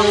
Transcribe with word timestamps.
Hey 0.00 0.06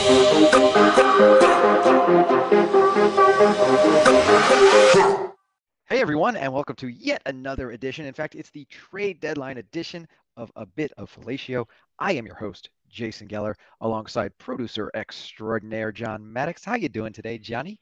everyone, 5.89 6.35
and 6.35 6.53
welcome 6.53 6.75
to 6.75 6.89
yet 6.89 7.23
another 7.25 7.71
edition. 7.71 8.05
In 8.05 8.13
fact, 8.13 8.35
it's 8.35 8.51
the 8.51 8.65
trade 8.65 9.19
deadline 9.19 9.57
edition 9.57 10.07
of 10.37 10.51
A 10.55 10.67
Bit 10.67 10.91
of 10.97 11.11
Fellatio. 11.11 11.65
I 11.97 12.11
am 12.11 12.27
your 12.27 12.35
host, 12.35 12.69
Jason 12.87 13.27
Geller, 13.27 13.55
alongside 13.81 14.37
producer 14.37 14.91
extraordinaire 14.93 15.91
John 15.91 16.31
Maddox. 16.31 16.63
How 16.63 16.75
you 16.75 16.87
doing 16.89 17.11
today, 17.11 17.39
Johnny? 17.39 17.79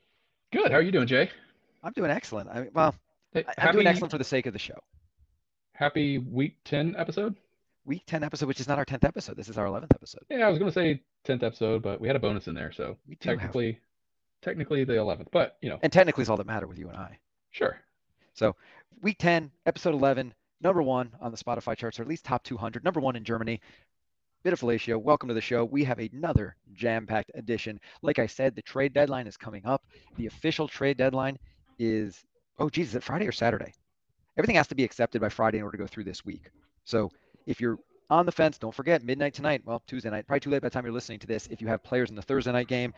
Good. 0.53 0.71
How 0.71 0.77
are 0.77 0.81
you 0.81 0.93
doing, 0.93 1.07
Jay? 1.07 1.29
I'm 1.83 1.91
doing 1.91 2.09
excellent. 2.09 2.49
I 2.49 2.61
mean, 2.61 2.69
well, 2.73 2.95
Hey, 3.33 3.43
I'm 3.57 3.73
doing 3.73 3.85
excellent 3.85 4.11
for 4.11 4.17
the 4.17 4.23
sake 4.23 4.45
of 4.45 4.53
the 4.53 4.59
show. 4.59 4.79
Happy 5.73 6.19
week 6.19 6.55
10 6.63 6.95
episode? 6.97 7.35
Week 7.87 8.03
10 8.05 8.21
episode, 8.21 8.47
which 8.47 8.59
is 8.59 8.67
not 8.67 8.77
our 8.77 8.85
10th 8.85 9.05
episode. 9.05 9.37
This 9.37 9.47
is 9.47 9.57
our 9.57 9.65
11th 9.65 9.93
episode. 9.95 10.23
Yeah, 10.29 10.45
I 10.45 10.49
was 10.49 10.59
going 10.59 10.69
to 10.69 10.75
say 10.75 11.01
10th 11.25 11.41
episode, 11.41 11.81
but 11.81 12.01
we 12.01 12.07
had 12.07 12.17
a 12.17 12.19
bonus 12.19 12.49
in 12.49 12.53
there. 12.53 12.73
So 12.73 12.97
do 13.07 13.29
have, 13.29 13.39
technically, 13.39 13.79
technically 14.41 14.83
the 14.83 14.93
11th, 14.93 15.27
but 15.31 15.55
you 15.61 15.69
know, 15.69 15.79
and 15.81 15.91
technically 15.91 16.23
it's 16.23 16.29
all 16.29 16.35
that 16.35 16.45
matter 16.45 16.67
with 16.67 16.77
you 16.77 16.89
and 16.89 16.97
I. 16.97 17.17
sure. 17.51 17.79
So, 18.33 18.57
week 19.01 19.17
10, 19.19 19.49
episode 19.65 19.93
11, 19.93 20.33
number 20.61 20.83
one 20.83 21.11
on 21.21 21.31
the 21.31 21.37
Spotify 21.37 21.77
charts, 21.77 21.97
or 21.97 22.01
at 22.03 22.09
least 22.09 22.25
top 22.25 22.43
200, 22.43 22.83
number 22.83 22.99
one 22.99 23.15
in 23.15 23.23
Germany. 23.23 23.61
Bit 24.43 24.51
of 24.51 24.59
fellatio. 24.59 25.01
Welcome 25.01 25.29
to 25.29 25.33
the 25.33 25.41
show. 25.41 25.63
We 25.63 25.85
have 25.85 25.99
another 25.99 26.57
jam-packed 26.73 27.31
edition. 27.35 27.79
Like 28.01 28.19
I 28.19 28.27
said, 28.27 28.53
the 28.53 28.61
trade 28.61 28.93
deadline 28.93 29.27
is 29.27 29.37
coming 29.37 29.65
up. 29.65 29.85
The 30.17 30.27
official 30.27 30.67
trade 30.67 30.97
deadline 30.97 31.39
is 31.79 32.25
oh 32.59 32.69
geez, 32.69 32.89
is 32.89 32.95
it 32.95 33.03
Friday 33.03 33.27
or 33.27 33.31
Saturday? 33.31 33.73
Everything 34.37 34.57
has 34.57 34.67
to 34.67 34.75
be 34.75 34.83
accepted 34.83 35.21
by 35.21 35.29
Friday 35.29 35.59
in 35.59 35.63
order 35.63 35.77
to 35.77 35.83
go 35.83 35.87
through 35.87 36.03
this 36.03 36.25
week. 36.25 36.51
So 36.85 37.11
if 37.47 37.59
you're 37.59 37.79
on 38.09 38.25
the 38.25 38.31
fence, 38.31 38.57
don't 38.57 38.75
forget 38.75 39.03
midnight 39.03 39.33
tonight. 39.33 39.63
Well, 39.65 39.81
Tuesday 39.87 40.09
night, 40.09 40.27
probably 40.27 40.41
too 40.41 40.49
late 40.51 40.61
by 40.61 40.67
the 40.67 40.73
time 40.73 40.85
you're 40.85 40.93
listening 40.93 41.19
to 41.19 41.27
this. 41.27 41.47
If 41.47 41.61
you 41.61 41.67
have 41.67 41.81
players 41.83 42.09
in 42.09 42.15
the 42.15 42.21
Thursday 42.21 42.51
night 42.51 42.67
game, 42.67 42.93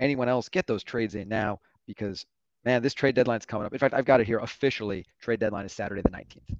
anyone 0.00 0.28
else, 0.28 0.48
get 0.48 0.66
those 0.66 0.82
trades 0.82 1.14
in 1.14 1.28
now 1.28 1.60
because 1.86 2.26
man, 2.64 2.82
this 2.82 2.94
trade 2.94 3.14
deadline's 3.14 3.46
coming 3.46 3.66
up. 3.66 3.72
In 3.72 3.78
fact, 3.78 3.94
I've 3.94 4.04
got 4.04 4.20
it 4.20 4.26
here 4.26 4.38
officially. 4.38 5.06
Trade 5.20 5.40
deadline 5.40 5.64
is 5.64 5.72
Saturday 5.72 6.02
the 6.02 6.10
19th. 6.10 6.56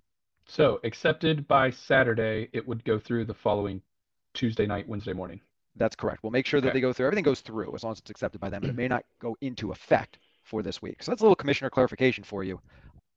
So 0.47 0.81
accepted 0.85 1.47
by 1.47 1.71
Saturday, 1.71 2.49
it 2.53 2.67
would 2.67 2.85
go 2.85 2.99
through 2.99 3.25
the 3.27 3.35
following 3.35 3.83
Tuesday 4.35 4.67
night, 4.67 4.89
Wednesday 4.89 5.13
morning. 5.13 5.41
That's 5.77 5.95
correct. 5.95 6.23
We'll 6.23 6.33
make 6.33 6.47
sure 6.47 6.61
that 6.61 6.69
Okay. 6.69 6.75
they 6.79 6.81
go 6.81 6.93
through. 6.93 7.07
Everything 7.07 7.25
goes 7.25 7.41
through 7.41 7.75
as 7.75 7.85
long 7.85 7.93
as 7.93 7.99
it's 7.99 8.11
accepted 8.11 8.41
by 8.41 8.51
them, 8.51 8.61
but 8.61 8.71
it 8.71 8.77
may 8.77 8.89
not 8.89 9.05
go 9.21 9.37
into 9.41 9.71
effect 9.73 10.19
for 10.43 10.63
this 10.63 10.83
week. 10.83 11.03
So 11.03 11.13
that's 11.13 11.21
a 11.21 11.25
little 11.25 11.37
commissioner 11.37 11.71
clarification 11.71 12.25
for 12.25 12.43
you. 12.43 12.61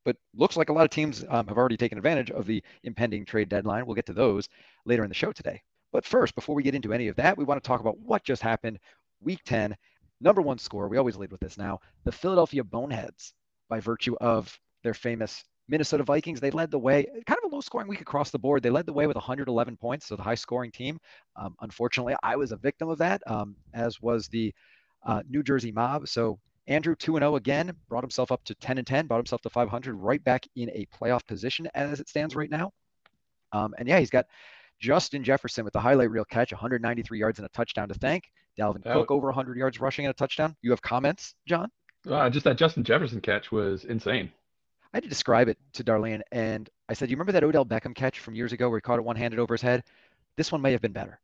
But 0.05 0.17
looks 0.35 0.57
like 0.57 0.69
a 0.69 0.73
lot 0.73 0.83
of 0.83 0.89
teams 0.89 1.23
um, 1.29 1.47
have 1.47 1.57
already 1.57 1.77
taken 1.77 1.97
advantage 1.97 2.31
of 2.31 2.45
the 2.45 2.63
impending 2.83 3.25
trade 3.25 3.49
deadline. 3.49 3.85
We'll 3.85 3.95
get 3.95 4.05
to 4.07 4.13
those 4.13 4.49
later 4.85 5.03
in 5.03 5.09
the 5.09 5.15
show 5.15 5.31
today. 5.31 5.61
But 5.91 6.05
first, 6.05 6.35
before 6.35 6.55
we 6.55 6.63
get 6.63 6.75
into 6.75 6.93
any 6.93 7.07
of 7.07 7.15
that, 7.17 7.37
we 7.37 7.43
want 7.43 7.63
to 7.63 7.67
talk 7.67 7.79
about 7.79 7.99
what 7.99 8.23
just 8.23 8.41
happened. 8.41 8.79
Week 9.21 9.39
10, 9.45 9.75
number 10.19 10.41
one 10.41 10.57
score. 10.57 10.87
We 10.87 10.97
always 10.97 11.15
lead 11.15 11.31
with 11.31 11.39
this 11.39 11.57
now. 11.57 11.79
The 12.03 12.11
Philadelphia 12.11 12.63
Boneheads, 12.63 13.33
by 13.69 13.79
virtue 13.79 14.15
of 14.19 14.59
their 14.83 14.93
famous 14.93 15.43
Minnesota 15.69 16.03
Vikings, 16.03 16.41
they 16.41 16.51
led 16.51 16.71
the 16.71 16.79
way. 16.79 17.05
Kind 17.25 17.39
of 17.43 17.51
a 17.51 17.55
low 17.55 17.61
scoring 17.61 17.87
week 17.87 18.01
across 18.01 18.31
the 18.31 18.39
board. 18.39 18.63
They 18.63 18.69
led 18.69 18.85
the 18.85 18.93
way 18.93 19.07
with 19.07 19.15
111 19.15 19.77
points, 19.77 20.07
so 20.07 20.15
the 20.15 20.23
high 20.23 20.35
scoring 20.35 20.71
team. 20.71 20.99
Um, 21.35 21.55
unfortunately, 21.61 22.15
I 22.23 22.35
was 22.35 22.51
a 22.51 22.57
victim 22.57 22.89
of 22.89 22.97
that, 22.97 23.21
um, 23.27 23.55
as 23.73 24.01
was 24.01 24.27
the 24.27 24.53
uh, 25.05 25.21
New 25.29 25.43
Jersey 25.43 25.71
Mob. 25.71 26.07
So 26.07 26.39
Andrew 26.67 26.95
2 26.95 27.13
0 27.13 27.35
again, 27.35 27.75
brought 27.89 28.03
himself 28.03 28.31
up 28.31 28.43
to 28.45 28.55
10 28.55 28.77
and 28.77 28.87
10, 28.87 29.07
brought 29.07 29.17
himself 29.17 29.41
to 29.41 29.49
500, 29.49 29.95
right 29.95 30.23
back 30.23 30.45
in 30.55 30.69
a 30.69 30.85
playoff 30.87 31.25
position 31.25 31.67
as 31.73 31.99
it 31.99 32.07
stands 32.07 32.35
right 32.35 32.49
now. 32.49 32.71
Um, 33.51 33.73
and 33.77 33.87
yeah, 33.87 33.99
he's 33.99 34.09
got 34.09 34.25
Justin 34.79 35.23
Jefferson 35.23 35.63
with 35.63 35.73
the 35.73 35.79
highlight 35.79 36.09
reel 36.09 36.25
catch, 36.25 36.51
193 36.51 37.19
yards 37.19 37.39
and 37.39 37.45
a 37.45 37.49
touchdown 37.49 37.87
to 37.89 37.93
thank. 37.95 38.23
Dalvin 38.57 38.83
That 38.83 38.93
Cook 38.93 39.11
over 39.11 39.27
100 39.27 39.57
yards 39.57 39.79
rushing 39.79 40.05
and 40.05 40.11
a 40.11 40.15
touchdown. 40.15 40.55
You 40.61 40.71
have 40.71 40.81
comments, 40.81 41.35
John? 41.47 41.69
Uh, 42.09 42.29
just 42.29 42.43
that 42.43 42.57
Justin 42.57 42.83
Jefferson 42.83 43.21
catch 43.21 43.51
was 43.51 43.85
insane. 43.85 44.31
I 44.93 44.97
had 44.97 45.03
to 45.03 45.09
describe 45.09 45.47
it 45.47 45.57
to 45.73 45.83
Darlene, 45.83 46.21
and 46.31 46.69
I 46.87 46.93
said, 46.93 47.09
"You 47.09 47.15
remember 47.15 47.31
that 47.31 47.43
Odell 47.43 47.65
Beckham 47.65 47.95
catch 47.95 48.19
from 48.19 48.35
years 48.35 48.53
ago 48.53 48.69
where 48.69 48.77
he 48.77 48.81
caught 48.81 48.99
it 48.99 49.05
one-handed 49.05 49.39
over 49.39 49.55
his 49.55 49.61
head? 49.61 49.83
This 50.37 50.51
one 50.51 50.61
may 50.61 50.71
have 50.71 50.81
been 50.81 50.91
better." 50.91 51.19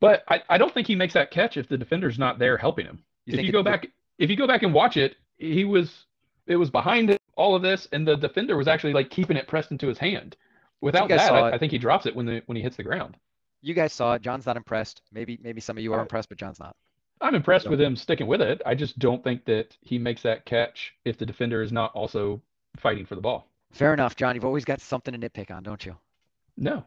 But 0.00 0.24
I, 0.28 0.42
I 0.48 0.58
don't 0.58 0.72
think 0.72 0.86
he 0.86 0.94
makes 0.94 1.12
that 1.14 1.30
catch 1.30 1.56
if 1.56 1.68
the 1.68 1.76
defender's 1.76 2.18
not 2.18 2.38
there 2.38 2.56
helping 2.56 2.86
him. 2.86 3.02
You 3.26 3.38
if 3.38 3.42
you 3.42 3.48
it- 3.50 3.52
go 3.52 3.62
back, 3.62 3.88
if 4.18 4.30
you 4.30 4.36
go 4.36 4.46
back 4.46 4.62
and 4.62 4.72
watch 4.72 4.96
it, 4.96 5.16
he 5.38 5.64
was 5.64 6.06
it 6.46 6.56
was 6.56 6.70
behind 6.70 7.16
all 7.36 7.54
of 7.54 7.62
this, 7.62 7.88
and 7.92 8.06
the 8.06 8.16
defender 8.16 8.56
was 8.56 8.68
actually 8.68 8.92
like 8.92 9.10
keeping 9.10 9.36
it 9.36 9.46
pressed 9.48 9.70
into 9.70 9.88
his 9.88 9.98
hand. 9.98 10.36
Without 10.80 11.08
guys 11.08 11.20
that, 11.20 11.32
I. 11.32 11.52
I 11.52 11.58
think 11.58 11.72
he 11.72 11.78
drops 11.78 12.06
it 12.06 12.14
when 12.14 12.26
the 12.26 12.42
when 12.46 12.56
he 12.56 12.62
hits 12.62 12.76
the 12.76 12.82
ground. 12.82 13.16
You 13.62 13.74
guys 13.74 13.92
saw 13.92 14.14
it. 14.14 14.22
John's 14.22 14.46
not 14.46 14.56
impressed. 14.56 15.02
Maybe, 15.10 15.38
maybe 15.42 15.60
some 15.60 15.76
of 15.76 15.82
you 15.82 15.92
are 15.92 16.00
impressed, 16.00 16.28
but 16.28 16.38
John's 16.38 16.60
not. 16.60 16.76
I'm 17.20 17.34
impressed 17.34 17.68
with 17.68 17.80
him 17.80 17.96
sticking 17.96 18.26
with 18.26 18.42
it. 18.42 18.60
I 18.66 18.74
just 18.74 18.98
don't 18.98 19.24
think 19.24 19.46
that 19.46 19.76
he 19.80 19.98
makes 19.98 20.22
that 20.22 20.44
catch 20.44 20.94
if 21.04 21.16
the 21.16 21.24
defender 21.24 21.62
is 21.62 21.72
not 21.72 21.92
also 21.94 22.42
fighting 22.76 23.06
for 23.06 23.14
the 23.14 23.22
ball. 23.22 23.48
Fair 23.72 23.94
enough, 23.94 24.14
John. 24.14 24.34
You've 24.34 24.44
always 24.44 24.66
got 24.66 24.80
something 24.80 25.18
to 25.18 25.30
nitpick 25.30 25.50
on, 25.50 25.62
don't 25.62 25.84
you? 25.84 25.96
No, 26.58 26.84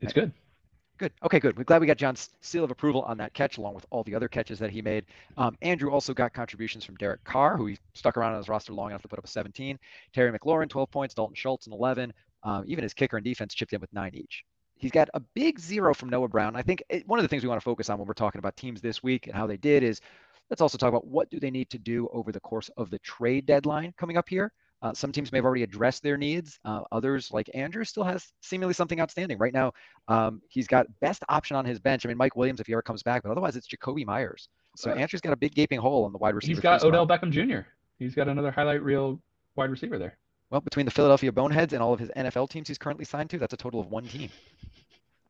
it's 0.00 0.12
good. 0.14 0.32
Good. 1.00 1.14
Okay, 1.22 1.40
good. 1.40 1.56
We're 1.56 1.64
glad 1.64 1.80
we 1.80 1.86
got 1.86 1.96
John's 1.96 2.28
seal 2.42 2.62
of 2.62 2.70
approval 2.70 3.00
on 3.04 3.16
that 3.16 3.32
catch, 3.32 3.56
along 3.56 3.72
with 3.72 3.86
all 3.88 4.04
the 4.04 4.14
other 4.14 4.28
catches 4.28 4.58
that 4.58 4.68
he 4.68 4.82
made. 4.82 5.06
Um, 5.38 5.56
Andrew 5.62 5.90
also 5.90 6.12
got 6.12 6.34
contributions 6.34 6.84
from 6.84 6.96
Derek 6.96 7.24
Carr, 7.24 7.56
who 7.56 7.64
he 7.64 7.78
stuck 7.94 8.18
around 8.18 8.32
on 8.32 8.36
his 8.36 8.50
roster 8.50 8.74
long 8.74 8.90
enough 8.90 9.00
to 9.00 9.08
put 9.08 9.18
up 9.18 9.24
a 9.24 9.28
17. 9.28 9.78
Terry 10.12 10.30
McLaurin, 10.30 10.68
12 10.68 10.90
points. 10.90 11.14
Dalton 11.14 11.34
Schultz, 11.34 11.66
an 11.66 11.72
11. 11.72 12.12
Um, 12.42 12.64
even 12.66 12.82
his 12.82 12.92
kicker 12.92 13.16
and 13.16 13.24
defense 13.24 13.54
chipped 13.54 13.72
in 13.72 13.80
with 13.80 13.90
nine 13.94 14.14
each. 14.14 14.44
He's 14.76 14.90
got 14.90 15.08
a 15.14 15.20
big 15.20 15.58
zero 15.58 15.94
from 15.94 16.10
Noah 16.10 16.28
Brown. 16.28 16.54
I 16.54 16.60
think 16.60 16.82
it, 16.90 17.08
one 17.08 17.18
of 17.18 17.22
the 17.22 17.28
things 17.28 17.42
we 17.42 17.48
want 17.48 17.62
to 17.62 17.64
focus 17.64 17.88
on 17.88 17.98
when 17.98 18.06
we're 18.06 18.12
talking 18.12 18.38
about 18.38 18.58
teams 18.58 18.82
this 18.82 19.02
week 19.02 19.26
and 19.26 19.34
how 19.34 19.46
they 19.46 19.56
did 19.56 19.82
is 19.82 20.02
let's 20.50 20.60
also 20.60 20.76
talk 20.76 20.90
about 20.90 21.06
what 21.06 21.30
do 21.30 21.40
they 21.40 21.50
need 21.50 21.70
to 21.70 21.78
do 21.78 22.10
over 22.12 22.30
the 22.30 22.40
course 22.40 22.68
of 22.76 22.90
the 22.90 22.98
trade 22.98 23.46
deadline 23.46 23.94
coming 23.96 24.18
up 24.18 24.28
here. 24.28 24.52
Uh, 24.82 24.94
some 24.94 25.12
teams 25.12 25.30
may 25.30 25.38
have 25.38 25.44
already 25.44 25.62
addressed 25.62 26.02
their 26.02 26.16
needs. 26.16 26.58
Uh, 26.64 26.80
others, 26.90 27.30
like 27.30 27.50
Andrew, 27.54 27.84
still 27.84 28.04
has 28.04 28.32
seemingly 28.40 28.72
something 28.72 29.00
outstanding. 29.00 29.36
Right 29.38 29.52
now, 29.52 29.72
um, 30.08 30.40
he's 30.48 30.66
got 30.66 30.86
best 31.00 31.22
option 31.28 31.56
on 31.56 31.64
his 31.64 31.78
bench. 31.78 32.06
I 32.06 32.08
mean, 32.08 32.16
Mike 32.16 32.36
Williams, 32.36 32.60
if 32.60 32.66
he 32.66 32.72
ever 32.72 32.82
comes 32.82 33.02
back, 33.02 33.22
but 33.22 33.30
otherwise 33.30 33.56
it's 33.56 33.68
Jakobi 33.68 34.06
Meyers. 34.06 34.48
So 34.76 34.92
Andrew's 34.92 35.20
got 35.20 35.32
a 35.32 35.36
big 35.36 35.54
gaping 35.54 35.80
hole 35.80 36.04
on 36.04 36.12
the 36.12 36.18
wide 36.18 36.34
receiver. 36.34 36.54
He's 36.54 36.60
got 36.60 36.82
Odell 36.82 37.04
spot. 37.04 37.22
Beckham 37.22 37.30
Jr. 37.30 37.66
He's 37.98 38.14
got 38.14 38.28
another 38.28 38.50
highlight 38.50 38.82
reel 38.82 39.20
wide 39.56 39.70
receiver 39.70 39.98
there. 39.98 40.16
Well, 40.50 40.60
between 40.60 40.86
the 40.86 40.90
Philadelphia 40.90 41.30
Boneheads 41.30 41.72
and 41.74 41.82
all 41.82 41.92
of 41.92 42.00
his 42.00 42.10
NFL 42.16 42.50
teams 42.50 42.68
he's 42.68 42.78
currently 42.78 43.04
signed 43.04 43.30
to, 43.30 43.38
that's 43.38 43.54
a 43.54 43.56
total 43.56 43.80
of 43.80 43.88
one 43.88 44.04
team. 44.04 44.30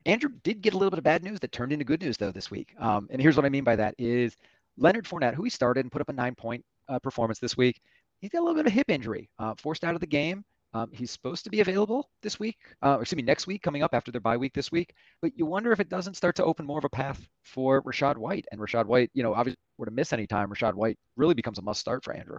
Andrew 0.07 0.31
did 0.45 0.63
get 0.63 0.73
a 0.73 0.77
little 0.77 0.91
bit 0.91 0.99
of 0.99 1.05
bad 1.05 1.23
news 1.23 1.41
that 1.41 1.53
turned 1.53 1.73
into 1.73 1.85
good 1.85 2.01
news 2.01 2.17
though 2.17 2.31
this 2.31 2.51
week. 2.51 2.75
Um, 2.79 3.09
and 3.11 3.21
here's 3.21 3.37
what 3.37 3.45
I 3.45 3.51
mean 3.51 3.65
by 3.65 3.77
that: 3.77 3.95
is 3.99 4.37
Leonard 4.79 5.05
Fournette, 5.05 5.35
who 5.35 5.45
he 5.45 5.51
started 5.51 5.85
and 5.85 5.93
put 5.93 6.01
up 6.01 6.09
a 6.09 6.13
nine-point 6.13 6.65
uh, 6.89 6.99
performance 6.99 7.39
this 7.39 7.57
week, 7.57 7.81
he's 8.21 8.31
got 8.31 8.41
a 8.41 8.45
little 8.45 8.55
bit 8.55 8.67
of 8.67 8.73
a 8.73 8.75
hip 8.75 8.91
injury, 8.91 9.31
uh, 9.39 9.55
forced 9.57 9.85
out 9.85 9.95
of 9.95 10.01
the 10.01 10.07
game. 10.07 10.45
Um, 10.73 10.89
he's 10.93 11.11
supposed 11.11 11.43
to 11.45 11.51
be 11.51 11.61
available 11.61 12.09
this 12.23 12.39
week, 12.39 12.57
uh, 12.83 12.97
or 12.97 13.03
excuse 13.03 13.17
me, 13.17 13.25
next 13.25 13.49
week, 13.49 13.61
coming 13.61 13.83
up 13.83 13.93
after 13.93 14.13
their 14.13 14.21
bye 14.21 14.37
week 14.37 14.55
this 14.55 14.71
week. 14.71 14.95
But 15.21 15.33
you 15.37 15.45
wonder 15.45 15.73
if 15.73 15.81
it 15.81 15.89
doesn't 15.89 16.15
start 16.15 16.37
to 16.37 16.45
open 16.45 16.65
more 16.65 16.79
of 16.79 16.85
a 16.85 16.89
path 16.89 17.21
for 17.43 17.83
Rachaad 17.83 18.17
White. 18.17 18.47
And 18.53 18.61
Rachaad 18.61 18.87
White, 18.87 19.11
you 19.13 19.25
know, 19.25 19.35
obviously, 19.35 19.59
were 19.79 19.87
to 19.87 19.93
miss 19.93 20.13
any 20.13 20.29
time, 20.29 20.49
Rachaad 20.49 20.75
White 20.75 20.97
really 21.17 21.35
becomes 21.35 21.59
a 21.59 21.63
must 21.63 21.81
start 21.81 22.05
for 22.05 22.15
Andrew. 22.15 22.39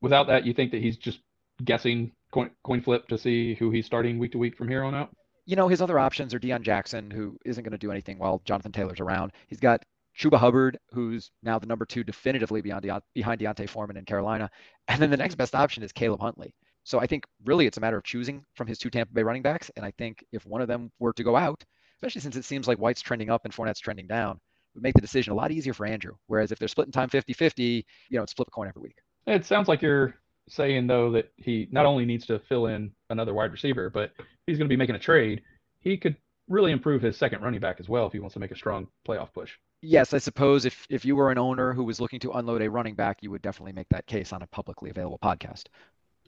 Without 0.00 0.26
that, 0.28 0.46
you 0.46 0.54
think 0.54 0.70
that 0.70 0.80
he's 0.80 0.96
just 0.96 1.20
guessing 1.64 2.12
coin, 2.32 2.50
coin 2.64 2.80
flip 2.80 3.08
to 3.08 3.18
see 3.18 3.54
who 3.54 3.70
he's 3.70 3.84
starting 3.84 4.18
week 4.18 4.32
to 4.32 4.38
week 4.38 4.56
from 4.56 4.68
here 4.68 4.82
on 4.82 4.94
out? 4.94 5.10
you 5.46 5.54
know, 5.54 5.68
his 5.68 5.80
other 5.80 5.98
options 5.98 6.34
are 6.34 6.40
Deon 6.40 6.62
Jackson, 6.62 7.10
who 7.10 7.38
isn't 7.44 7.62
going 7.62 7.72
to 7.72 7.78
do 7.78 7.92
anything 7.92 8.18
while 8.18 8.42
Jonathan 8.44 8.72
Taylor's 8.72 9.00
around. 9.00 9.32
He's 9.46 9.60
got 9.60 9.84
Chuba 10.18 10.38
Hubbard, 10.38 10.78
who's 10.92 11.30
now 11.42 11.58
the 11.58 11.66
number 11.66 11.84
two 11.84 12.02
definitively 12.02 12.62
beyond 12.62 12.84
Deont- 12.84 13.02
behind 13.14 13.40
D'Onta 13.40 13.68
Foreman 13.68 13.96
in 13.96 14.04
Carolina. 14.04 14.50
And 14.88 15.00
then 15.00 15.10
the 15.10 15.16
next 15.16 15.34
best 15.34 15.54
option 15.54 15.82
is 15.82 15.92
Caleb 15.92 16.20
Huntley. 16.20 16.54
So 16.84 17.00
I 17.00 17.06
think 17.06 17.24
really 17.44 17.66
it's 17.66 17.76
a 17.76 17.80
matter 17.80 17.96
of 17.96 18.04
choosing 18.04 18.44
from 18.54 18.66
his 18.66 18.78
two 18.78 18.90
Tampa 18.90 19.12
Bay 19.12 19.22
running 19.22 19.42
backs. 19.42 19.70
And 19.76 19.84
I 19.84 19.92
think 19.98 20.24
if 20.32 20.46
one 20.46 20.62
of 20.62 20.68
them 20.68 20.90
were 20.98 21.12
to 21.14 21.24
go 21.24 21.36
out, 21.36 21.64
especially 21.98 22.20
since 22.20 22.36
it 22.36 22.44
seems 22.44 22.68
like 22.68 22.78
White's 22.78 23.02
trending 23.02 23.28
up 23.28 23.44
and 23.44 23.52
Fournette's 23.52 23.80
trending 23.80 24.06
down, 24.06 24.36
it 24.36 24.76
would 24.76 24.82
make 24.82 24.94
the 24.94 25.00
decision 25.00 25.32
a 25.32 25.36
lot 25.36 25.50
easier 25.50 25.74
for 25.74 25.84
Andrew. 25.84 26.12
Whereas 26.28 26.52
if 26.52 26.58
they're 26.58 26.68
splitting 26.68 26.92
time 26.92 27.08
50 27.08 27.32
50, 27.32 27.86
you 28.08 28.16
know, 28.16 28.22
it's 28.22 28.32
flip 28.32 28.48
a 28.48 28.50
coin 28.50 28.68
every 28.68 28.82
week. 28.82 28.98
It 29.26 29.44
sounds 29.44 29.68
like 29.68 29.82
you're 29.82 30.14
saying 30.48 30.86
though 30.86 31.10
that 31.10 31.32
he 31.36 31.68
not 31.72 31.86
only 31.86 32.04
needs 32.06 32.26
to 32.26 32.38
fill 32.38 32.66
in 32.66 32.92
another 33.10 33.34
wide 33.34 33.52
receiver, 33.52 33.90
but 33.90 34.12
he's 34.46 34.56
going 34.56 34.68
to 34.68 34.72
be 34.72 34.78
making 34.78 34.94
a 34.94 35.00
trade. 35.00 35.42
He 35.80 35.96
could 35.96 36.16
really 36.48 36.70
improve 36.70 37.02
his 37.02 37.16
second 37.16 37.42
running 37.42 37.60
back 37.60 37.80
as 37.80 37.88
well 37.88 38.06
if 38.06 38.12
he 38.12 38.20
wants 38.20 38.34
to 38.34 38.40
make 38.40 38.52
a 38.52 38.56
strong 38.56 38.86
playoff 39.06 39.32
push. 39.34 39.52
Yes, 39.86 40.12
I 40.12 40.18
suppose 40.18 40.64
if, 40.64 40.84
if 40.90 41.04
you 41.04 41.14
were 41.14 41.30
an 41.30 41.38
owner 41.38 41.72
who 41.72 41.84
was 41.84 42.00
looking 42.00 42.18
to 42.20 42.32
unload 42.32 42.60
a 42.60 42.68
running 42.68 42.94
back, 42.94 43.18
you 43.22 43.30
would 43.30 43.40
definitely 43.42 43.72
make 43.72 43.88
that 43.90 44.04
case 44.06 44.32
on 44.32 44.42
a 44.42 44.46
publicly 44.48 44.90
available 44.90 45.18
podcast. 45.22 45.64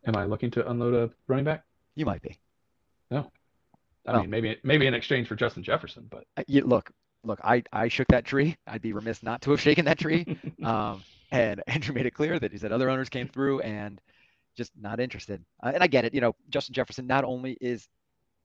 Am 0.06 0.14
I 0.14 0.24
looking 0.26 0.50
to 0.52 0.70
unload 0.70 0.94
a 0.94 1.10
running 1.26 1.44
back? 1.44 1.64
You 1.96 2.06
might 2.06 2.22
be. 2.22 2.38
No. 3.10 3.32
I 4.06 4.12
Well- 4.12 4.20
mean, 4.22 4.30
maybe 4.30 4.56
maybe 4.62 4.86
in 4.86 4.94
exchange 4.94 5.26
for 5.26 5.34
Justin 5.34 5.64
Jefferson, 5.64 6.06
but 6.08 6.24
Uh, 6.36 6.44
You, 6.46 6.62
look, 6.62 6.92
look, 7.24 7.40
I, 7.42 7.64
I 7.72 7.88
shook 7.88 8.06
that 8.08 8.24
tree. 8.24 8.56
I'd 8.68 8.80
be 8.80 8.92
remiss 8.92 9.22
not 9.24 9.42
to 9.42 9.50
have 9.50 9.60
shaken 9.60 9.84
that 9.86 9.98
tree. 9.98 10.24
Um, 10.64 11.02
and 11.32 11.62
Andrew 11.66 11.94
made 11.94 12.06
it 12.06 12.12
clear 12.12 12.38
that 12.38 12.52
he 12.52 12.58
said 12.58 12.70
other 12.72 12.88
owners 12.88 13.08
came 13.08 13.26
through 13.28 13.60
and 13.60 14.00
just 14.56 14.70
not 14.80 14.98
interested. 15.00 15.44
Uh, 15.62 15.72
and 15.74 15.82
I 15.82 15.86
get 15.88 16.04
it. 16.04 16.14
You 16.14 16.20
know, 16.20 16.34
Justin 16.48 16.74
Jefferson 16.74 17.06
not 17.06 17.24
only 17.24 17.56
is 17.60 17.88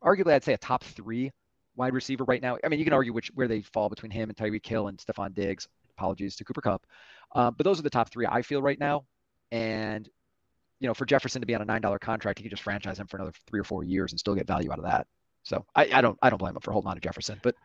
arguably, 0.04 0.34
I'd 0.34 0.44
say, 0.44 0.54
a 0.54 0.58
top 0.58 0.84
three 0.84 1.32
wide 1.76 1.94
receiver 1.94 2.24
right 2.24 2.42
now. 2.42 2.58
I 2.64 2.68
mean, 2.68 2.80
you 2.80 2.86
can 2.86 2.94
argue 2.94 3.14
which 3.14 3.32
where 3.36 3.48
they 3.48 3.62
fall 3.62 3.90
between 3.90 4.12
him 4.12 4.30
and 4.30 4.38
Tyreek 4.38 4.66
Hill 4.66 4.88
and 4.88 4.98
Stefon 4.98 5.34
Diggs. 5.34 5.68
Apologies 5.98 6.36
to 6.38 6.44
Cooper 6.44 6.62
Kupp, 6.62 6.86
Uh, 7.34 7.52
but 7.52 7.64
those 7.64 7.80
are 7.80 7.84
the 7.84 7.90
top 7.90 8.10
three 8.10 8.26
I 8.26 8.42
feel 8.42 8.62
right 8.62 8.80
now. 8.80 9.06
And 9.52 10.10
you 10.80 10.88
know, 10.88 10.94
for 10.94 11.06
Jefferson 11.06 11.42
to 11.42 11.46
be 11.46 11.56
on 11.56 11.62
a 11.62 11.66
nine 11.66 11.82
dollar 11.82 12.00
contract, 12.00 12.40
he 12.40 12.44
could 12.44 12.52
just 12.52 12.64
franchise 12.64 13.00
him 13.00 13.08
for 13.08 13.18
another 13.18 13.34
three 13.48 13.60
or 13.60 13.64
four 13.64 13.84
years 13.84 14.12
and 14.12 14.20
still 14.20 14.36
get 14.36 14.48
value 14.48 14.72
out 14.72 14.80
of 14.80 14.86
that. 14.86 15.08
So 15.44 15.66
I, 15.76 15.90
I 15.94 16.02
don't 16.02 16.18
I 16.22 16.30
don't 16.30 16.40
blame 16.40 16.56
him 16.56 16.62
for 16.62 16.72
holding 16.72 16.90
on 16.90 16.96
to 16.96 17.02
Jefferson, 17.02 17.40
but 17.44 17.56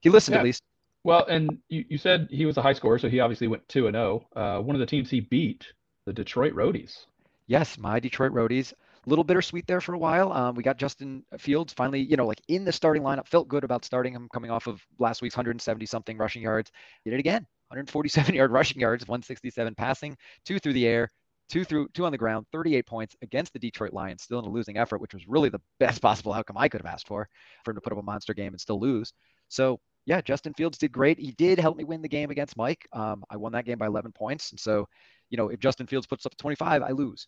he 0.00 0.10
listened 0.10 0.34
yeah. 0.34 0.40
at 0.40 0.44
least. 0.44 0.62
Well, 1.04 1.24
and 1.26 1.58
you, 1.68 1.84
you 1.88 1.98
said 1.98 2.28
he 2.30 2.46
was 2.46 2.56
a 2.56 2.62
high 2.62 2.72
scorer, 2.72 2.98
so 2.98 3.08
he 3.08 3.20
obviously 3.20 3.46
went 3.46 3.68
two 3.68 3.86
and 3.86 3.94
zero. 3.94 4.26
Oh. 4.36 4.40
Uh, 4.40 4.60
one 4.60 4.76
of 4.76 4.80
the 4.80 4.86
teams 4.86 5.10
he 5.10 5.20
beat, 5.20 5.66
the 6.06 6.12
Detroit 6.12 6.54
Roadies. 6.54 7.06
Yes, 7.46 7.76
my 7.78 8.00
Detroit 8.00 8.32
Roadies. 8.32 8.72
Little 9.06 9.24
bittersweet 9.24 9.66
there 9.66 9.80
for 9.80 9.94
a 9.94 9.98
while. 9.98 10.32
Um, 10.32 10.54
we 10.54 10.62
got 10.62 10.78
Justin 10.78 11.24
Fields 11.38 11.72
finally, 11.72 12.00
you 12.00 12.16
know, 12.16 12.26
like 12.26 12.40
in 12.48 12.64
the 12.64 12.72
starting 12.72 13.02
lineup. 13.02 13.26
Felt 13.26 13.48
good 13.48 13.64
about 13.64 13.84
starting 13.84 14.14
him 14.14 14.28
coming 14.32 14.50
off 14.50 14.66
of 14.66 14.82
last 14.98 15.22
week's 15.22 15.36
170 15.36 15.86
something 15.86 16.16
rushing 16.16 16.42
yards. 16.42 16.70
Did 17.04 17.14
it 17.14 17.20
again. 17.20 17.46
147 17.68 18.34
yard 18.34 18.52
rushing 18.52 18.80
yards, 18.80 19.06
167 19.06 19.74
passing, 19.74 20.16
two 20.44 20.58
through 20.58 20.74
the 20.74 20.86
air, 20.86 21.10
two 21.48 21.64
through 21.64 21.88
two 21.94 22.04
on 22.04 22.12
the 22.12 22.18
ground, 22.18 22.46
38 22.52 22.86
points 22.86 23.16
against 23.22 23.52
the 23.52 23.58
Detroit 23.58 23.92
Lions, 23.92 24.22
still 24.22 24.38
in 24.38 24.44
a 24.44 24.48
losing 24.48 24.76
effort, 24.76 25.00
which 25.00 25.14
was 25.14 25.26
really 25.26 25.48
the 25.48 25.60
best 25.80 26.00
possible 26.02 26.32
outcome 26.32 26.56
I 26.58 26.68
could 26.68 26.80
have 26.80 26.92
asked 26.92 27.08
for, 27.08 27.28
for 27.64 27.70
him 27.72 27.76
to 27.76 27.80
put 27.80 27.92
up 27.92 27.98
a 27.98 28.02
monster 28.02 28.34
game 28.34 28.52
and 28.52 28.60
still 28.60 28.80
lose. 28.80 29.12
So 29.48 29.80
yeah, 30.06 30.20
Justin 30.20 30.54
Fields 30.54 30.78
did 30.78 30.92
great. 30.92 31.18
He 31.18 31.32
did 31.32 31.58
help 31.58 31.76
me 31.76 31.84
win 31.84 32.02
the 32.02 32.08
game 32.08 32.30
against 32.30 32.56
Mike. 32.56 32.86
Um, 32.92 33.24
I 33.30 33.36
won 33.36 33.52
that 33.52 33.64
game 33.64 33.78
by 33.78 33.86
11 33.86 34.12
points. 34.12 34.50
And 34.50 34.60
so, 34.60 34.86
you 35.30 35.38
know, 35.38 35.48
if 35.48 35.60
Justin 35.60 35.86
Fields 35.86 36.06
puts 36.06 36.26
up 36.26 36.36
25, 36.36 36.82
I 36.82 36.90
lose. 36.90 37.26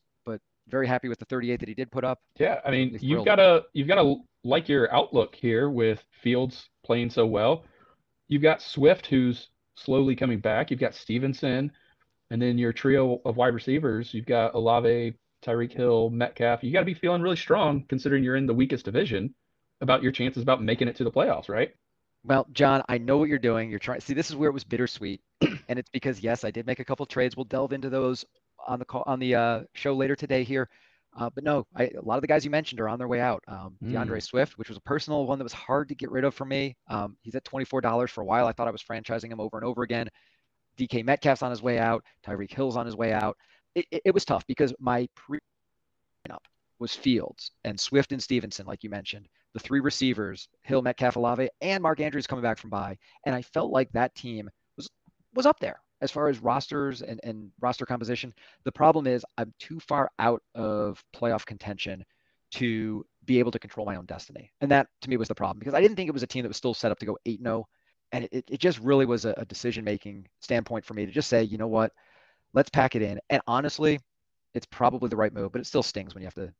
Very 0.69 0.87
happy 0.87 1.09
with 1.09 1.19
the 1.19 1.25
38 1.27 1.61
that 1.61 1.69
he 1.69 1.75
did 1.75 1.91
put 1.91 2.05
up. 2.05 2.21
Yeah, 2.39 2.61
I 2.65 2.71
mean, 2.71 2.99
you've 3.01 3.25
got 3.25 3.37
to 3.37 3.65
you've 3.73 3.89
got 3.89 4.03
to 4.03 4.17
like 4.43 4.69
your 4.69 4.93
outlook 4.95 5.35
here 5.35 5.71
with 5.71 6.03
Fields 6.23 6.69
playing 6.85 7.11
so 7.11 7.27
well. 7.27 7.65
You've 8.29 8.43
got 8.43 8.61
Swift 8.61 9.07
who's 9.07 9.49
slowly 9.77 10.17
coming 10.17 10.41
back. 10.41 10.71
You've 10.71 10.81
got 10.81 10.95
Stevenson, 10.95 11.71
and 12.31 12.43
then 12.43 12.59
your 12.59 12.73
trio 12.73 13.21
of 13.25 13.37
wide 13.37 13.55
receivers. 13.55 14.13
You've 14.13 14.27
got 14.27 14.55
Olave, 14.55 15.15
Tyreek 15.45 15.73
Hill, 15.73 16.11
Metcalf. 16.11 16.65
You 16.65 16.73
got 16.73 16.81
to 16.81 16.87
be 16.87 16.95
feeling 16.95 17.23
really 17.23 17.37
strong 17.37 17.85
considering 17.89 18.25
you're 18.25 18.37
in 18.37 18.47
the 18.47 18.55
weakest 18.55 18.85
division 18.85 19.35
about 19.81 20.03
your 20.03 20.13
chances 20.13 20.43
about 20.43 20.63
making 20.63 20.89
it 20.89 20.97
to 20.97 21.05
the 21.05 21.13
playoffs, 21.13 21.49
right? 21.49 21.73
Well, 22.25 22.47
John, 22.53 22.83
I 22.89 22.99
know 22.99 23.19
what 23.19 23.29
you're 23.29 23.39
doing. 23.39 23.71
You're 23.71 23.79
trying. 23.79 24.01
See, 24.01 24.15
this 24.15 24.31
is 24.31 24.37
where 24.37 24.51
it 24.51 24.53
was 24.53 24.65
bittersweet, 24.65 25.21
and 25.41 25.79
it's 25.79 25.91
because 25.91 26.21
yes, 26.21 26.43
I 26.43 26.51
did 26.51 26.67
make 26.67 26.81
a 26.81 26.85
couple 26.85 27.07
trades. 27.07 27.37
We'll 27.37 27.45
delve 27.45 27.73
into 27.73 27.89
those 27.89 28.25
on 28.67 28.79
the 28.79 28.85
call 28.85 29.05
on 29.07 29.19
the 29.19 29.35
uh, 29.35 29.61
show 29.75 29.95
later 29.95 30.17
today 30.17 30.45
here. 30.45 30.69
Uh, 31.19 31.31
but 31.35 31.45
no, 31.45 31.67
I, 31.75 31.85
a 31.85 32.03
lot 32.03 32.17
of 32.17 32.21
the 32.21 32.27
guys 32.27 32.45
you 32.45 32.51
mentioned 32.51 32.79
are 32.79 32.89
on 32.89 32.99
their 32.99 33.09
way 33.09 33.21
out. 33.21 33.43
Um, 33.49 33.77
mm. 33.83 34.23
Swift, 34.23 34.59
which 34.59 34.69
was 34.69 34.77
a 34.77 34.83
personal 34.83 35.27
one 35.27 35.39
that 35.39 35.45
was 35.45 35.53
hard 35.53 35.89
to 35.89 35.95
get 35.95 36.11
rid 36.11 36.25
of 36.25 36.35
for 36.35 36.45
me. 36.45 36.77
Um, 36.89 37.17
he's 37.23 37.35
at 37.35 37.45
$24 37.45 38.11
for 38.11 38.21
a 38.21 38.25
while. 38.25 38.47
I 38.47 38.53
thought 38.53 38.69
I 38.69 38.71
was 38.71 38.83
franchising 38.83 39.33
him 39.33 39.41
over 39.41 39.57
and 39.57 39.65
over 39.65 39.83
again. 39.83 40.11
DK 40.79 41.05
Metcalf's 41.07 41.43
on 41.43 41.51
his 41.51 41.63
way 41.63 41.79
out. 41.79 42.05
Tyreek 42.27 42.53
Hill's 42.53 42.77
on 42.77 42.85
his 42.85 42.97
way 42.97 43.15
out. 43.15 43.39
It, 43.75 43.87
it, 43.91 44.03
it 44.07 44.15
was 44.15 44.27
tough 44.27 44.47
because 44.47 44.75
my 44.79 45.09
pre 45.15 45.39
up 46.29 46.47
was 46.79 46.95
Fields 46.95 47.53
and 47.65 47.81
Swift 47.81 48.13
and 48.13 48.23
Stevenson, 48.23 48.67
like 48.67 48.85
you 48.85 48.91
mentioned 48.91 49.27
the 49.57 49.61
three 49.61 49.81
receivers, 49.81 50.49
Hill, 50.65 50.83
Metcalf, 50.83 51.17
Olave, 51.17 51.49
and 51.63 51.83
Mark 51.83 51.99
Andrews 52.01 52.27
coming 52.27 52.43
back 52.43 52.59
from 52.59 52.69
bye. 52.69 52.99
And 53.25 53.35
I 53.35 53.41
felt 53.41 53.73
like 53.73 53.91
that 53.93 54.15
team 54.15 54.51
was 54.77 54.91
was 55.35 55.47
up 55.47 55.59
there 55.61 55.81
as 56.01 56.11
far 56.11 56.29
as 56.29 56.39
rosters 56.41 57.03
and, 57.03 57.21
and 57.23 57.51
roster 57.61 57.87
composition. 57.87 58.35
The 58.65 58.73
problem 58.73 59.07
is 59.07 59.25
I'm 59.39 59.53
too 59.59 59.81
far 59.81 60.11
out 60.19 60.43
of 60.55 61.03
playoff 61.15 61.47
contention 61.47 62.05
to 62.53 63.05
be 63.25 63.39
able 63.39 63.51
to 63.51 63.59
control 63.59 63.87
my 63.87 63.97
own 63.97 64.07
destiny. 64.07 64.53
And 64.61 64.71
that 64.71 64.89
to 65.03 65.11
me 65.11 65.17
was 65.17 65.29
the 65.29 65.35
problem 65.35 65.59
because 65.59 65.75
I 65.75 65.81
didn't 65.81 65.97
think 65.97 66.09
it 66.09 66.15
was 66.15 66.23
a 66.23 66.29
team 66.29 66.43
that 66.43 66.49
was 66.49 66.57
still 66.57 66.75
set 66.75 66.93
up 66.93 66.99
to 67.01 67.07
go 67.07 67.19
8 67.27 67.41
0. 67.43 67.67
And 68.13 68.25
oh. 68.25 68.29
it, 68.31 68.45
it 68.49 68.61
just 68.61 68.79
really 68.81 69.07
was 69.07 69.25
a, 69.25 69.35
a 69.37 69.45
decision 69.45 69.85
making 69.85 70.29
standpoint 70.41 70.85
for 70.85 70.95
me 70.95 71.07
to 71.07 71.13
just 71.13 71.29
say, 71.29 71.43
you 71.43 71.59
know 71.59 71.67
what, 71.67 71.93
let's 72.55 72.71
pack 72.71 72.95
it 72.95 73.03
in. 73.03 73.19
And 73.31 73.43
honestly, 73.47 73.99
it's 74.55 74.67
probably 74.67 75.09
the 75.09 75.17
right 75.17 75.33
move, 75.33 75.53
but 75.53 75.61
it 75.61 75.67
still 75.67 75.83
stings 75.83 76.15
when 76.15 76.23
you 76.23 76.27
have 76.27 76.35
to 76.35 76.53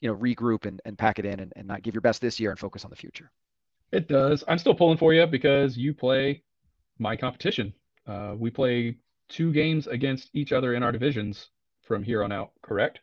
you 0.00 0.08
know 0.08 0.16
regroup 0.16 0.66
and, 0.66 0.80
and 0.84 0.98
pack 0.98 1.18
it 1.18 1.24
in 1.24 1.40
and, 1.40 1.52
and 1.56 1.66
not 1.66 1.82
give 1.82 1.94
your 1.94 2.00
best 2.00 2.20
this 2.20 2.38
year 2.38 2.50
and 2.50 2.58
focus 2.58 2.84
on 2.84 2.90
the 2.90 2.96
future 2.96 3.30
it 3.92 4.08
does 4.08 4.44
i'm 4.48 4.58
still 4.58 4.74
pulling 4.74 4.98
for 4.98 5.12
you 5.12 5.26
because 5.26 5.76
you 5.76 5.94
play 5.94 6.42
my 6.98 7.16
competition 7.16 7.72
uh, 8.08 8.34
we 8.36 8.50
play 8.50 8.96
two 9.28 9.52
games 9.52 9.86
against 9.86 10.30
each 10.34 10.52
other 10.52 10.74
in 10.74 10.82
our 10.82 10.92
divisions 10.92 11.50
from 11.82 12.02
here 12.02 12.22
on 12.22 12.32
out 12.32 12.50
correct 12.62 13.00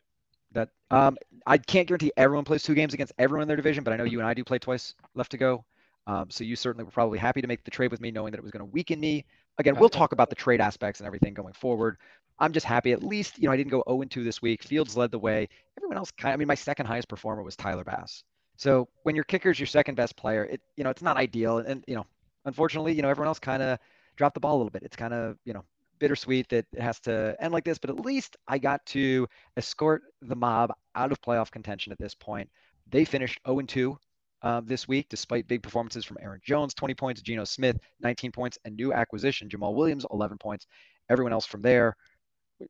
that 0.52 0.68
um, 0.90 1.16
i 1.46 1.56
can't 1.56 1.88
guarantee 1.88 2.12
everyone 2.16 2.44
plays 2.44 2.62
two 2.62 2.74
games 2.74 2.94
against 2.94 3.12
everyone 3.18 3.42
in 3.42 3.48
their 3.48 3.56
division 3.56 3.84
but 3.84 3.92
i 3.92 3.96
know 3.96 4.04
you 4.04 4.18
and 4.18 4.28
i 4.28 4.34
do 4.34 4.44
play 4.44 4.58
twice 4.58 4.94
left 5.14 5.30
to 5.30 5.38
go 5.38 5.64
um, 6.08 6.30
so 6.30 6.44
you 6.44 6.54
certainly 6.54 6.84
were 6.84 6.90
probably 6.90 7.18
happy 7.18 7.40
to 7.40 7.48
make 7.48 7.64
the 7.64 7.70
trade 7.70 7.90
with 7.90 8.00
me 8.00 8.10
knowing 8.10 8.30
that 8.30 8.38
it 8.38 8.42
was 8.42 8.52
going 8.52 8.60
to 8.60 8.72
weaken 8.72 9.00
me 9.00 9.24
again 9.58 9.74
we'll 9.76 9.88
talk 9.88 10.12
about 10.12 10.28
the 10.28 10.36
trade 10.36 10.60
aspects 10.60 11.00
and 11.00 11.06
everything 11.06 11.34
going 11.34 11.54
forward 11.54 11.96
I'm 12.38 12.52
just 12.52 12.66
happy. 12.66 12.92
At 12.92 13.02
least, 13.02 13.38
you 13.38 13.46
know, 13.46 13.52
I 13.52 13.56
didn't 13.56 13.70
go 13.70 13.82
0 13.88 14.04
2 14.04 14.24
this 14.24 14.42
week. 14.42 14.62
Fields 14.62 14.96
led 14.96 15.10
the 15.10 15.18
way. 15.18 15.48
Everyone 15.78 15.96
else 15.96 16.10
kind 16.10 16.32
of, 16.32 16.36
I 16.36 16.38
mean, 16.38 16.48
my 16.48 16.54
second 16.54 16.86
highest 16.86 17.08
performer 17.08 17.42
was 17.42 17.56
Tyler 17.56 17.84
Bass. 17.84 18.24
So 18.56 18.88
when 19.04 19.14
your 19.14 19.24
kicker 19.24 19.50
is 19.50 19.58
your 19.58 19.66
second 19.66 19.94
best 19.94 20.16
player, 20.16 20.44
it, 20.44 20.60
you 20.76 20.84
know, 20.84 20.90
it's 20.90 21.02
not 21.02 21.16
ideal. 21.16 21.58
And, 21.58 21.84
you 21.86 21.94
know, 21.94 22.06
unfortunately, 22.44 22.94
you 22.94 23.02
know, 23.02 23.08
everyone 23.08 23.28
else 23.28 23.38
kind 23.38 23.62
of 23.62 23.78
dropped 24.16 24.34
the 24.34 24.40
ball 24.40 24.56
a 24.56 24.58
little 24.58 24.70
bit. 24.70 24.82
It's 24.82 24.96
kind 24.96 25.14
of, 25.14 25.36
you 25.44 25.52
know, 25.52 25.64
bittersweet 25.98 26.48
that 26.50 26.66
it 26.72 26.80
has 26.80 27.00
to 27.00 27.36
end 27.40 27.52
like 27.52 27.64
this, 27.64 27.78
but 27.78 27.90
at 27.90 28.00
least 28.00 28.36
I 28.46 28.58
got 28.58 28.84
to 28.86 29.26
escort 29.56 30.02
the 30.22 30.36
mob 30.36 30.72
out 30.94 31.12
of 31.12 31.20
playoff 31.20 31.50
contention 31.50 31.92
at 31.92 31.98
this 31.98 32.14
point. 32.14 32.48
They 32.90 33.04
finished 33.04 33.40
0 33.46 33.62
2 33.62 33.98
uh, 34.42 34.60
this 34.64 34.86
week, 34.86 35.06
despite 35.08 35.48
big 35.48 35.62
performances 35.62 36.04
from 36.04 36.18
Aaron 36.20 36.40
Jones, 36.44 36.74
20 36.74 36.94
points, 36.94 37.22
Geno 37.22 37.44
Smith, 37.44 37.78
19 38.00 38.32
points, 38.32 38.58
and 38.64 38.76
new 38.76 38.92
acquisition, 38.92 39.48
Jamaal 39.48 39.74
Williams, 39.74 40.04
11 40.10 40.38
points. 40.38 40.66
Everyone 41.08 41.32
else 41.32 41.46
from 41.46 41.62
there 41.62 41.96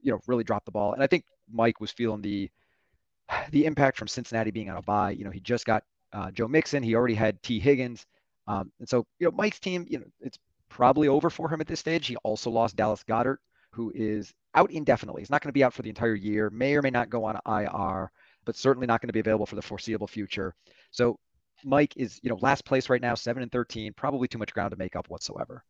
you 0.01 0.13
know, 0.13 0.21
really 0.27 0.45
dropped 0.45 0.67
the 0.67 0.73
ball. 0.73 0.93
And 0.93 1.03
I 1.03 1.07
think 1.07 1.25
Mike 1.51 1.81
was 1.81 1.91
feeling 1.91 2.23
the 2.23 2.51
the 3.51 3.65
impact 3.65 3.99
from 3.99 4.09
Cincinnati 4.09 4.51
being 4.51 4.71
on 4.71 4.77
a 4.77 4.83
bye. 4.83 5.11
You 5.11 5.25
know, 5.25 5.31
he 5.31 5.41
just 5.41 5.65
got 5.65 5.83
uh, 6.13 6.31
Joe 6.31 6.49
Mixon. 6.49 6.83
He 6.83 6.95
already 6.95 7.15
had 7.15 7.43
Tee 7.43 7.59
Higgins. 7.59 8.07
Um, 8.47 8.71
and 8.79 8.89
so, 8.89 9.05
you 9.19 9.27
know, 9.27 9.33
Mike's 9.33 9.59
team, 9.59 9.87
you 9.89 9.99
know, 9.99 10.05
it's 10.21 10.39
probably 10.77 11.09
over 11.09 11.31
for 11.31 11.49
him 11.49 11.63
at 11.63 11.67
this 11.67 11.81
stage. 11.81 12.07
He 12.07 12.17
also 12.17 12.51
lost 12.51 12.77
Dallas 12.77 13.03
Goedert, 13.09 13.39
who 13.71 13.91
is 13.95 14.35
out 14.55 14.71
indefinitely. 14.71 15.23
He's 15.23 15.31
not 15.31 15.41
going 15.41 15.49
to 15.49 15.55
be 15.55 15.65
out 15.65 15.73
for 15.73 15.81
the 15.81 15.89
entire 15.89 16.15
year, 16.15 16.51
may 16.51 16.75
or 16.75 16.83
may 16.83 16.91
not 16.91 17.09
go 17.09 17.25
on 17.25 17.41
IR, 17.47 18.13
but 18.45 18.57
certainly 18.57 18.87
not 18.87 19.01
going 19.01 19.09
to 19.09 19.15
be 19.15 19.21
available 19.21 19.47
for 19.47 19.57
the 19.57 19.63
foreseeable 19.63 20.07
future. 20.07 20.55
So 20.91 21.19
Mike 21.65 21.95
is, 21.97 22.21
you 22.23 22.29
know, 22.29 22.39
last 22.43 22.67
place 22.67 22.91
right 22.91 23.01
now, 23.01 23.15
seven 23.15 23.43
and 23.43 23.51
13, 23.51 23.95
probably 23.95 24.29
too 24.29 24.37
much 24.37 24.53
ground 24.53 24.73
to 24.73 24.77
make 24.77 24.97
up 24.97 25.09
whatsoever. 25.09 25.65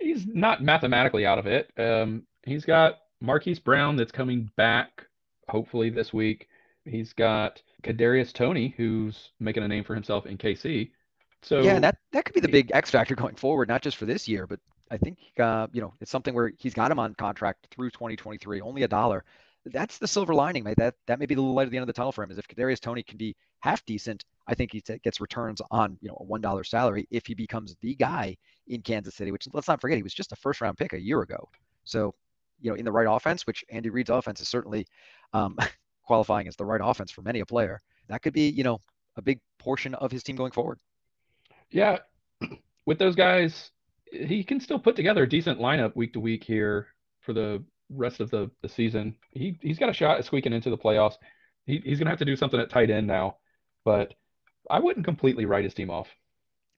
He's 0.00 0.26
not 0.26 0.64
mathematically 0.64 1.24
out 1.24 1.38
of 1.38 1.46
it. 1.46 1.70
Um, 1.78 2.24
he's 2.44 2.64
got 2.64 2.98
Marquise 3.20 3.60
Brown 3.60 3.94
that's 3.94 4.10
coming 4.10 4.50
back 4.56 5.06
hopefully 5.48 5.90
this 5.90 6.12
week. 6.12 6.48
He's 6.84 7.12
got 7.12 7.62
Kadarius 7.84 8.32
Toney 8.32 8.74
who's 8.76 9.30
making 9.38 9.62
a 9.62 9.68
name 9.68 9.84
for 9.84 9.94
himself 9.94 10.26
in 10.26 10.38
KC. 10.38 10.90
So 11.42 11.62
yeah, 11.62 11.78
that 11.78 11.98
that 12.12 12.24
could 12.24 12.34
be 12.34 12.40
the 12.40 12.48
big 12.48 12.70
X 12.72 12.90
factor 12.90 13.14
going 13.14 13.36
forward, 13.36 13.68
not 13.68 13.82
just 13.82 13.96
for 13.96 14.06
this 14.06 14.26
year, 14.26 14.46
but 14.46 14.60
I 14.90 14.96
think 14.96 15.18
uh, 15.38 15.66
you 15.72 15.80
know 15.80 15.94
it's 16.00 16.10
something 16.10 16.34
where 16.34 16.52
he's 16.58 16.74
got 16.74 16.90
him 16.90 16.98
on 16.98 17.14
contract 17.14 17.68
through 17.70 17.90
2023, 17.90 18.60
only 18.60 18.82
a 18.82 18.88
dollar. 18.88 19.24
That's 19.66 19.98
the 19.98 20.06
silver 20.06 20.34
lining, 20.34 20.64
mate. 20.64 20.76
That 20.76 20.94
that 21.06 21.18
may 21.18 21.26
be 21.26 21.34
the 21.34 21.42
light 21.42 21.66
at 21.66 21.70
the 21.70 21.76
end 21.76 21.82
of 21.82 21.88
the 21.88 21.92
tunnel 21.92 22.12
for 22.12 22.22
him. 22.22 22.30
Is 22.30 22.38
if 22.38 22.46
Kadarius 22.46 22.80
Toney 22.80 23.02
can 23.02 23.16
be 23.16 23.34
half 23.60 23.84
decent, 23.84 24.24
I 24.46 24.54
think 24.54 24.72
he 24.72 24.80
t- 24.80 24.98
gets 25.02 25.20
returns 25.20 25.60
on 25.70 25.98
you 26.00 26.08
know 26.08 26.16
a 26.20 26.24
one 26.24 26.40
dollar 26.40 26.64
salary 26.64 27.06
if 27.10 27.26
he 27.26 27.34
becomes 27.34 27.76
the 27.80 27.94
guy 27.94 28.36
in 28.68 28.82
Kansas 28.82 29.14
City. 29.14 29.32
Which 29.32 29.48
let's 29.52 29.68
not 29.68 29.80
forget, 29.80 29.96
he 29.96 30.04
was 30.04 30.14
just 30.14 30.32
a 30.32 30.36
first 30.36 30.60
round 30.60 30.78
pick 30.78 30.92
a 30.92 31.00
year 31.00 31.22
ago. 31.22 31.48
So 31.84 32.14
you 32.60 32.70
know, 32.70 32.76
in 32.76 32.84
the 32.84 32.92
right 32.92 33.06
offense, 33.08 33.46
which 33.46 33.64
Andy 33.70 33.90
Reid's 33.90 34.10
offense 34.10 34.40
is 34.40 34.48
certainly 34.48 34.86
um, 35.32 35.56
qualifying 36.04 36.48
as 36.48 36.56
the 36.56 36.64
right 36.64 36.80
offense 36.82 37.10
for 37.10 37.22
many 37.22 37.40
a 37.40 37.46
player, 37.46 37.80
that 38.08 38.22
could 38.22 38.32
be, 38.32 38.48
you 38.48 38.64
know, 38.64 38.80
a 39.16 39.22
big 39.22 39.40
portion 39.58 39.94
of 39.94 40.12
his 40.12 40.22
team 40.22 40.36
going 40.36 40.52
forward. 40.52 40.78
Yeah, 41.70 41.98
with 42.86 42.98
those 42.98 43.16
guys, 43.16 43.70
he 44.10 44.44
can 44.44 44.60
still 44.60 44.78
put 44.78 44.96
together 44.96 45.24
a 45.24 45.28
decent 45.28 45.60
lineup 45.60 45.96
week 45.96 46.12
to 46.12 46.20
week 46.20 46.44
here 46.44 46.88
for 47.20 47.32
the 47.32 47.62
rest 47.90 48.20
of 48.20 48.30
the, 48.30 48.50
the 48.62 48.68
season. 48.68 49.16
He 49.32 49.58
he's 49.60 49.78
got 49.78 49.90
a 49.90 49.94
shot 49.94 50.18
at 50.18 50.24
squeaking 50.24 50.52
into 50.52 50.70
the 50.70 50.78
playoffs. 50.78 51.14
He, 51.66 51.82
he's 51.84 51.98
gonna 51.98 52.10
have 52.10 52.18
to 52.20 52.24
do 52.24 52.36
something 52.36 52.60
at 52.60 52.70
tight 52.70 52.90
end 52.90 53.06
now, 53.06 53.36
but 53.84 54.14
I 54.70 54.78
wouldn't 54.78 55.04
completely 55.04 55.44
write 55.44 55.64
his 55.64 55.74
team 55.74 55.90
off. 55.90 56.08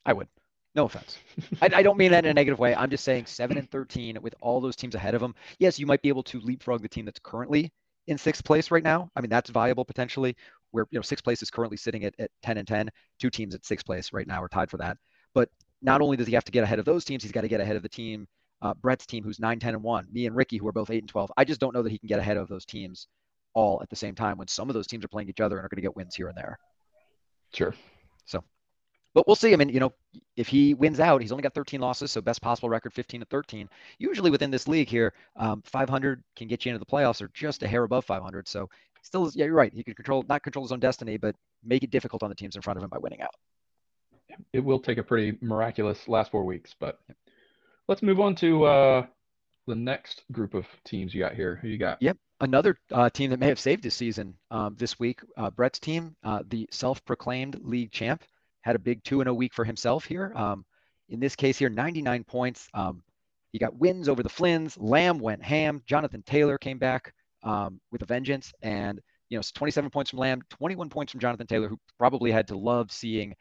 I 0.04 0.12
would. 0.12 0.28
No 0.74 0.84
offense. 0.84 1.18
I, 1.62 1.70
I, 1.76 1.82
don't 1.82 1.98
mean 1.98 2.12
that 2.12 2.24
in 2.24 2.30
a 2.30 2.34
negative 2.34 2.58
way. 2.58 2.74
I'm 2.74 2.90
just 2.90 3.04
saying 3.04 3.26
seven 3.26 3.58
and 3.58 3.70
13 3.70 4.18
with 4.20 4.34
all 4.40 4.60
those 4.60 4.76
teams 4.76 4.94
ahead 4.94 5.14
of 5.14 5.20
them. 5.20 5.34
Yes, 5.58 5.78
you 5.78 5.86
might 5.86 6.02
be 6.02 6.08
able 6.08 6.22
to 6.24 6.40
leapfrog 6.40 6.82
the 6.82 6.88
team 6.88 7.04
that's 7.04 7.18
currently 7.18 7.72
in 8.06 8.18
sixth 8.18 8.44
place 8.44 8.70
right 8.70 8.82
now. 8.82 9.10
I 9.16 9.20
mean, 9.20 9.30
that's 9.30 9.50
viable 9.50 9.84
potentially. 9.84 10.36
Where 10.70 10.86
you 10.90 10.98
know 10.98 11.02
sixth 11.02 11.24
place 11.24 11.42
is 11.42 11.50
currently 11.50 11.76
sitting 11.76 12.04
at, 12.04 12.14
at 12.18 12.30
10 12.42 12.58
and 12.58 12.68
10. 12.68 12.90
Two 13.18 13.30
teams 13.30 13.54
at 13.54 13.64
sixth 13.64 13.86
place 13.86 14.12
right 14.12 14.26
now 14.26 14.42
are 14.42 14.48
tied 14.48 14.70
for 14.70 14.76
that. 14.78 14.96
But 15.34 15.48
not 15.82 16.00
only 16.00 16.16
does 16.16 16.26
he 16.26 16.34
have 16.34 16.44
to 16.44 16.52
get 16.52 16.64
ahead 16.64 16.78
of 16.78 16.84
those 16.84 17.04
teams, 17.04 17.22
he's 17.22 17.32
got 17.32 17.42
to 17.42 17.48
get 17.48 17.60
ahead 17.60 17.76
of 17.76 17.82
the 17.82 17.88
team, 17.88 18.26
uh, 18.62 18.74
Brett's 18.74 19.06
team, 19.06 19.22
who's 19.22 19.38
9, 19.38 19.60
10, 19.60 19.74
and 19.74 19.82
1. 19.82 20.08
Me 20.10 20.26
and 20.26 20.34
Ricky, 20.34 20.56
who 20.56 20.66
are 20.66 20.72
both 20.72 20.90
8 20.90 21.02
and 21.02 21.08
12. 21.08 21.32
I 21.36 21.44
just 21.44 21.60
don't 21.60 21.74
know 21.74 21.82
that 21.82 21.92
he 21.92 21.98
can 21.98 22.08
get 22.08 22.18
ahead 22.18 22.36
of 22.36 22.48
those 22.48 22.64
teams 22.64 23.06
all 23.54 23.80
at 23.82 23.88
the 23.88 23.96
same 23.96 24.14
time 24.14 24.38
when 24.38 24.48
some 24.48 24.68
of 24.68 24.74
those 24.74 24.86
teams 24.86 25.04
are 25.04 25.08
playing 25.08 25.28
each 25.28 25.40
other 25.40 25.56
and 25.56 25.64
are 25.64 25.68
going 25.68 25.76
to 25.76 25.82
get 25.82 25.96
wins 25.96 26.14
here 26.14 26.28
and 26.28 26.36
there. 26.36 26.58
Sure. 27.52 27.74
So 28.26 28.42
but 29.14 29.26
we'll 29.26 29.36
see. 29.36 29.52
I 29.52 29.56
mean, 29.56 29.70
you 29.70 29.80
know, 29.80 29.92
if 30.36 30.48
he 30.48 30.74
wins 30.74 31.00
out, 31.00 31.22
he's 31.22 31.32
only 31.32 31.42
got 31.42 31.54
13 31.54 31.80
losses, 31.80 32.12
so 32.12 32.20
best 32.20 32.42
possible 32.42 32.68
record 32.68 32.92
15 32.92 33.20
to 33.20 33.26
13. 33.26 33.68
Usually 33.98 34.30
within 34.30 34.50
this 34.50 34.68
league 34.68 34.88
here, 34.88 35.14
um, 35.36 35.62
500 35.64 36.22
can 36.36 36.46
get 36.46 36.64
you 36.64 36.70
into 36.70 36.78
the 36.78 36.86
playoffs 36.86 37.22
or 37.22 37.28
just 37.34 37.62
a 37.62 37.68
hair 37.68 37.84
above 37.84 38.04
500. 38.04 38.46
So 38.46 38.68
still, 39.08 39.30
yeah, 39.34 39.46
you're 39.46 39.54
right. 39.54 39.72
He 39.72 39.82
can 39.82 39.94
control, 39.94 40.24
not 40.28 40.42
control 40.42 40.64
his 40.64 40.70
own 40.70 40.80
destiny, 40.80 41.16
but 41.16 41.34
make 41.64 41.82
it 41.82 41.90
difficult 41.90 42.22
on 42.22 42.28
the 42.28 42.36
teams 42.36 42.54
in 42.54 42.62
front 42.62 42.76
of 42.76 42.84
him 42.84 42.90
by 42.90 42.98
winning 42.98 43.22
out. 43.22 43.34
It 44.52 44.60
will 44.60 44.78
take 44.78 44.98
a 44.98 45.02
pretty 45.02 45.36
miraculous 45.40 46.06
last 46.06 46.30
four 46.30 46.44
weeks, 46.44 46.74
but 46.78 47.00
let's 47.88 48.02
move 48.02 48.20
on 48.20 48.36
to 48.36 48.64
uh, 48.64 49.06
the 49.66 49.74
next 49.74 50.22
group 50.30 50.54
of 50.54 50.66
teams 50.84 51.14
you 51.14 51.20
got 51.20 51.34
here. 51.34 51.56
Who 51.56 51.68
you 51.68 51.78
got? 51.78 52.00
Yep. 52.00 52.18
Another 52.40 52.78
uh, 52.92 53.10
team 53.10 53.30
that 53.30 53.40
may 53.40 53.48
have 53.48 53.58
saved 53.58 53.82
his 53.82 53.94
season 53.94 54.34
um, 54.52 54.76
this 54.78 55.00
week, 55.00 55.20
uh, 55.36 55.50
Brett's 55.50 55.80
team, 55.80 56.14
uh, 56.22 56.42
the 56.46 56.68
self-proclaimed 56.70 57.58
league 57.62 57.90
champ 57.90 58.22
had 58.60 58.76
a 58.76 58.78
big 58.78 59.02
two 59.02 59.20
in 59.20 59.26
a 59.26 59.34
week 59.34 59.54
for 59.54 59.64
himself 59.64 60.04
here. 60.04 60.32
Um, 60.36 60.64
in 61.08 61.18
this 61.18 61.34
case 61.34 61.58
here, 61.58 61.70
99 61.70 62.22
points. 62.24 62.68
Um, 62.74 63.02
he 63.50 63.58
got 63.58 63.74
wins 63.74 64.08
over 64.08 64.22
the 64.22 64.28
Flynn's. 64.28 64.76
Lamb 64.78 65.18
went 65.18 65.42
ham. 65.42 65.82
Jonathan 65.86 66.22
Taylor 66.22 66.58
came 66.58 66.78
back 66.78 67.12
um, 67.42 67.80
with 67.90 68.02
a 68.02 68.06
vengeance, 68.06 68.52
and 68.62 69.00
you 69.28 69.38
know, 69.38 69.42
27 69.54 69.90
points 69.90 70.10
from 70.10 70.20
Lamb, 70.20 70.42
21 70.50 70.88
points 70.88 71.12
from 71.12 71.20
Jonathan 71.20 71.46
Taylor, 71.46 71.68
who 71.68 71.78
probably 71.98 72.30
had 72.30 72.48
to 72.48 72.56
love 72.56 72.90
seeing 72.90 73.34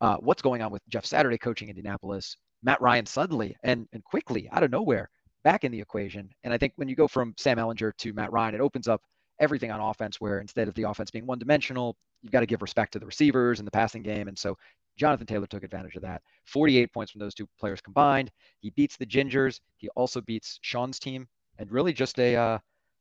uh, 0.00 0.16
what's 0.18 0.42
going 0.42 0.62
on 0.62 0.70
with 0.70 0.82
Jeff 0.88 1.06
Saturday 1.06 1.38
coaching 1.38 1.68
Indianapolis. 1.68 2.36
Matt 2.62 2.80
Ryan 2.80 3.06
suddenly 3.06 3.56
and 3.62 3.86
and 3.92 4.02
quickly 4.04 4.48
out 4.50 4.62
of 4.62 4.70
nowhere 4.70 5.08
back 5.44 5.64
in 5.64 5.70
the 5.70 5.80
equation. 5.80 6.28
And 6.42 6.52
I 6.52 6.58
think 6.58 6.72
when 6.76 6.88
you 6.88 6.96
go 6.96 7.06
from 7.06 7.34
Sam 7.38 7.58
Ehlinger 7.58 7.92
to 7.98 8.12
Matt 8.12 8.32
Ryan, 8.32 8.56
it 8.56 8.60
opens 8.60 8.88
up 8.88 9.02
everything 9.38 9.70
on 9.70 9.80
offense 9.80 10.20
where 10.20 10.40
instead 10.40 10.68
of 10.68 10.74
the 10.74 10.84
offense 10.84 11.10
being 11.10 11.26
one 11.26 11.38
dimensional, 11.38 11.96
you've 12.22 12.32
got 12.32 12.40
to 12.40 12.46
give 12.46 12.62
respect 12.62 12.92
to 12.94 12.98
the 12.98 13.06
receivers 13.06 13.60
and 13.60 13.66
the 13.66 13.70
passing 13.70 14.02
game. 14.02 14.28
And 14.28 14.36
so 14.36 14.56
Jonathan 14.96 15.26
Taylor 15.26 15.46
took 15.46 15.62
advantage 15.62 15.94
of 15.94 16.02
that. 16.02 16.22
48 16.46 16.92
points 16.92 17.12
from 17.12 17.20
those 17.20 17.34
two 17.34 17.46
players 17.60 17.80
combined. 17.80 18.30
He 18.60 18.70
beats 18.70 18.96
the 18.96 19.06
Gingers. 19.06 19.60
He 19.76 19.88
also 19.90 20.20
beats 20.20 20.58
Sean's 20.62 20.98
team, 20.98 21.28
and 21.58 21.70
really 21.70 21.92
just 21.92 22.18
a 22.18 22.34
uh, 22.34 22.58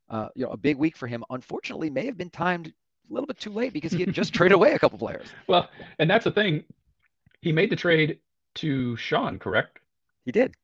uh, 0.10 0.30
you 0.36 0.46
know 0.46 0.52
a 0.52 0.58
big 0.58 0.78
week 0.78 0.96
for 0.96 1.08
him. 1.08 1.24
Unfortunately, 1.30 1.90
may 1.90 2.06
have 2.06 2.18
been 2.18 2.30
timed 2.30 2.68
a 2.68 3.14
little 3.14 3.28
bit 3.28 3.40
too 3.40 3.52
late 3.52 3.74
because 3.74 3.92
he 3.92 4.00
had 4.02 4.14
just 4.14 4.34
traded 4.34 4.56
away 4.56 4.74
a 4.74 4.80
couple 4.80 4.98
players. 4.98 5.28
Well, 5.48 5.70
and 6.00 6.10
that's 6.10 6.24
the 6.26 6.32
thing. 6.32 6.64
He 7.42 7.52
made 7.52 7.70
the 7.70 7.76
trade 7.76 8.20
to 8.56 8.96
Sean, 8.98 9.38
correct? 9.38 9.80
He 10.24 10.32
did. 10.32 10.56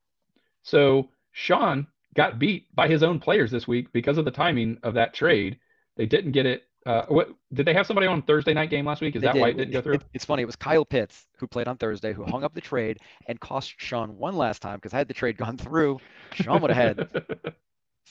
So 0.62 1.08
Sean 1.32 1.86
got 2.14 2.38
beat 2.38 2.74
by 2.74 2.88
his 2.88 3.02
own 3.02 3.18
players 3.20 3.50
this 3.50 3.66
week 3.68 3.92
because 3.92 4.18
of 4.18 4.24
the 4.24 4.30
timing 4.30 4.78
of 4.82 4.94
that 4.94 5.14
trade. 5.14 5.58
They 5.96 6.06
didn't 6.06 6.32
get 6.32 6.46
it 6.46 6.64
uh, 6.84 7.06
what 7.06 7.28
did 7.52 7.64
they 7.64 7.72
have 7.74 7.86
somebody 7.86 8.08
on 8.08 8.22
Thursday 8.22 8.52
night 8.52 8.68
game 8.68 8.84
last 8.86 9.00
week? 9.00 9.14
Is 9.14 9.22
They 9.22 9.28
that 9.28 9.36
why 9.36 9.50
it 9.50 9.56
didn't 9.56 9.72
go 9.72 9.80
through? 9.80 9.94
it- 9.94 10.02
it's 10.14 10.24
funny. 10.24 10.42
It 10.42 10.46
was 10.46 10.56
Kyle 10.56 10.84
Pitts 10.84 11.28
who 11.38 11.46
played 11.46 11.68
on 11.68 11.76
Thursday 11.76 12.12
who 12.12 12.24
hung 12.24 12.42
up 12.42 12.54
the 12.54 12.60
trade 12.60 12.98
and 13.28 13.38
cost 13.38 13.74
Sean 13.78 14.18
one 14.18 14.36
last 14.36 14.62
time 14.62 14.78
because 14.78 14.90
had 14.90 15.06
the 15.06 15.14
trade 15.14 15.36
gone 15.36 15.56
through, 15.56 16.00
Sean 16.32 16.60
would 16.60 16.72
have 16.72 16.96
had 16.98 17.08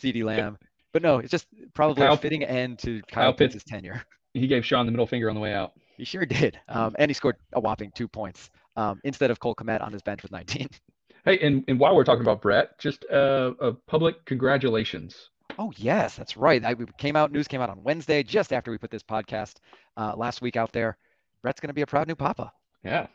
CeeDee 0.01 0.23
Lamb. 0.23 0.57
But 0.93 1.01
no, 1.01 1.17
it's 1.19 1.31
just 1.31 1.47
probably 1.73 2.03
Kyle- 2.03 2.13
a 2.13 2.17
fitting 2.17 2.43
end 2.43 2.79
to 2.79 3.01
Kyle, 3.03 3.25
Kyle 3.25 3.33
Pitts- 3.33 3.55
Pitts' 3.55 3.63
tenure. 3.65 4.03
he 4.33 4.47
gave 4.47 4.65
Sean 4.65 4.85
the 4.85 4.91
middle 4.91 5.07
finger 5.07 5.29
on 5.29 5.35
the 5.35 5.41
way 5.41 5.53
out. 5.53 5.73
He 5.97 6.03
sure 6.05 6.25
did. 6.25 6.59
Um, 6.67 6.95
and 6.99 7.09
he 7.09 7.13
scored 7.13 7.35
a 7.53 7.59
whopping 7.59 7.91
two 7.93 8.07
points 8.07 8.49
um, 8.75 8.99
instead 9.03 9.29
of 9.31 9.39
Cole 9.39 9.55
Kmet 9.55 9.81
on 9.81 9.93
his 9.93 10.01
bench 10.01 10.23
with 10.23 10.31
19. 10.31 10.67
Hey, 11.23 11.37
and, 11.37 11.63
and 11.67 11.79
while 11.79 11.95
we're 11.95 12.03
talking 12.03 12.23
about 12.23 12.41
Brett, 12.41 12.79
just 12.79 13.05
uh, 13.13 13.51
a 13.59 13.73
public 13.73 14.25
congratulations. 14.25 15.29
Oh 15.59 15.71
yes, 15.77 16.15
that's 16.15 16.35
right. 16.35 16.65
I, 16.65 16.73
we 16.73 16.87
came 16.97 17.15
out. 17.15 17.31
News 17.31 17.47
came 17.47 17.61
out 17.61 17.69
on 17.69 17.83
Wednesday, 17.83 18.23
just 18.23 18.51
after 18.51 18.71
we 18.71 18.79
put 18.79 18.89
this 18.89 19.03
podcast 19.03 19.57
uh, 19.97 20.15
last 20.17 20.41
week 20.41 20.55
out 20.55 20.71
there. 20.71 20.97
Brett's 21.43 21.59
going 21.59 21.67
to 21.67 21.75
be 21.75 21.83
a 21.83 21.85
proud 21.85 22.07
new 22.07 22.15
papa. 22.15 22.51
Yeah. 22.83 23.05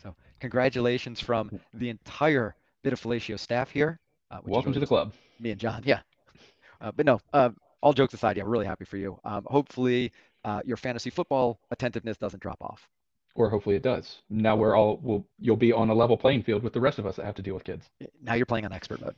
So 0.00 0.14
congratulations 0.38 1.18
from 1.20 1.50
the 1.74 1.88
entire 1.88 2.54
Bit 2.84 2.92
of 2.92 3.00
Fellatio 3.00 3.36
staff 3.40 3.70
here. 3.70 3.98
Uh, 4.30 4.38
Welcome 4.44 4.72
to 4.74 4.78
the 4.78 4.86
club. 4.86 5.12
me 5.40 5.50
and 5.50 5.60
John. 5.60 5.82
Yeah. 5.84 5.98
Uh, 6.82 6.92
but 6.94 7.06
no, 7.06 7.20
uh, 7.32 7.50
all 7.80 7.92
jokes 7.92 8.12
aside, 8.12 8.36
yeah, 8.36 8.42
really 8.46 8.66
happy 8.66 8.84
for 8.84 8.96
you. 8.96 9.18
Um, 9.24 9.44
hopefully, 9.46 10.12
uh, 10.44 10.60
your 10.64 10.76
fantasy 10.76 11.10
football 11.10 11.60
attentiveness 11.70 12.18
doesn't 12.18 12.42
drop 12.42 12.58
off. 12.60 12.88
Or 13.34 13.48
hopefully 13.48 13.76
it 13.76 13.82
does. 13.82 14.18
Now 14.28 14.56
we're 14.56 14.76
all 14.76 14.98
will 14.98 15.26
you'll 15.38 15.56
be 15.56 15.72
on 15.72 15.88
a 15.88 15.94
level 15.94 16.18
playing 16.18 16.42
field 16.42 16.62
with 16.62 16.74
the 16.74 16.80
rest 16.80 16.98
of 16.98 17.06
us 17.06 17.16
that 17.16 17.24
have 17.24 17.36
to 17.36 17.42
deal 17.42 17.54
with 17.54 17.64
kids. 17.64 17.88
Now 18.20 18.34
you're 18.34 18.44
playing 18.44 18.66
on 18.66 18.72
expert 18.74 19.00
mode. 19.00 19.14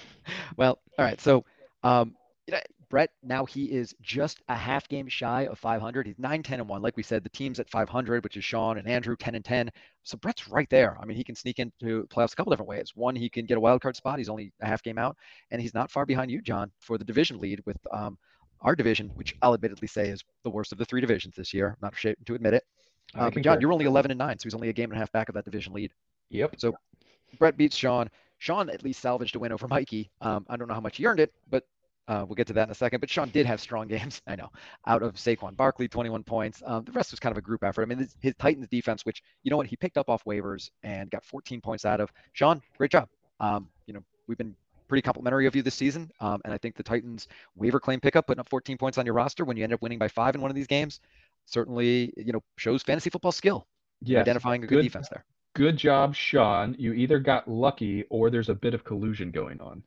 well, 0.56 0.78
all 0.98 1.04
right. 1.04 1.20
So, 1.20 1.44
um, 1.82 2.14
Brett, 2.92 3.08
now 3.22 3.46
he 3.46 3.64
is 3.64 3.94
just 4.02 4.42
a 4.50 4.54
half 4.54 4.86
game 4.86 5.08
shy 5.08 5.46
of 5.46 5.58
500. 5.58 6.06
He's 6.06 6.18
9, 6.18 6.42
10, 6.42 6.60
and 6.60 6.68
1. 6.68 6.82
Like 6.82 6.94
we 6.94 7.02
said, 7.02 7.24
the 7.24 7.30
team's 7.30 7.58
at 7.58 7.70
500, 7.70 8.22
which 8.22 8.36
is 8.36 8.44
Sean 8.44 8.76
and 8.76 8.86
Andrew, 8.86 9.16
10 9.16 9.34
and 9.34 9.42
10. 9.42 9.70
So 10.02 10.18
Brett's 10.18 10.46
right 10.46 10.68
there. 10.68 10.98
I 11.00 11.06
mean, 11.06 11.16
he 11.16 11.24
can 11.24 11.34
sneak 11.34 11.58
into 11.58 12.06
playoffs 12.08 12.34
a 12.34 12.36
couple 12.36 12.50
different 12.50 12.68
ways. 12.68 12.92
One, 12.94 13.16
he 13.16 13.30
can 13.30 13.46
get 13.46 13.56
a 13.56 13.60
wild 13.60 13.80
card 13.80 13.96
spot. 13.96 14.18
He's 14.18 14.28
only 14.28 14.52
a 14.60 14.66
half 14.66 14.82
game 14.82 14.98
out, 14.98 15.16
and 15.50 15.58
he's 15.58 15.72
not 15.72 15.90
far 15.90 16.04
behind 16.04 16.30
you, 16.30 16.42
John, 16.42 16.70
for 16.80 16.98
the 16.98 17.04
division 17.04 17.38
lead 17.38 17.62
with 17.64 17.78
um, 17.92 18.18
our 18.60 18.76
division, 18.76 19.10
which 19.14 19.34
I'll 19.40 19.54
admittedly 19.54 19.88
say 19.88 20.10
is 20.10 20.22
the 20.44 20.50
worst 20.50 20.72
of 20.72 20.76
the 20.76 20.84
three 20.84 21.00
divisions 21.00 21.34
this 21.34 21.54
year. 21.54 21.68
I'm 21.68 21.76
not 21.80 21.94
ashamed 21.94 22.18
to 22.26 22.34
admit 22.34 22.52
it. 22.52 22.64
Uh, 23.14 23.30
but. 23.30 23.42
John, 23.42 23.58
you're 23.62 23.72
only 23.72 23.86
11 23.86 24.10
and 24.10 24.18
9, 24.18 24.38
so 24.38 24.42
he's 24.44 24.54
only 24.54 24.68
a 24.68 24.74
game 24.74 24.90
and 24.90 24.98
a 24.98 25.00
half 25.00 25.10
back 25.12 25.30
of 25.30 25.34
that 25.36 25.46
division 25.46 25.72
lead. 25.72 25.92
Yep. 26.28 26.56
So 26.58 26.74
Brett 27.38 27.56
beats 27.56 27.74
Sean. 27.74 28.10
Sean 28.36 28.68
at 28.68 28.82
least 28.82 29.00
salvaged 29.00 29.34
a 29.36 29.38
win 29.38 29.50
over 29.50 29.66
Mikey. 29.66 30.10
Um, 30.20 30.44
I 30.50 30.58
don't 30.58 30.68
know 30.68 30.74
how 30.74 30.80
much 30.80 30.98
he 30.98 31.06
earned 31.06 31.20
it, 31.20 31.32
but 31.48 31.64
uh, 32.08 32.24
we'll 32.26 32.34
get 32.34 32.46
to 32.48 32.52
that 32.54 32.68
in 32.68 32.70
a 32.70 32.74
second. 32.74 33.00
But 33.00 33.10
Sean 33.10 33.28
did 33.30 33.46
have 33.46 33.60
strong 33.60 33.86
games. 33.96 34.20
I 34.26 34.36
know. 34.36 34.50
Out 34.86 35.02
of 35.02 35.14
Saquon 35.14 35.56
Barkley, 35.56 35.88
21 35.88 36.22
points. 36.24 36.62
Um, 36.66 36.84
the 36.84 36.92
rest 36.92 37.10
was 37.12 37.20
kind 37.20 37.32
of 37.32 37.38
a 37.38 37.42
group 37.42 37.62
effort. 37.64 37.82
I 37.82 37.86
mean, 37.86 37.98
his, 37.98 38.16
his 38.20 38.34
Titans 38.38 38.68
defense, 38.68 39.04
which 39.06 39.22
you 39.42 39.50
know 39.50 39.56
what, 39.56 39.66
he 39.66 39.76
picked 39.76 39.98
up 39.98 40.08
off 40.08 40.24
waivers 40.24 40.70
and 40.82 41.10
got 41.10 41.24
14 41.24 41.60
points 41.60 41.84
out 41.84 42.00
of. 42.00 42.12
Sean, 42.32 42.60
great 42.78 42.90
job. 42.90 43.08
Um, 43.40 43.68
you 43.86 43.94
know, 43.94 44.02
we've 44.26 44.38
been 44.38 44.54
pretty 44.88 45.02
complimentary 45.02 45.46
of 45.46 45.56
you 45.56 45.62
this 45.62 45.74
season, 45.74 46.10
um, 46.20 46.40
and 46.44 46.52
I 46.52 46.58
think 46.58 46.76
the 46.76 46.82
Titans 46.82 47.26
waiver 47.56 47.80
claim 47.80 47.98
pickup, 47.98 48.26
putting 48.26 48.40
up 48.40 48.48
14 48.50 48.76
points 48.76 48.98
on 48.98 49.06
your 49.06 49.14
roster 49.14 49.44
when 49.44 49.56
you 49.56 49.64
end 49.64 49.72
up 49.72 49.80
winning 49.80 49.98
by 49.98 50.08
five 50.08 50.34
in 50.34 50.40
one 50.42 50.50
of 50.50 50.54
these 50.54 50.66
games, 50.66 51.00
certainly 51.46 52.12
you 52.16 52.32
know 52.32 52.42
shows 52.56 52.82
fantasy 52.82 53.10
football 53.10 53.32
skill. 53.32 53.66
Yes. 54.02 54.22
Identifying 54.22 54.64
a 54.64 54.66
good 54.66 54.76
Good- 54.76 54.82
defense 54.82 55.08
there. 55.08 55.24
Good 55.54 55.76
job, 55.76 56.14
Sean. 56.14 56.74
You 56.78 56.94
either 56.94 57.18
got 57.18 57.46
lucky 57.46 58.04
or 58.08 58.30
there's 58.30 58.48
a 58.48 58.54
bit 58.54 58.72
of 58.72 58.84
collusion 58.84 59.30
going 59.30 59.60
on. 59.60 59.82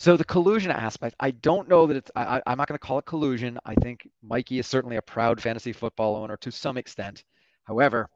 So 0.00 0.16
the 0.16 0.24
collusion 0.24 0.70
aspect, 0.70 1.14
I 1.20 1.30
don't 1.30 1.68
know 1.68 1.86
that 1.86 1.94
it's. 1.94 2.10
I, 2.16 2.40
I'm 2.46 2.56
not 2.56 2.68
going 2.68 2.78
to 2.78 2.86
call 2.86 3.00
it 3.00 3.04
collusion. 3.04 3.58
I 3.66 3.74
think 3.74 4.08
Mikey 4.22 4.58
is 4.58 4.66
certainly 4.66 4.96
a 4.96 5.02
proud 5.02 5.42
fantasy 5.42 5.74
football 5.74 6.16
owner 6.16 6.38
to 6.38 6.50
some 6.50 6.78
extent. 6.78 7.22
However, 7.64 8.08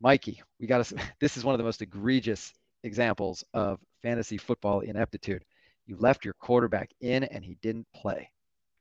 Mikey, 0.00 0.40
we 0.60 0.68
got 0.68 0.84
to. 0.84 0.96
This 1.20 1.36
is 1.36 1.42
one 1.42 1.52
of 1.52 1.58
the 1.58 1.64
most 1.64 1.82
egregious 1.82 2.52
examples 2.84 3.42
of 3.54 3.80
fantasy 4.02 4.38
football 4.38 4.82
ineptitude. 4.82 5.44
You 5.84 5.96
left 5.96 6.24
your 6.24 6.34
quarterback 6.34 6.90
in, 7.00 7.24
and 7.24 7.44
he 7.44 7.56
didn't 7.60 7.88
play, 7.92 8.30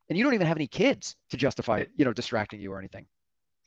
and 0.08 0.16
you 0.16 0.24
don't 0.24 0.36
even 0.36 0.46
have 0.46 0.58
any 0.58 0.68
kids 0.68 1.16
to 1.32 1.38
justify, 1.38 1.86
you 1.96 2.06
know, 2.06 2.14
distracting 2.14 2.62
you 2.62 2.72
or 2.72 2.78
anything. 2.78 3.08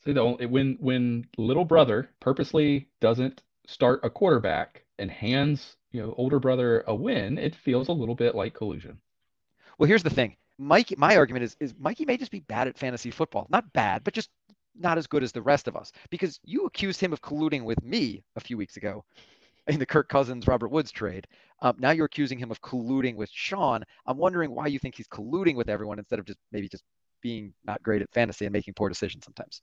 See, 0.05 0.13
the 0.13 0.21
only, 0.21 0.45
when 0.45 0.77
when 0.79 1.25
little 1.37 1.65
brother 1.65 2.11
purposely 2.21 2.87
doesn't 3.01 3.43
start 3.67 3.99
a 4.03 4.09
quarterback 4.09 4.85
and 4.99 5.11
hands 5.11 5.75
you 5.95 6.01
know 6.01 6.13
older 6.17 6.39
brother 6.39 6.83
a 6.87 6.93
win, 6.93 7.37
it 7.37 7.55
feels 7.55 7.87
a 7.87 7.93
little 7.93 8.15
bit 8.15 8.35
like 8.35 8.53
collusion. 8.53 8.99
Well, 9.77 9.87
here's 9.87 10.03
the 10.03 10.09
thing. 10.09 10.35
Mikey, 10.57 10.95
my 10.97 11.15
argument 11.15 11.43
is, 11.43 11.55
is 11.59 11.73
Mikey 11.79 12.05
may 12.05 12.17
just 12.17 12.31
be 12.31 12.41
bad 12.41 12.67
at 12.67 12.77
fantasy 12.77 13.11
football. 13.11 13.47
Not 13.49 13.71
bad, 13.73 14.03
but 14.03 14.13
just 14.13 14.29
not 14.77 14.97
as 14.97 15.07
good 15.07 15.23
as 15.23 15.31
the 15.31 15.41
rest 15.41 15.67
of 15.67 15.75
us. 15.75 15.91
Because 16.09 16.39
you 16.43 16.65
accused 16.65 16.99
him 16.99 17.13
of 17.13 17.21
colluding 17.21 17.63
with 17.63 17.81
me 17.83 18.23
a 18.35 18.41
few 18.41 18.57
weeks 18.57 18.77
ago 18.77 19.03
in 19.67 19.79
the 19.79 19.85
Kirk 19.85 20.09
Cousins 20.09 20.47
Robert 20.47 20.69
Woods 20.69 20.91
trade. 20.91 21.27
Um, 21.61 21.75
now 21.79 21.91
you're 21.91 22.05
accusing 22.05 22.37
him 22.37 22.51
of 22.51 22.61
colluding 22.61 23.15
with 23.15 23.29
Sean. 23.31 23.83
I'm 24.05 24.17
wondering 24.17 24.51
why 24.51 24.67
you 24.67 24.79
think 24.79 24.95
he's 24.95 25.07
colluding 25.07 25.55
with 25.55 25.69
everyone 25.69 25.99
instead 25.99 26.19
of 26.19 26.25
just 26.25 26.39
maybe 26.51 26.67
just 26.67 26.83
being 27.21 27.53
not 27.65 27.81
great 27.81 28.01
at 28.01 28.11
fantasy 28.13 28.45
and 28.45 28.53
making 28.53 28.73
poor 28.75 28.89
decisions 28.89 29.23
sometimes. 29.25 29.61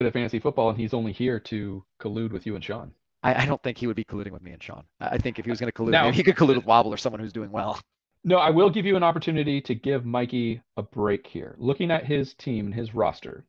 Good 0.00 0.06
at 0.06 0.12
fantasy 0.12 0.38
football, 0.38 0.70
and 0.70 0.78
he's 0.78 0.94
only 0.94 1.12
here 1.12 1.38
to 1.40 1.84
collude 2.00 2.32
with 2.32 2.46
you 2.46 2.54
and 2.54 2.64
Sean. 2.64 2.92
I, 3.22 3.42
I 3.42 3.46
don't 3.46 3.62
think 3.62 3.78
he 3.78 3.86
would 3.86 3.96
be 3.96 4.04
colluding 4.04 4.30
with 4.32 4.42
me 4.42 4.52
and 4.52 4.62
Sean. 4.62 4.84
I 5.00 5.18
think 5.18 5.38
if 5.38 5.44
he 5.44 5.50
was 5.50 5.60
going 5.60 5.70
to 5.70 5.76
collude, 5.76 5.90
Now- 5.90 6.10
he 6.10 6.22
could 6.22 6.36
collude 6.36 6.56
with 6.56 6.64
Wobble 6.66 6.92
or 6.92 6.96
someone 6.96 7.20
who's 7.20 7.32
doing 7.32 7.50
well. 7.50 7.78
No, 8.22 8.36
I 8.36 8.50
will 8.50 8.68
give 8.68 8.84
you 8.84 8.96
an 8.96 9.02
opportunity 9.02 9.62
to 9.62 9.74
give 9.74 10.04
Mikey 10.04 10.60
a 10.76 10.82
break 10.82 11.26
here. 11.26 11.54
Looking 11.58 11.90
at 11.90 12.04
his 12.04 12.34
team 12.34 12.66
and 12.66 12.74
his 12.74 12.94
roster, 12.94 13.46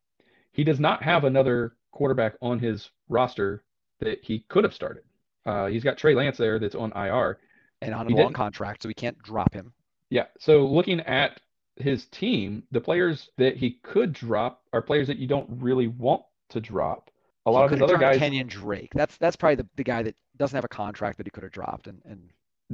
he 0.53 0.63
does 0.63 0.79
not 0.79 1.03
have 1.03 1.25
another 1.25 1.75
quarterback 1.91 2.35
on 2.41 2.57
his 2.59 2.89
roster 3.09 3.63
that 3.99 4.23
he 4.23 4.45
could 4.47 4.63
have 4.63 4.73
started. 4.73 5.03
Uh, 5.45 5.65
he's 5.67 5.83
got 5.83 5.97
Trey 5.97 6.15
Lance 6.15 6.37
there 6.37 6.57
that's 6.57 6.75
on 6.75 6.91
IR. 6.95 7.37
And 7.81 7.93
on 7.93 8.05
a 8.05 8.09
He 8.09 8.15
long 8.15 8.27
didn't. 8.27 8.35
contract, 8.35 8.83
so 8.83 8.87
we 8.87 8.93
can't 8.93 9.21
drop 9.23 9.53
him. 9.53 9.73
Yeah. 10.09 10.27
So 10.39 10.65
looking 10.65 11.01
at 11.01 11.41
his 11.75 12.05
team, 12.05 12.63
the 12.71 12.79
players 12.81 13.29
that 13.37 13.57
he 13.57 13.71
could 13.83 14.13
drop 14.13 14.63
are 14.71 14.81
players 14.81 15.07
that 15.07 15.17
you 15.17 15.27
don't 15.27 15.47
really 15.49 15.87
want 15.87 16.21
to 16.49 16.61
drop. 16.61 17.09
A 17.45 17.51
lot 17.51 17.61
He 17.61 17.65
of 17.65 17.71
have 17.71 17.81
other 17.81 17.97
guys, 17.97 18.19
Kenyan 18.19 18.47
Drake. 18.47 18.91
That's 18.93 19.17
that's 19.17 19.35
probably 19.35 19.55
the, 19.55 19.69
the 19.75 19.83
guy 19.83 20.03
that 20.03 20.15
doesn't 20.37 20.55
have 20.55 20.65
a 20.65 20.69
contract 20.69 21.17
that 21.17 21.27
he 21.27 21.31
could 21.31 21.43
have 21.43 21.51
dropped. 21.51 21.87
And 21.87 22.01
and 22.05 22.31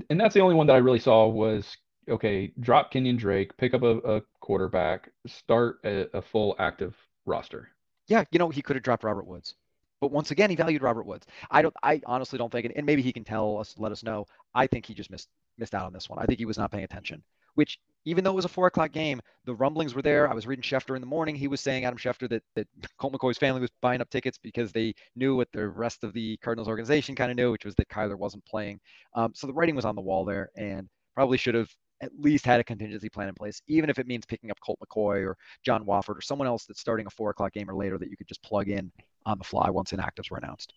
and 0.10 0.20
that's 0.20 0.34
the 0.34 0.42
only 0.42 0.56
one 0.56 0.68
that 0.68 0.76
I 0.76 0.80
really 0.80 1.00
saw 1.00 1.28
was 1.28 1.78
okay, 2.10 2.54
drop 2.60 2.92
Kenyan 2.92 3.18
Drake, 3.18 3.56
pick 3.58 3.74
up 3.74 3.84
a, 3.84 3.98
a 4.00 4.22
quarterback, 4.40 5.10
start 5.26 5.80
a, 5.86 6.08
a 6.18 6.22
full 6.22 6.56
active 6.60 6.96
roster. 7.26 7.70
yeah, 8.08 8.24
you 8.32 8.40
know, 8.40 8.50
he 8.50 8.62
could 8.62 8.76
have 8.76 8.84
dropped 8.84 9.04
Robert 9.04 9.28
Woods. 9.28 9.56
But 10.00 10.12
once 10.12 10.32
again, 10.32 10.50
he 10.50 10.56
valued 10.56 10.82
Robert 10.84 11.06
Woods. 11.06 11.26
I 11.52 11.62
don't. 11.62 11.76
I 11.84 12.02
honestly 12.06 12.38
don't 12.38 12.52
think, 12.52 12.72
and 12.76 12.86
maybe 12.86 13.02
he 13.02 13.12
can 13.14 13.24
tell 13.24 13.58
us, 13.58 13.76
let 13.78 13.92
us 13.92 14.04
know. 14.04 14.26
I 14.54 14.68
think 14.68 14.86
he 14.86 14.94
just 14.94 15.10
missed 15.12 15.30
missed 15.58 15.74
out 15.76 15.86
on 15.86 15.94
this 15.94 16.10
one. 16.10 16.20
I 16.20 16.26
think 16.26 16.40
he 16.40 16.46
was 16.46 16.58
not 16.58 16.72
paying 16.72 16.84
attention. 16.84 17.24
Which, 17.58 17.80
even 18.06 18.24
though 18.24 18.32
it 18.32 18.36
was 18.36 18.46
a 18.46 18.50
four 18.50 18.68
o'clock 18.68 18.92
game, 18.92 19.20
the 19.46 19.56
rumblings 19.56 19.96
were 19.96 20.04
there. 20.04 20.30
I 20.30 20.34
was 20.36 20.46
reading 20.46 20.62
Schefter 20.62 20.96
in 20.96 21.02
the 21.02 21.08
morning. 21.08 21.36
He 21.36 21.48
was 21.48 21.60
saying 21.60 21.86
Adam 21.86 21.98
Schefter 21.98 22.30
that 22.30 22.44
that 22.56 22.68
Colt 23.00 23.14
McCoy's 23.14 23.40
family 23.40 23.62
was 23.62 23.72
buying 23.82 24.00
up 24.00 24.10
tickets 24.12 24.38
because 24.38 24.72
they 24.72 24.94
knew 25.16 25.36
what 25.36 25.52
the 25.54 25.68
rest 25.68 26.04
of 26.04 26.14
the 26.14 26.38
Cardinals 26.38 26.68
organization 26.68 27.16
kind 27.16 27.32
of 27.32 27.38
knew, 27.38 27.52
which 27.52 27.66
was 27.66 27.74
that 27.76 27.90
Kyler 27.90 28.16
wasn't 28.16 28.46
playing. 28.46 28.80
Um, 29.16 29.34
so 29.34 29.48
the 29.48 29.54
writing 29.54 29.76
was 29.76 29.86
on 29.86 29.96
the 29.96 30.02
wall 30.02 30.24
there, 30.24 30.50
and 30.56 30.88
probably 31.16 31.38
should 31.38 31.56
have 31.56 31.70
at 32.02 32.12
least 32.20 32.46
had 32.46 32.60
a 32.60 32.64
contingency 32.64 33.10
plan 33.10 33.28
in 33.28 33.34
place, 33.34 33.60
even 33.68 33.90
if 33.90 33.98
it 33.98 34.06
means 34.06 34.24
picking 34.24 34.52
up 34.52 34.60
Colt 34.64 34.78
McCoy 34.80 35.26
or 35.26 35.36
John 35.64 35.84
Wolford 35.84 36.18
or 36.18 36.22
someone 36.22 36.48
else 36.48 36.66
that's 36.66 36.80
starting 36.80 37.08
a 37.08 37.10
four 37.10 37.32
o'clock 37.32 37.54
game 37.54 37.68
or 37.68 37.76
later 37.76 37.98
that 37.98 38.10
you 38.10 38.18
could 38.18 38.28
just 38.28 38.44
plug 38.44 38.70
in 38.70 38.92
on 39.26 39.40
the 39.40 39.44
fly 39.44 39.70
once 39.70 39.92
inactives 39.92 40.30
were 40.30 40.38
announced. 40.38 40.74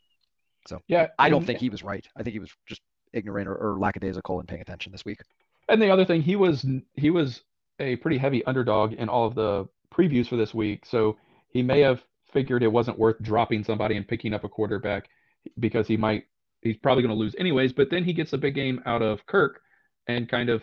So 0.67 0.81
yeah, 0.89 1.09
I 1.19 1.29
don't 1.29 1.45
think 1.45 1.59
he 1.59 1.71
was 1.71 1.83
right. 1.83 2.07
I 2.17 2.23
think 2.23 2.33
he 2.33 2.39
was 2.39 2.51
just 2.67 2.81
ignorant 3.13 3.49
or, 3.49 3.57
or 3.57 3.79
lackadaisical 3.79 4.41
in 4.41 4.47
paying 4.47 4.61
attention 4.63 4.93
this 4.93 5.05
week. 5.05 5.21
And 5.71 5.81
the 5.81 5.91
other 5.91 6.05
thing, 6.05 6.21
he 6.21 6.37
was 6.37 6.67
he 6.95 7.11
was 7.11 7.43
a 7.79 7.97
pretty 7.97 8.19
heavy 8.19 8.45
underdog 8.45 8.93
in 8.93 9.09
all 9.09 9.27
of 9.27 9.35
the 9.35 9.69
previews 9.95 10.29
for 10.29 10.37
this 10.37 10.53
week, 10.53 10.85
so 10.85 11.17
he 11.49 11.62
may 11.62 11.81
have 11.81 12.03
figured 12.33 12.62
it 12.62 12.73
wasn't 12.73 12.99
worth 12.99 13.21
dropping 13.23 13.65
somebody 13.65 13.97
and 13.97 14.07
picking 14.07 14.35
up 14.35 14.45
a 14.45 14.49
quarterback 14.49 15.09
because 15.59 15.87
he 15.87 15.97
might 15.97 16.25
he's 16.62 16.77
probably 16.77 17.03
going 17.03 17.15
to 17.15 17.19
lose 17.19 17.35
anyways. 17.39 17.73
But 17.73 17.89
then 17.89 18.05
he 18.05 18.12
gets 18.12 18.33
a 18.33 18.39
big 18.39 18.55
game 18.55 18.83
out 18.85 19.00
of 19.00 19.25
Kirk 19.27 19.61
and 20.09 20.29
kind 20.29 20.49
of 20.49 20.62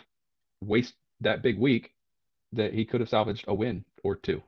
waste 0.62 0.94
that 1.22 1.42
big 1.42 1.58
week 1.58 1.94
that 2.54 2.74
he 2.74 2.86
could 2.86 3.00
have 3.00 3.10
salvaged 3.10 3.46
a 3.48 3.54
win 3.54 3.86
or 4.04 4.16
two. 4.16 4.42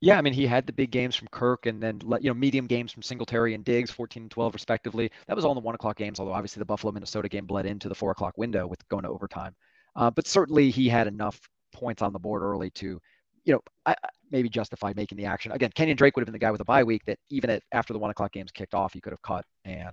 Yeah, 0.00 0.18
I 0.18 0.22
mean, 0.22 0.34
he 0.34 0.46
had 0.46 0.66
the 0.66 0.72
big 0.72 0.90
games 0.90 1.14
from 1.16 1.28
Kirk 1.28 1.66
and 1.66 1.82
then 1.82 2.00
you 2.20 2.30
know 2.30 2.34
medium 2.34 2.66
games 2.66 2.92
from 2.92 3.02
Singletary 3.02 3.54
and 3.54 3.64
Diggs, 3.64 3.90
14 3.90 4.24
and 4.24 4.30
12 4.30 4.54
respectively. 4.54 5.10
That 5.26 5.36
was 5.36 5.44
all 5.44 5.52
in 5.52 5.56
the 5.56 5.60
one 5.60 5.74
o'clock 5.74 5.96
games, 5.98 6.20
although 6.20 6.32
obviously 6.32 6.60
the 6.60 6.66
Buffalo 6.66 6.92
Minnesota 6.92 7.28
game 7.28 7.46
bled 7.46 7.66
into 7.66 7.88
the 7.88 7.94
four 7.94 8.10
o'clock 8.10 8.38
window 8.38 8.66
with 8.66 8.86
going 8.88 9.02
to 9.04 9.10
overtime. 9.10 9.54
Uh, 9.96 10.10
but 10.10 10.26
certainly 10.26 10.70
he 10.70 10.88
had 10.88 11.06
enough 11.06 11.40
points 11.72 12.02
on 12.02 12.12
the 12.12 12.18
board 12.18 12.42
early 12.42 12.70
to, 12.70 13.00
you 13.44 13.52
know, 13.54 13.60
I, 13.86 13.94
maybe 14.30 14.48
justify 14.48 14.92
making 14.94 15.16
the 15.16 15.24
action. 15.24 15.52
Again, 15.52 15.70
Kenyan 15.74 15.96
Drake 15.96 16.16
would 16.16 16.20
have 16.20 16.26
been 16.26 16.32
the 16.32 16.38
guy 16.38 16.50
with 16.50 16.60
a 16.60 16.64
bye 16.64 16.84
week 16.84 17.04
that 17.06 17.18
even 17.30 17.50
at, 17.50 17.62
after 17.72 17.92
the 17.92 17.98
one 17.98 18.10
o'clock 18.10 18.32
games 18.32 18.52
kicked 18.52 18.74
off, 18.74 18.92
he 18.92 19.00
could 19.00 19.12
have 19.12 19.22
cut 19.22 19.44
and 19.64 19.90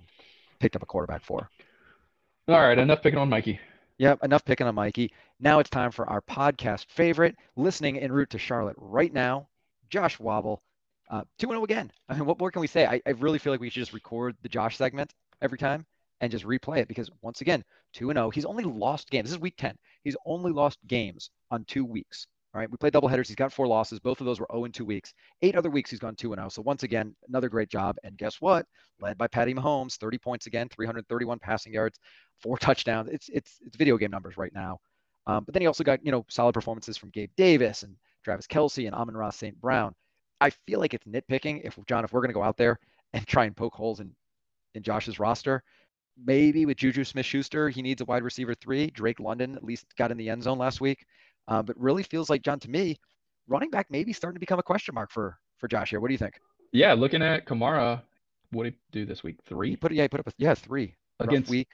picked 0.60 0.76
up 0.76 0.82
a 0.82 0.86
quarterback 0.86 1.24
for. 1.24 1.48
All 2.48 2.60
right, 2.60 2.78
enough 2.78 3.02
picking 3.02 3.18
on 3.18 3.30
Mikey. 3.30 3.58
Yep, 3.98 4.24
enough 4.24 4.44
picking 4.44 4.66
on 4.66 4.74
Mikey. 4.74 5.12
Now 5.40 5.60
it's 5.60 5.70
time 5.70 5.90
for 5.90 6.08
our 6.10 6.20
podcast 6.20 6.86
favorite, 6.90 7.36
listening 7.56 7.98
en 7.98 8.12
route 8.12 8.30
to 8.30 8.38
Charlotte 8.38 8.76
right 8.78 9.12
now, 9.12 9.48
Josh 9.88 10.18
Wobble. 10.20 10.62
Uh, 11.10 11.22
2 11.38 11.48
0 11.48 11.64
again. 11.64 11.90
I 12.08 12.14
mean, 12.18 12.26
what 12.26 12.38
more 12.38 12.50
can 12.50 12.60
we 12.60 12.66
say? 12.66 12.86
I, 12.86 13.00
I 13.06 13.10
really 13.10 13.38
feel 13.38 13.52
like 13.52 13.60
we 13.60 13.70
should 13.70 13.80
just 13.80 13.92
record 13.92 14.36
the 14.42 14.48
Josh 14.48 14.76
segment 14.76 15.14
every 15.40 15.58
time 15.58 15.86
and 16.24 16.30
just 16.30 16.46
replay 16.46 16.78
it 16.78 16.88
because, 16.88 17.10
once 17.20 17.42
again, 17.42 17.62
2 17.92 18.08
and 18.08 18.16
0. 18.16 18.30
He's 18.30 18.46
only 18.46 18.64
lost 18.64 19.10
games. 19.10 19.28
This 19.28 19.36
is 19.36 19.40
week 19.40 19.56
10. 19.58 19.76
He's 20.04 20.16
only 20.24 20.52
lost 20.52 20.78
games 20.86 21.28
on 21.50 21.64
two 21.64 21.84
weeks. 21.84 22.26
All 22.54 22.60
right, 22.60 22.70
we 22.70 22.78
played 22.78 22.94
double 22.94 23.08
headers. 23.08 23.28
He's 23.28 23.36
got 23.36 23.52
four 23.52 23.66
losses. 23.66 24.00
Both 24.00 24.20
of 24.20 24.26
those 24.26 24.40
were 24.40 24.46
0 24.50 24.64
in 24.64 24.72
two 24.72 24.86
weeks. 24.86 25.12
Eight 25.42 25.54
other 25.54 25.68
weeks 25.68 25.90
he's 25.90 25.98
gone 25.98 26.14
2 26.14 26.34
0. 26.34 26.48
So 26.48 26.62
once 26.62 26.82
again, 26.82 27.14
another 27.28 27.50
great 27.50 27.68
job. 27.68 27.96
And 28.04 28.16
guess 28.16 28.40
what? 28.40 28.64
Led 29.00 29.18
by 29.18 29.26
Patty 29.26 29.52
Mahomes, 29.52 29.96
30 29.96 30.16
points 30.16 30.46
again, 30.46 30.70
331 30.70 31.38
passing 31.40 31.74
yards, 31.74 31.98
four 32.40 32.56
touchdowns. 32.56 33.10
It's 33.10 33.28
it's 33.28 33.58
it's 33.66 33.76
video 33.76 33.98
game 33.98 34.10
numbers 34.10 34.38
right 34.38 34.52
now. 34.54 34.78
Um, 35.26 35.44
but 35.44 35.52
then 35.52 35.60
he 35.60 35.66
also 35.66 35.84
got 35.84 36.04
you 36.06 36.12
know 36.12 36.24
solid 36.30 36.54
performances 36.54 36.96
from 36.96 37.10
Gabe 37.10 37.30
Davis 37.36 37.82
and 37.82 37.96
Travis 38.24 38.46
Kelce 38.46 38.86
and 38.86 38.94
Amon-Ra 38.94 39.28
St. 39.28 39.60
Brown. 39.60 39.94
I 40.40 40.50
feel 40.50 40.80
like 40.80 40.94
it's 40.94 41.06
nitpicking 41.06 41.62
if 41.64 41.78
John, 41.86 42.04
if 42.04 42.12
we're 42.12 42.20
going 42.20 42.30
to 42.30 42.34
go 42.34 42.42
out 42.42 42.56
there 42.56 42.78
and 43.12 43.26
try 43.26 43.44
and 43.44 43.54
poke 43.54 43.74
holes 43.74 44.00
in 44.00 44.14
in 44.74 44.82
Josh's 44.82 45.18
roster, 45.18 45.62
maybe 46.22 46.66
with 46.66 46.76
Juju 46.76 47.04
Smith-Schuster, 47.04 47.68
he 47.68 47.82
needs 47.82 48.00
a 48.00 48.04
wide 48.04 48.22
receiver 48.22 48.54
three. 48.54 48.90
Drake 48.90 49.20
London 49.20 49.56
at 49.56 49.64
least 49.64 49.86
got 49.96 50.10
in 50.10 50.16
the 50.16 50.28
end 50.28 50.42
zone 50.42 50.58
last 50.58 50.80
week. 50.80 51.04
Uh, 51.48 51.62
but 51.62 51.78
really 51.78 52.02
feels 52.02 52.30
like 52.30 52.42
John 52.42 52.58
to 52.60 52.70
me, 52.70 52.96
running 53.48 53.70
back 53.70 53.88
maybe 53.90 54.12
starting 54.12 54.36
to 54.36 54.40
become 54.40 54.58
a 54.58 54.62
question 54.62 54.94
mark 54.94 55.10
for 55.10 55.38
for 55.58 55.68
Josh 55.68 55.90
here. 55.90 56.00
What 56.00 56.08
do 56.08 56.14
you 56.14 56.18
think? 56.18 56.34
Yeah, 56.72 56.94
looking 56.94 57.22
at 57.22 57.46
Kamara, 57.46 58.02
what 58.50 58.64
did 58.64 58.72
he 58.72 58.78
do 58.92 59.06
this 59.06 59.22
week? 59.22 59.36
Three. 59.46 59.70
He 59.70 59.76
put 59.76 59.92
yeah, 59.92 60.02
he 60.02 60.08
put 60.08 60.20
up 60.20 60.26
a, 60.26 60.32
yeah 60.38 60.54
three 60.54 60.94
against 61.20 61.50
week 61.50 61.68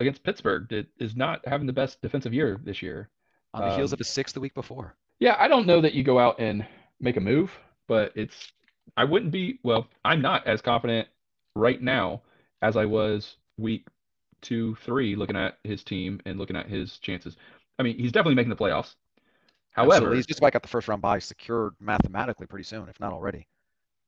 against 0.00 0.24
Pittsburgh. 0.24 0.68
Did, 0.68 0.88
is 0.98 1.14
not 1.14 1.46
having 1.46 1.66
the 1.66 1.72
best 1.72 2.02
defensive 2.02 2.34
year 2.34 2.60
this 2.64 2.82
year. 2.82 3.08
On 3.52 3.62
the 3.62 3.70
um, 3.70 3.76
heels 3.76 3.92
of 3.92 4.00
a 4.00 4.04
six 4.04 4.32
the 4.32 4.40
week 4.40 4.54
before. 4.54 4.96
Yeah, 5.20 5.36
I 5.38 5.46
don't 5.46 5.66
know 5.66 5.80
that 5.80 5.94
you 5.94 6.02
go 6.02 6.18
out 6.18 6.40
and 6.40 6.66
make 7.00 7.16
a 7.16 7.20
move, 7.20 7.52
but 7.86 8.12
it's 8.16 8.52
I 8.96 9.04
wouldn't 9.04 9.30
be 9.30 9.60
well. 9.62 9.86
I'm 10.04 10.20
not 10.20 10.46
as 10.46 10.60
confident 10.60 11.06
right 11.54 11.80
now 11.80 12.22
as 12.62 12.76
I 12.76 12.84
was 12.84 13.36
week 13.58 13.86
two, 14.42 14.76
three, 14.84 15.16
looking 15.16 15.36
at 15.36 15.58
his 15.64 15.82
team 15.82 16.20
and 16.24 16.38
looking 16.38 16.56
at 16.56 16.68
his 16.68 16.98
chances. 16.98 17.36
I 17.78 17.82
mean, 17.82 17.98
he's 17.98 18.12
definitely 18.12 18.36
making 18.36 18.50
the 18.50 18.56
playoffs. 18.56 18.94
However, 19.72 19.94
Absolutely. 19.94 20.16
he's 20.18 20.26
just 20.26 20.38
about 20.38 20.52
got 20.52 20.62
the 20.62 20.68
first 20.68 20.86
round 20.86 21.02
bye 21.02 21.18
secured 21.18 21.74
mathematically 21.80 22.46
pretty 22.46 22.64
soon, 22.64 22.88
if 22.88 23.00
not 23.00 23.12
already. 23.12 23.48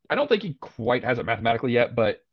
I 0.09 0.15
don't 0.15 0.29
think 0.29 0.43
he 0.43 0.55
quite 0.61 1.03
has 1.03 1.19
it 1.19 1.27
mathematically 1.27 1.73
yet, 1.73 1.97
but 1.97 2.25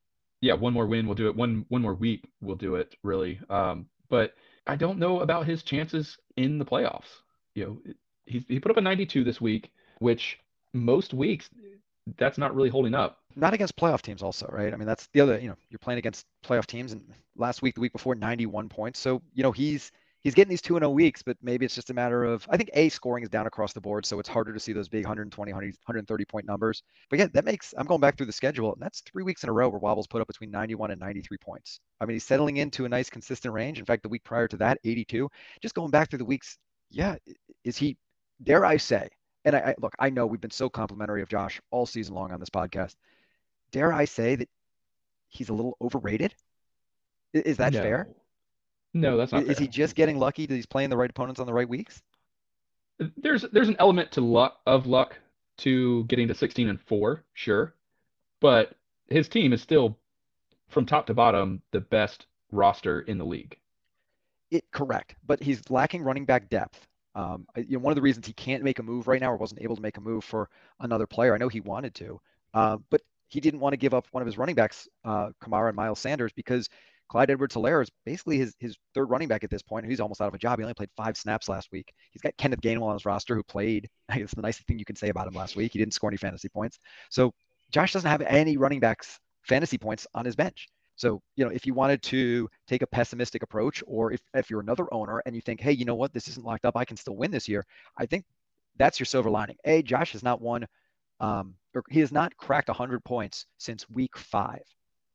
yeah, 0.41 0.53
one 0.53 0.73
more 0.73 0.85
win 0.85 1.07
will 1.07 1.15
do 1.15 1.27
it. 1.27 1.35
One 1.35 1.65
one 1.69 1.81
more 1.81 1.95
week 1.95 2.29
will 2.41 2.55
do 2.55 2.75
it 2.75 2.95
really. 3.01 3.39
Um, 3.49 3.87
but 4.09 4.35
I 4.67 4.75
don't 4.75 4.99
know 4.99 5.21
about 5.21 5.47
his 5.47 5.63
chances 5.63 6.17
in 6.37 6.59
the 6.59 6.65
playoffs. 6.65 7.21
You 7.55 7.65
know, 7.65 7.93
he 8.25 8.45
he 8.47 8.59
put 8.59 8.69
up 8.69 8.77
a 8.77 8.81
92 8.81 9.23
this 9.23 9.41
week, 9.41 9.71
which 9.99 10.39
most 10.73 11.13
weeks 11.13 11.49
that's 12.17 12.37
not 12.37 12.53
really 12.53 12.69
holding 12.69 12.93
up. 12.93 13.22
Not 13.35 13.53
against 13.53 13.75
playoff 13.75 14.01
teams, 14.01 14.21
also, 14.21 14.47
right? 14.51 14.73
I 14.73 14.77
mean, 14.77 14.87
that's 14.87 15.07
the 15.13 15.21
other. 15.21 15.39
You 15.39 15.49
know, 15.49 15.55
you're 15.69 15.79
playing 15.79 15.99
against 15.99 16.25
playoff 16.45 16.65
teams, 16.65 16.91
and 16.91 17.03
last 17.35 17.61
week, 17.61 17.75
the 17.75 17.81
week 17.81 17.93
before, 17.93 18.15
91 18.15 18.69
points. 18.69 18.99
So 18.99 19.21
you 19.33 19.43
know, 19.43 19.51
he's 19.51 19.91
he's 20.23 20.33
getting 20.33 20.49
these 20.49 20.61
two 20.61 20.75
and 20.75 20.83
0 20.83 20.91
weeks, 20.91 21.21
but 21.21 21.37
maybe 21.41 21.65
it's 21.65 21.75
just 21.75 21.89
a 21.89 21.93
matter 21.93 22.23
of 22.23 22.45
I 22.49 22.57
think 22.57 22.69
a 22.73 22.89
scoring 22.89 23.23
is 23.23 23.29
down 23.29 23.45
across 23.45 23.73
the 23.73 23.81
board, 23.81 24.05
so 24.05 24.19
it's 24.19 24.29
harder 24.29 24.53
to 24.53 24.59
see 24.59 24.73
those 24.73 24.87
big 24.87 25.03
120, 25.05 25.51
130 25.51 26.25
point 26.25 26.45
numbers. 26.45 26.83
But 27.09 27.19
yeah, 27.19 27.27
that 27.33 27.45
makes 27.45 27.73
I'm 27.77 27.85
going 27.85 28.01
back 28.01 28.17
through 28.17 28.27
the 28.27 28.33
schedule, 28.33 28.73
and 28.73 28.81
that's 28.81 29.01
three 29.01 29.23
weeks 29.23 29.43
in 29.43 29.49
a 29.49 29.53
row 29.53 29.69
where 29.69 29.79
Wobbles 29.79 30.07
put 30.07 30.21
up 30.21 30.27
between 30.27 30.51
91 30.51 30.91
and 30.91 30.99
93 30.99 31.37
points. 31.37 31.79
I 31.99 32.05
mean, 32.05 32.15
he's 32.15 32.25
settling 32.25 32.57
into 32.57 32.85
a 32.85 32.89
nice 32.89 33.09
consistent 33.09 33.53
range. 33.53 33.79
In 33.79 33.85
fact, 33.85 34.03
the 34.03 34.09
week 34.09 34.23
prior 34.23 34.47
to 34.47 34.57
that, 34.57 34.79
82. 34.83 35.29
Just 35.61 35.75
going 35.75 35.91
back 35.91 36.09
through 36.09 36.19
the 36.19 36.25
weeks, 36.25 36.57
yeah, 36.89 37.15
is 37.63 37.77
he? 37.77 37.97
Dare 38.41 38.65
I 38.65 38.77
say? 38.77 39.09
And 39.45 39.55
I, 39.55 39.59
I 39.59 39.75
look, 39.79 39.93
I 39.99 40.09
know 40.09 40.25
we've 40.25 40.41
been 40.41 40.51
so 40.51 40.69
complimentary 40.69 41.21
of 41.21 41.29
Josh 41.29 41.61
all 41.71 41.85
season 41.85 42.15
long 42.15 42.31
on 42.31 42.39
this 42.39 42.49
podcast. 42.49 42.95
Dare 43.73 43.91
I 43.91 44.05
say 44.05 44.35
that 44.35 44.47
he's 45.27 45.49
a 45.49 45.53
little 45.53 45.75
overrated? 45.81 46.33
Is 47.33 47.57
that 47.57 47.73
no. 47.73 47.81
fair? 47.81 48.07
No, 48.93 49.17
that's 49.17 49.31
not. 49.31 49.43
Is 49.43 49.57
fair. 49.57 49.65
he 49.65 49.67
just 49.67 49.95
getting 49.95 50.19
lucky 50.19 50.45
that 50.45 50.53
he's 50.53 50.67
playing 50.67 50.91
the 50.91 50.95
right 50.95 51.09
opponents 51.09 51.41
on 51.41 51.47
the 51.47 51.53
right 51.53 51.67
weeks? 51.67 52.01
There's 53.17 53.41
there's 53.51 53.67
an 53.67 53.75
element 53.79 54.11
to 54.13 54.21
luck 54.21 54.59
of 54.67 54.85
luck 54.85 55.17
to 55.57 56.03
getting 56.05 56.27
to 56.27 56.35
16 56.35 56.69
and 56.69 56.79
four, 56.79 57.23
sure, 57.33 57.73
but 58.39 58.75
his 59.07 59.27
team 59.27 59.51
is 59.51 59.61
still 59.61 59.97
from 60.69 60.85
top 60.85 61.07
to 61.07 61.13
bottom 61.13 61.61
the 61.71 61.81
best 61.81 62.27
roster 62.51 63.01
in 63.01 63.17
the 63.17 63.25
league. 63.25 63.57
It 64.51 64.69
correct, 64.71 65.15
but 65.25 65.41
he's 65.41 65.61
lacking 65.71 66.03
running 66.03 66.25
back 66.25 66.49
depth. 66.49 66.87
Um, 67.15 67.47
you 67.55 67.77
know, 67.77 67.83
one 67.83 67.91
of 67.91 67.95
the 67.95 68.01
reasons 68.01 68.27
he 68.27 68.33
can't 68.33 68.63
make 68.63 68.77
a 68.77 68.83
move 68.83 69.07
right 69.07 69.21
now 69.21 69.31
or 69.31 69.37
wasn't 69.37 69.61
able 69.61 69.75
to 69.75 69.81
make 69.81 69.97
a 69.97 70.01
move 70.01 70.23
for 70.23 70.49
another 70.79 71.07
player. 71.07 71.33
I 71.33 71.37
know 71.37 71.47
he 71.47 71.59
wanted 71.59 71.95
to, 71.95 72.21
uh, 72.53 72.77
but 72.91 73.01
he 73.33 73.39
didn't 73.39 73.59
want 73.59 73.73
to 73.73 73.77
give 73.77 73.95
up 73.95 74.05
one 74.11 74.21
of 74.21 74.27
his 74.27 74.37
running 74.37 74.53
backs, 74.53 74.87
uh, 75.03 75.29
Kamara 75.43 75.69
and 75.69 75.75
Miles 75.75 75.99
Sanders, 75.99 76.31
because 76.33 76.69
Clyde 77.09 77.31
Edwards 77.31 77.55
Helaire 77.55 77.81
is 77.81 77.89
basically 78.05 78.37
his, 78.37 78.55
his 78.59 78.77
third 78.93 79.09
running 79.09 79.27
back 79.27 79.43
at 79.43 79.49
this 79.49 79.63
point. 79.63 79.87
He's 79.87 79.99
almost 79.99 80.21
out 80.21 80.27
of 80.27 80.35
a 80.35 80.37
job. 80.37 80.59
He 80.59 80.63
only 80.63 80.75
played 80.75 80.91
five 80.95 81.17
snaps 81.17 81.49
last 81.49 81.69
week. 81.71 81.91
He's 82.11 82.21
got 82.21 82.37
Kenneth 82.37 82.61
Gainwell 82.61 82.83
on 82.83 82.93
his 82.93 83.05
roster 83.05 83.35
who 83.35 83.43
played. 83.43 83.89
I 84.09 84.19
guess 84.19 84.35
the 84.35 84.41
nicest 84.41 84.67
thing 84.67 84.77
you 84.77 84.85
can 84.85 84.95
say 84.95 85.09
about 85.09 85.27
him 85.27 85.33
last 85.33 85.55
week. 85.55 85.73
He 85.73 85.79
didn't 85.79 85.95
score 85.95 86.11
any 86.11 86.17
fantasy 86.17 86.47
points. 86.47 86.77
So 87.09 87.33
Josh 87.71 87.93
doesn't 87.93 88.09
have 88.09 88.21
any 88.21 88.57
running 88.57 88.79
backs 88.79 89.19
fantasy 89.41 89.79
points 89.79 90.05
on 90.13 90.25
his 90.25 90.35
bench. 90.35 90.67
So, 90.95 91.21
you 91.35 91.43
know, 91.43 91.49
if 91.49 91.65
you 91.65 91.73
wanted 91.73 92.03
to 92.03 92.47
take 92.67 92.83
a 92.83 92.87
pessimistic 92.87 93.41
approach, 93.41 93.83
or 93.87 94.11
if, 94.11 94.21
if 94.35 94.51
you're 94.51 94.61
another 94.61 94.85
owner 94.93 95.23
and 95.25 95.33
you 95.35 95.41
think, 95.41 95.59
hey, 95.59 95.71
you 95.71 95.85
know 95.85 95.95
what, 95.95 96.13
this 96.13 96.27
isn't 96.27 96.45
locked 96.45 96.65
up, 96.65 96.77
I 96.77 96.85
can 96.85 96.97
still 96.97 97.15
win 97.15 97.31
this 97.31 97.49
year, 97.49 97.65
I 97.97 98.05
think 98.05 98.25
that's 98.77 98.99
your 98.99 99.05
silver 99.05 99.29
lining. 99.29 99.57
A, 99.65 99.81
Josh 99.81 100.11
has 100.11 100.23
not 100.23 100.41
won, 100.41 100.67
um, 101.23 101.55
or 101.73 101.83
he 101.89 102.01
has 102.01 102.11
not 102.11 102.35
cracked 102.35 102.67
100 102.67 103.03
points 103.05 103.45
since 103.57 103.89
week 103.89 104.15
five. 104.17 104.61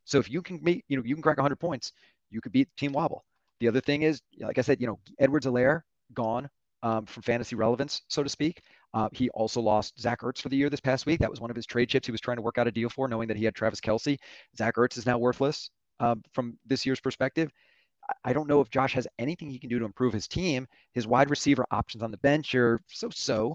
So 0.04 0.18
if 0.18 0.30
you 0.30 0.40
can 0.40 0.58
meet, 0.62 0.84
you 0.88 0.96
know, 0.96 1.04
you 1.04 1.14
can 1.14 1.22
crack 1.22 1.36
100 1.36 1.56
points, 1.56 1.92
you 2.30 2.40
could 2.40 2.50
beat 2.50 2.68
Team 2.78 2.92
Wobble. 2.92 3.24
The 3.60 3.68
other 3.68 3.80
thing 3.80 4.02
is, 4.02 4.22
like 4.40 4.56
I 4.56 4.62
said, 4.62 4.80
you 4.80 4.86
know, 4.86 4.98
Edwards 5.18 5.46
Helaire 5.46 5.82
gone 6.14 6.48
um, 6.82 7.04
from 7.04 7.22
fantasy 7.22 7.56
relevance, 7.56 8.02
so 8.08 8.22
to 8.22 8.28
speak. 8.28 8.62
Uh, 8.94 9.10
he 9.12 9.28
also 9.30 9.60
lost 9.60 10.00
Zach 10.00 10.22
Ertz 10.22 10.40
for 10.40 10.48
the 10.48 10.56
year 10.56 10.70
this 10.70 10.80
past 10.80 11.04
week. 11.04 11.20
That 11.20 11.30
was 11.30 11.42
one 11.42 11.50
of 11.50 11.56
his 11.56 11.66
trade 11.66 11.90
chips 11.90 12.06
he 12.06 12.12
was 12.12 12.22
trying 12.22 12.38
to 12.38 12.42
work 12.42 12.56
out 12.56 12.66
a 12.66 12.72
deal 12.72 12.88
for, 12.88 13.06
knowing 13.06 13.28
that 13.28 13.36
he 13.36 13.44
had 13.44 13.54
Travis 13.54 13.80
Kelce. 13.80 14.18
Zach 14.56 14.76
Ertz 14.76 14.96
is 14.96 15.04
now 15.04 15.18
worthless 15.18 15.70
um, 16.00 16.22
from 16.32 16.58
this 16.66 16.86
year's 16.86 17.00
perspective. 17.00 17.50
I 18.24 18.32
don't 18.32 18.48
know 18.48 18.62
if 18.62 18.70
Josh 18.70 18.94
has 18.94 19.06
anything 19.18 19.50
he 19.50 19.58
can 19.58 19.68
do 19.68 19.78
to 19.78 19.84
improve 19.84 20.14
his 20.14 20.26
team. 20.26 20.66
His 20.94 21.06
wide 21.06 21.28
receiver 21.28 21.66
options 21.70 22.02
on 22.02 22.10
the 22.10 22.16
bench 22.18 22.54
are 22.54 22.80
so-so, 22.86 23.54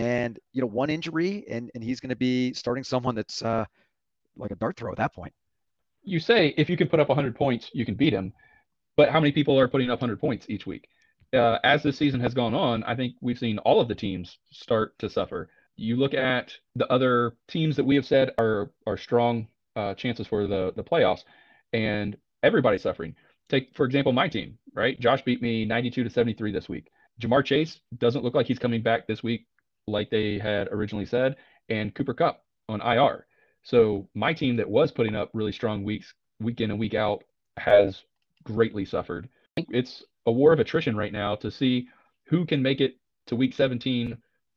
and 0.00 0.38
you 0.52 0.62
know, 0.62 0.66
one 0.66 0.88
injury, 0.88 1.44
and 1.48 1.70
and 1.74 1.84
he's 1.84 2.00
going 2.00 2.10
to 2.10 2.16
be 2.16 2.54
starting 2.54 2.84
someone 2.84 3.14
that's 3.14 3.42
uh, 3.42 3.66
like 4.36 4.50
a 4.50 4.56
dart 4.56 4.76
throw 4.76 4.90
at 4.90 4.98
that 4.98 5.14
point. 5.14 5.32
you 6.02 6.18
say 6.18 6.54
if 6.56 6.70
you 6.70 6.76
can 6.76 6.88
put 6.88 7.00
up 7.00 7.08
100 7.08 7.36
points, 7.36 7.70
you 7.74 7.84
can 7.84 7.94
beat 7.94 8.12
him. 8.12 8.32
But 8.96 9.10
how 9.10 9.20
many 9.20 9.32
people 9.32 9.58
are 9.58 9.68
putting 9.68 9.90
up 9.90 10.00
100 10.00 10.18
points 10.18 10.46
each 10.48 10.66
week? 10.66 10.88
Uh, 11.34 11.58
as 11.62 11.82
the 11.82 11.92
season 11.92 12.20
has 12.20 12.34
gone 12.34 12.54
on, 12.54 12.82
I 12.84 12.96
think 12.96 13.14
we've 13.20 13.38
seen 13.38 13.58
all 13.58 13.80
of 13.80 13.88
the 13.88 13.94
teams 13.94 14.38
start 14.50 14.98
to 14.98 15.10
suffer. 15.10 15.50
You 15.76 15.96
look 15.96 16.14
at 16.14 16.52
the 16.74 16.90
other 16.90 17.34
teams 17.46 17.76
that 17.76 17.84
we 17.84 17.94
have 17.96 18.06
said 18.06 18.32
are 18.38 18.72
are 18.86 18.96
strong 18.96 19.48
uh, 19.76 19.94
chances 19.94 20.26
for 20.26 20.46
the 20.46 20.72
the 20.74 20.82
playoffs, 20.82 21.24
and 21.72 22.16
everybody's 22.42 22.82
suffering. 22.82 23.14
Take 23.50 23.76
for 23.76 23.84
example 23.84 24.12
my 24.12 24.28
team, 24.28 24.58
right? 24.74 24.98
Josh 24.98 25.22
beat 25.22 25.42
me 25.42 25.64
92 25.66 26.04
to 26.04 26.10
73 26.10 26.52
this 26.52 26.68
week. 26.68 26.88
Ja'Marr 27.20 27.44
Chase 27.44 27.80
doesn't 27.98 28.24
look 28.24 28.34
like 28.34 28.46
he's 28.46 28.58
coming 28.58 28.82
back 28.82 29.06
this 29.06 29.22
week 29.22 29.46
like 29.86 30.10
they 30.10 30.38
had 30.38 30.68
originally 30.68 31.06
said, 31.06 31.36
and 31.68 31.94
Cooper 31.94 32.14
Kupp 32.14 32.44
on 32.68 32.80
IR. 32.80 33.26
So 33.62 34.08
my 34.14 34.32
team 34.32 34.56
that 34.56 34.68
was 34.68 34.90
putting 34.90 35.14
up 35.14 35.30
really 35.34 35.52
strong 35.52 35.84
weeks, 35.84 36.14
week 36.40 36.60
in 36.60 36.70
and 36.70 36.80
week 36.80 36.94
out, 36.94 37.24
has 37.56 38.02
greatly 38.44 38.84
suffered. 38.84 39.28
It's 39.56 40.02
a 40.26 40.32
war 40.32 40.52
of 40.52 40.60
attrition 40.60 40.96
right 40.96 41.12
now 41.12 41.34
to 41.36 41.50
see 41.50 41.88
who 42.24 42.46
can 42.46 42.62
make 42.62 42.80
it 42.80 42.96
to 43.26 43.36
week 43.36 43.54
17 43.54 44.16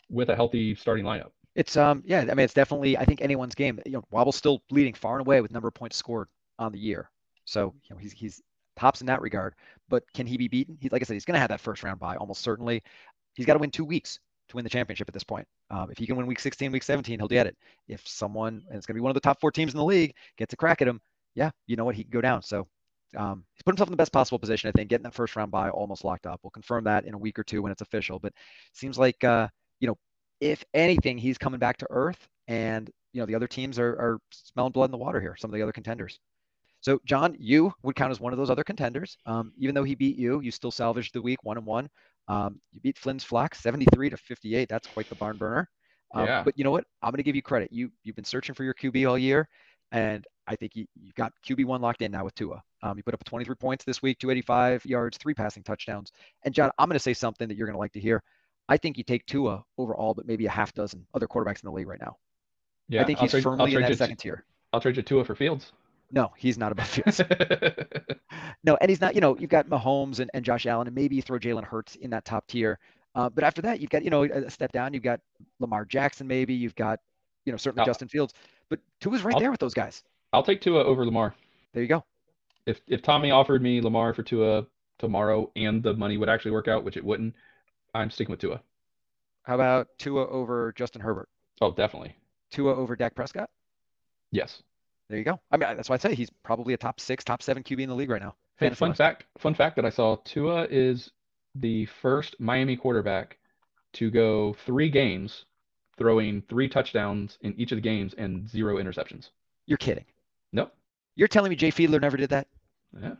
with 0.09 0.29
a 0.29 0.36
healthy 0.36 0.75
starting 0.75 1.05
lineup. 1.05 1.31
It's 1.55 1.77
um 1.77 2.01
yeah, 2.05 2.21
I 2.21 2.33
mean 2.33 2.39
it's 2.39 2.53
definitely 2.53 2.97
I 2.97 3.05
think 3.05 3.21
anyone's 3.21 3.55
game. 3.55 3.79
You 3.86 3.93
know, 3.93 4.03
Wobble's 4.09 4.36
still 4.36 4.63
leading 4.71 4.93
far 4.93 5.17
and 5.17 5.27
away 5.27 5.41
with 5.41 5.51
number 5.51 5.67
of 5.67 5.73
points 5.73 5.97
scored 5.97 6.27
on 6.57 6.71
the 6.71 6.79
year. 6.79 7.09
So 7.45 7.73
you 7.83 7.95
know 7.95 7.99
he's 7.99 8.12
he's 8.12 8.41
tops 8.75 9.01
in 9.01 9.07
that 9.07 9.21
regard. 9.21 9.53
But 9.89 10.03
can 10.13 10.25
he 10.25 10.38
be 10.38 10.47
beaten? 10.47 10.77
He's 10.79 10.91
like 10.91 11.01
I 11.01 11.05
said, 11.05 11.13
he's 11.13 11.25
going 11.25 11.36
to 11.36 11.39
have 11.39 11.49
that 11.49 11.62
first 11.62 11.83
round 11.83 11.99
bye 11.99 12.15
almost 12.15 12.41
certainly. 12.41 12.81
He's 13.36 13.45
got 13.45 13.53
to 13.53 13.59
win 13.59 13.71
two 13.71 13.86
weeks 13.86 14.19
to 14.53 14.57
win 14.57 14.63
the 14.63 14.69
championship 14.69 15.07
at 15.07 15.13
this 15.13 15.23
point. 15.23 15.47
Um, 15.69 15.89
if 15.91 15.97
he 15.97 16.05
can 16.05 16.15
win 16.15 16.27
week 16.27 16.39
16, 16.39 16.71
week 16.71 16.83
17, 16.83 17.19
he'll 17.19 17.27
get 17.27 17.47
it. 17.47 17.57
If 17.87 18.07
someone, 18.07 18.63
and 18.67 18.77
it's 18.77 18.85
going 18.85 18.95
to 18.95 18.99
be 18.99 19.01
one 19.01 19.11
of 19.11 19.15
the 19.15 19.21
top 19.21 19.39
four 19.39 19.51
teams 19.51 19.73
in 19.73 19.77
the 19.77 19.83
league, 19.83 20.13
gets 20.37 20.53
a 20.53 20.57
crack 20.57 20.81
at 20.81 20.87
him, 20.87 21.01
yeah, 21.35 21.51
you 21.67 21.75
know 21.75 21.85
what, 21.85 21.95
he 21.95 22.03
can 22.03 22.11
go 22.11 22.21
down. 22.21 22.41
So 22.41 22.67
um, 23.17 23.43
he's 23.53 23.63
put 23.63 23.73
himself 23.73 23.89
in 23.89 23.91
the 23.91 23.97
best 23.97 24.11
possible 24.11 24.39
position, 24.39 24.69
I 24.69 24.71
think, 24.71 24.89
getting 24.89 25.03
that 25.03 25.13
first 25.13 25.35
round 25.35 25.51
bye 25.51 25.69
almost 25.69 26.03
locked 26.03 26.25
up. 26.25 26.39
We'll 26.43 26.51
confirm 26.51 26.83
that 26.85 27.05
in 27.05 27.13
a 27.13 27.17
week 27.17 27.37
or 27.37 27.43
two 27.43 27.61
when 27.61 27.71
it's 27.71 27.81
official. 27.81 28.19
But 28.19 28.33
seems 28.73 28.97
like, 28.97 29.23
uh, 29.23 29.47
you 29.79 29.87
know, 29.87 29.97
if 30.39 30.63
anything, 30.73 31.17
he's 31.17 31.37
coming 31.37 31.59
back 31.59 31.77
to 31.77 31.87
earth, 31.89 32.27
and 32.47 32.89
you 33.13 33.21
know 33.21 33.25
the 33.25 33.35
other 33.35 33.47
teams 33.47 33.79
are, 33.79 33.91
are 33.91 34.19
smelling 34.31 34.71
blood 34.71 34.85
in 34.85 34.91
the 34.91 34.97
water 34.97 35.21
here. 35.21 35.35
Some 35.37 35.51
of 35.51 35.55
the 35.55 35.61
other 35.61 35.71
contenders. 35.71 36.19
So, 36.81 36.99
John, 37.05 37.37
you 37.39 37.73
would 37.83 37.95
count 37.95 38.11
as 38.11 38.19
one 38.19 38.33
of 38.33 38.37
those 38.37 38.49
other 38.49 38.63
contenders. 38.63 39.17
Um, 39.25 39.53
even 39.57 39.73
though 39.73 39.85
he 39.85 39.95
beat 39.95 40.17
you, 40.17 40.41
you 40.41 40.51
still 40.51 40.71
salvaged 40.71 41.13
the 41.13 41.21
week 41.21 41.41
one 41.43 41.57
and 41.57 41.65
one. 41.65 41.89
Um, 42.27 42.59
you 42.71 42.79
beat 42.81 42.97
Flynn's 42.97 43.23
Flax 43.23 43.59
73 43.59 44.09
to 44.12 44.17
58. 44.17 44.69
That's 44.69 44.88
quite 44.88 45.09
the 45.09 45.15
barn 45.15 45.38
burner. 45.38 45.69
Um, 46.13 46.25
yeah. 46.25 46.43
But 46.43 46.57
you 46.57 46.63
know 46.63 46.71
what? 46.71 46.86
I'm 47.01 47.12
going 47.12 47.17
to 47.17 47.23
give 47.23 47.36
you 47.36 47.41
credit. 47.41 47.71
You 47.71 47.91
you've 48.03 48.15
been 48.15 48.25
searching 48.25 48.55
for 48.55 48.63
your 48.63 48.73
QB 48.73 49.09
all 49.09 49.17
year, 49.17 49.47
and 49.91 50.25
I 50.47 50.55
think 50.55 50.75
you 50.75 50.86
you 50.95 51.12
got 51.15 51.33
QB 51.47 51.65
one 51.65 51.81
locked 51.81 52.01
in 52.01 52.12
now 52.12 52.23
with 52.23 52.36
Tua. 52.36 52.62
Um, 52.81 52.97
you 52.97 53.03
put 53.03 53.13
up 53.13 53.23
23 53.23 53.55
points 53.55 53.86
this 53.86 54.01
week, 54.01 54.19
285 54.19 54.86
yards, 54.86 55.17
three 55.17 55.33
passing 55.33 55.63
touchdowns. 55.63 56.12
And 56.43 56.53
John, 56.53 56.69
I'm 56.77 56.89
going 56.89 56.95
to 56.95 57.03
say 57.03 57.13
something 57.13 57.47
that 57.47 57.55
you're 57.55 57.67
going 57.67 57.75
to 57.75 57.79
like 57.79 57.93
to 57.93 57.99
hear. 57.99 58.21
I 58.67 58.77
think 58.77 58.97
you 58.97 59.03
take 59.03 59.25
Tua 59.25 59.63
overall, 59.77 60.13
but 60.13 60.25
maybe 60.25 60.45
a 60.45 60.49
half 60.49 60.73
dozen 60.73 61.05
other 61.13 61.27
quarterbacks 61.27 61.63
in 61.63 61.69
the 61.69 61.71
league 61.71 61.88
right 61.88 61.99
now. 61.99 62.17
Yeah, 62.89 63.01
I 63.01 63.05
think 63.05 63.19
he's 63.19 63.31
trade, 63.31 63.43
firmly 63.43 63.73
in 63.73 63.81
that 63.81 63.97
second 63.97 64.17
tier. 64.17 64.45
I'll 64.71 64.81
trade 64.81 64.97
you 64.97 65.03
Tua 65.03 65.23
for 65.23 65.36
Fields. 65.36 65.71
No, 66.13 66.32
he's 66.38 66.60
not 66.60 66.71
above 66.71 66.88
Fields. 66.89 67.19
no, 68.63 68.78
and 68.80 68.89
he's 68.89 69.02
not, 69.02 69.15
you 69.15 69.21
know, 69.21 69.36
you've 69.38 69.49
got 69.49 69.67
Mahomes 69.67 70.19
and, 70.19 70.30
and 70.36 70.45
Josh 70.45 70.67
Allen, 70.67 70.88
and 70.88 70.95
maybe 70.95 71.15
you 71.15 71.23
throw 71.23 71.39
Jalen 71.39 71.63
Hurts 71.63 71.95
in 71.95 72.12
that 72.12 72.23
top 72.23 72.45
tier. 72.47 72.78
Uh, 73.15 73.30
but 73.30 73.43
after 73.43 73.63
that, 73.63 73.80
you've 73.80 73.89
got, 73.89 74.04
you 74.04 74.12
know, 74.12 74.23
a 74.23 74.49
step 74.49 74.71
down. 74.71 74.93
You've 74.93 75.04
got 75.04 75.19
Lamar 75.60 75.86
Jackson, 75.86 76.28
maybe. 76.28 76.54
You've 76.54 76.76
got, 76.76 76.99
you 77.45 77.52
know, 77.52 77.58
certainly 77.58 77.86
Justin 77.86 78.08
Fields. 78.08 78.34
But 78.69 78.80
Tua's 79.02 79.23
right 79.23 79.34
I'll, 79.34 79.39
there 79.39 79.52
with 79.52 79.60
those 79.60 79.73
guys. 79.73 80.04
I'll 80.32 80.43
take 80.43 80.62
Tua 80.62 80.84
over 80.84 81.04
Lamar. 81.04 81.34
There 81.73 81.82
you 81.82 81.89
go. 81.89 82.04
If 82.65 82.80
if 82.88 83.02
Tommy 83.02 83.32
offered 83.32 83.62
me 83.62 83.82
Lamar 83.82 84.13
for 84.13 84.23
Tua 84.23 84.65
tomorrow 84.99 85.52
and 85.56 85.84
the 85.84 85.93
money 85.95 86.17
would 86.17 86.30
actually 86.30 86.52
work 86.52 86.67
out, 86.67 86.84
which 86.84 86.95
it 86.95 87.04
wouldn't, 87.04 87.36
I'm 87.93 88.10
sticking 88.10 88.32
with 88.32 88.39
Tua. 88.39 88.62
How 89.43 89.56
about 89.56 89.89
Tua 89.97 90.28
over 90.28 90.73
Justin 90.76 91.02
Herbert? 91.02 91.28
Oh, 91.60 91.71
definitely. 91.71 92.15
Tua 92.52 92.76
over 92.76 92.95
Dak 92.95 93.15
Prescott? 93.15 93.49
Yes. 94.32 94.63
There 95.13 95.19
you 95.19 95.26
go. 95.26 95.39
I 95.52 95.58
mean, 95.58 95.78
that's 95.78 95.89
why 95.89 95.93
I 95.93 95.99
say 95.99 96.15
he's 96.15 96.32
probably 96.41 96.73
a 96.73 96.78
top 96.78 96.99
six, 96.99 97.23
top 97.23 97.43
seven 97.43 97.62
QB 97.62 97.82
in 97.82 97.89
the 97.89 97.93
league 97.93 98.10
right 98.10 98.19
now. 98.19 98.34
Hey, 98.58 98.71
fun 98.71 98.95
fact, 98.95 99.26
fun 99.38 99.54
fact 99.54 99.76
that 99.76 99.86
I 99.86 99.91
saw: 99.91 100.15
Tua 100.26 100.63
is 100.71 101.12
the 101.54 101.86
first 101.86 102.36
Miami 102.39 102.76
quarterback 102.76 103.38
to 103.93 104.10
go 104.10 104.56
three 104.65 104.89
games, 104.89 105.45
throwing 105.99 106.41
three 106.49 106.67
touchdowns 106.67 107.38
in 107.41 107.54
each 107.60 107.71
of 107.71 107.76
the 107.76 107.82
games 107.84 108.15
and 108.15 108.49
zero 108.49 108.78
interceptions. 108.78 109.30
You're 109.67 109.78
kidding. 109.78 110.06
Nope. 110.52 110.73
You're 111.15 111.28
telling 111.28 111.52
me 111.52 111.58
Jay 111.58 111.69
Fiedler 111.69 112.02
never 112.02 112.17
did 112.17 112.32
that? 112.32 112.47
Yeah. 112.99 113.13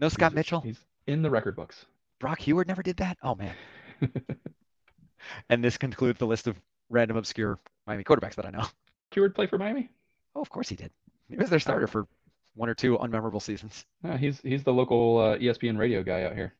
No 0.00 0.08
Scott 0.08 0.32
he's, 0.32 0.36
Mitchell? 0.36 0.60
He's 0.62 0.80
in 1.06 1.20
the 1.20 1.28
record 1.28 1.54
books. 1.54 1.84
Brock 2.18 2.40
Huard 2.40 2.66
never 2.66 2.82
did 2.82 2.96
that? 2.96 3.18
Oh, 3.22 3.34
man. 3.34 3.54
and 5.50 5.62
this 5.62 5.76
concludes 5.76 6.18
the 6.18 6.26
list 6.26 6.46
of 6.46 6.56
random 6.88 7.18
obscure 7.18 7.58
Miami 7.86 8.04
quarterbacks 8.04 8.36
that 8.36 8.46
I 8.46 8.50
know. 8.50 8.64
Huard 9.12 9.34
play 9.34 9.46
for 9.46 9.58
Miami? 9.58 9.90
Oh, 10.38 10.40
of 10.40 10.50
course 10.50 10.68
he 10.68 10.76
did. 10.76 10.92
He 11.28 11.36
was 11.36 11.50
their 11.50 11.58
starter 11.58 11.88
for 11.88 12.06
one 12.54 12.68
or 12.68 12.74
two 12.74 12.96
unmemorable 12.96 13.42
seasons. 13.42 13.84
Uh, 14.04 14.16
he's 14.16 14.40
he's 14.42 14.62
the 14.62 14.72
local 14.72 15.18
uh, 15.18 15.36
ESPN 15.36 15.76
radio 15.76 16.04
guy 16.04 16.22
out 16.22 16.34
here. 16.36 16.54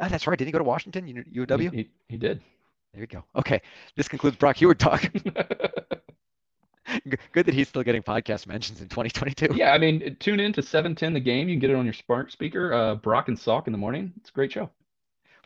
Ah, 0.00 0.08
that's 0.08 0.26
right. 0.26 0.36
Did 0.36 0.46
he 0.46 0.52
go 0.52 0.58
to 0.58 0.64
Washington, 0.64 1.06
UW? 1.32 1.70
He, 1.70 1.76
he, 1.76 1.90
he 2.08 2.16
did. 2.16 2.40
There 2.92 3.02
you 3.02 3.06
go. 3.06 3.22
Okay, 3.36 3.62
this 3.94 4.08
concludes 4.08 4.36
Brock 4.36 4.56
Huard 4.56 4.80
talk. 4.80 5.00
Good 7.32 7.46
that 7.46 7.54
he's 7.54 7.68
still 7.68 7.84
getting 7.84 8.02
podcast 8.02 8.48
mentions 8.48 8.80
in 8.80 8.88
2022. 8.88 9.54
Yeah, 9.54 9.70
I 9.72 9.78
mean, 9.78 10.16
tune 10.18 10.40
in 10.40 10.52
to 10.54 10.62
710 10.62 11.12
the 11.12 11.20
game. 11.20 11.48
You 11.48 11.54
can 11.54 11.60
get 11.60 11.70
it 11.70 11.76
on 11.76 11.84
your 11.84 11.94
smart 11.94 12.32
speaker. 12.32 12.72
Uh, 12.74 12.96
Brock 12.96 13.28
and 13.28 13.38
Salk 13.38 13.68
in 13.68 13.72
the 13.72 13.78
morning. 13.78 14.12
It's 14.16 14.30
a 14.30 14.32
great 14.32 14.50
show. 14.50 14.70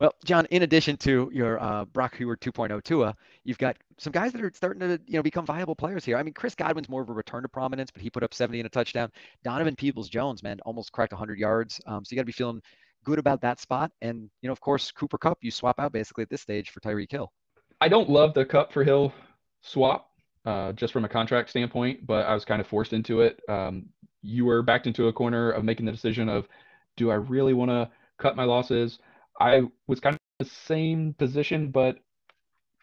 Well, 0.01 0.15
John, 0.25 0.47
in 0.47 0.63
addition 0.63 0.97
to 0.99 1.31
your 1.33 1.63
uh, 1.63 1.85
Brock 1.85 2.17
Huard 2.17 2.41
2.0 2.41 2.83
Tua, 2.83 3.15
you've 3.45 3.59
got 3.59 3.77
some 3.99 4.13
guys 4.13 4.33
that 4.33 4.43
are 4.43 4.51
starting 4.55 4.81
to 4.81 5.01
you 5.07 5.15
know 5.15 5.23
become 5.23 5.47
viable 5.47 5.77
players 5.77 6.05
here. 6.05 6.17
I 6.17 6.23
mean, 6.23 6.35
Chris 6.35 6.55
Godwin's 6.55 6.89
more 6.89 7.03
of 7.03 7.09
a 7.09 7.13
return 7.13 7.43
to 7.43 7.49
prominence, 7.49 7.91
but 7.91 8.03
he 8.03 8.11
put 8.11 8.23
up 8.23 8.35
70 8.35 8.61
and 8.61 8.67
a 8.67 8.71
touchdown. 8.71 9.11
Donovan 9.45 9.77
Peoples 9.77 10.09
Jones, 10.09 10.43
man, 10.43 10.59
almost 10.65 10.91
cracked 10.93 11.13
100 11.13 11.39
yards. 11.39 11.81
Um, 11.87 12.05
so 12.05 12.13
you 12.13 12.17
got 12.17 12.23
to 12.23 12.27
be 12.27 12.33
feeling 12.33 12.61
good 13.05 13.19
about 13.19 13.41
that 13.43 13.61
spot. 13.61 13.93
And 14.03 14.29
you 14.43 14.49
know, 14.49 14.53
of 14.53 14.61
course, 14.61 14.91
Cooper 14.91 15.19
Kupp, 15.19 15.39
you 15.43 15.51
swap 15.51 15.79
out 15.79 15.93
basically 15.93 16.23
at 16.23 16.31
this 16.31 16.41
stage 16.41 16.71
for 16.71 16.81
Tyreek 16.81 17.13
Hill. 17.13 17.33
I 17.81 17.89
don't 17.89 18.11
love 18.11 18.35
the 18.35 18.45
Kupp 18.45 18.73
for 18.73 18.83
Hill 18.83 19.13
swap, 19.61 20.11
uh, 20.45 20.73
just 20.73 20.93
from 20.93 21.05
a 21.05 21.09
contract 21.09 21.51
standpoint, 21.51 22.07
but 22.07 22.27
I 22.27 22.35
was 22.35 22.45
kind 22.45 22.61
of 22.61 22.67
forced 22.67 22.93
into 22.93 23.21
it. 23.21 23.41
Um, 23.49 23.87
you 24.23 24.45
were 24.45 24.63
backed 24.63 24.87
into 24.87 25.09
a 25.09 25.13
corner 25.13 25.51
of 25.51 25.65
making 25.65 25.87
the 25.87 25.93
decision 25.93 26.29
of, 26.29 26.49
do 26.97 27.11
I 27.11 27.15
really 27.15 27.53
want 27.53 27.71
to 27.71 27.91
cut 28.19 28.37
my 28.37 28.45
losses? 28.45 28.99
I 29.41 29.63
was 29.87 30.01
kind 30.01 30.15
of 30.15 30.21
the 30.47 30.53
same 30.67 31.15
position, 31.15 31.71
but 31.71 31.99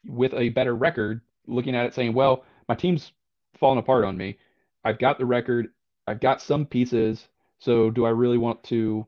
with 0.05 0.33
a 0.33 0.49
better 0.49 0.75
record, 0.75 1.21
looking 1.47 1.75
at 1.75 1.85
it 1.85 1.93
saying, 1.93 2.13
well, 2.13 2.43
my 2.67 2.75
team's 2.75 3.11
falling 3.59 3.79
apart 3.79 4.05
on 4.05 4.17
me. 4.17 4.37
I've 4.83 4.99
got 4.99 5.17
the 5.17 5.25
record, 5.25 5.69
I've 6.07 6.19
got 6.19 6.41
some 6.41 6.65
pieces. 6.65 7.27
So 7.59 7.89
do 7.91 8.05
I 8.05 8.09
really 8.09 8.37
want 8.37 8.63
to 8.65 9.05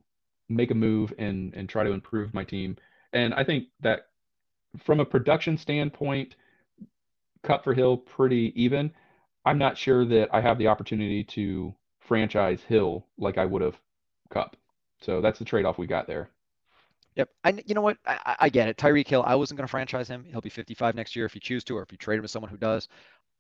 make 0.50 0.72
a 0.72 0.76
move 0.76 1.14
and 1.18 1.54
and 1.56 1.68
try 1.68 1.84
to 1.84 1.92
improve 1.92 2.34
my 2.34 2.44
team? 2.44 2.78
And 3.12 3.34
I 3.34 3.44
think 3.44 3.66
that 3.82 4.08
from 4.84 5.00
a 5.00 5.06
production 5.06 5.58
standpoint, 5.58 6.36
Kupp 7.44 7.64
for 7.64 7.74
Hill 7.74 7.98
pretty 7.98 8.54
even. 8.56 8.92
I'm 9.46 9.58
not 9.58 9.78
sure 9.78 10.06
that 10.06 10.30
I 10.34 10.42
have 10.42 10.58
the 10.58 10.68
opportunity 10.68 11.24
to 11.26 11.76
franchise 12.00 12.62
Hill 12.62 13.06
like 13.18 13.38
I 13.38 13.46
would 13.46 13.62
have 13.62 13.78
Kupp. 14.30 14.56
So 15.02 15.22
that's 15.22 15.40
the 15.40 15.46
trade 15.46 15.66
off 15.66 15.78
we 15.78 15.88
got 15.88 16.08
there. 16.08 16.30
Yep. 17.15 17.30
And 17.43 17.63
you 17.65 17.76
know 17.76 17.82
what? 17.82 17.97
I, 18.06 18.36
I 18.39 18.49
get 18.49 18.67
it. 18.67 18.78
Tyreek 18.78 19.08
Hill, 19.08 19.23
I 19.26 19.36
wasn't 19.36 19.58
going 19.58 19.67
to 19.67 19.71
franchise 19.71 20.08
him. 20.08 20.26
He'll 20.30 20.41
be 20.41 20.49
55 20.49 20.95
next 20.95 21.15
year 21.15 21.26
if 21.26 21.36
you 21.36 21.41
choose 21.41 21.63
to, 21.65 21.78
or 21.78 21.84
if 21.84 21.91
you 21.91 21.97
trade 21.97 22.17
him 22.17 22.23
to 22.23 22.28
someone 22.28 22.49
who 22.49 22.58
does. 22.58 22.88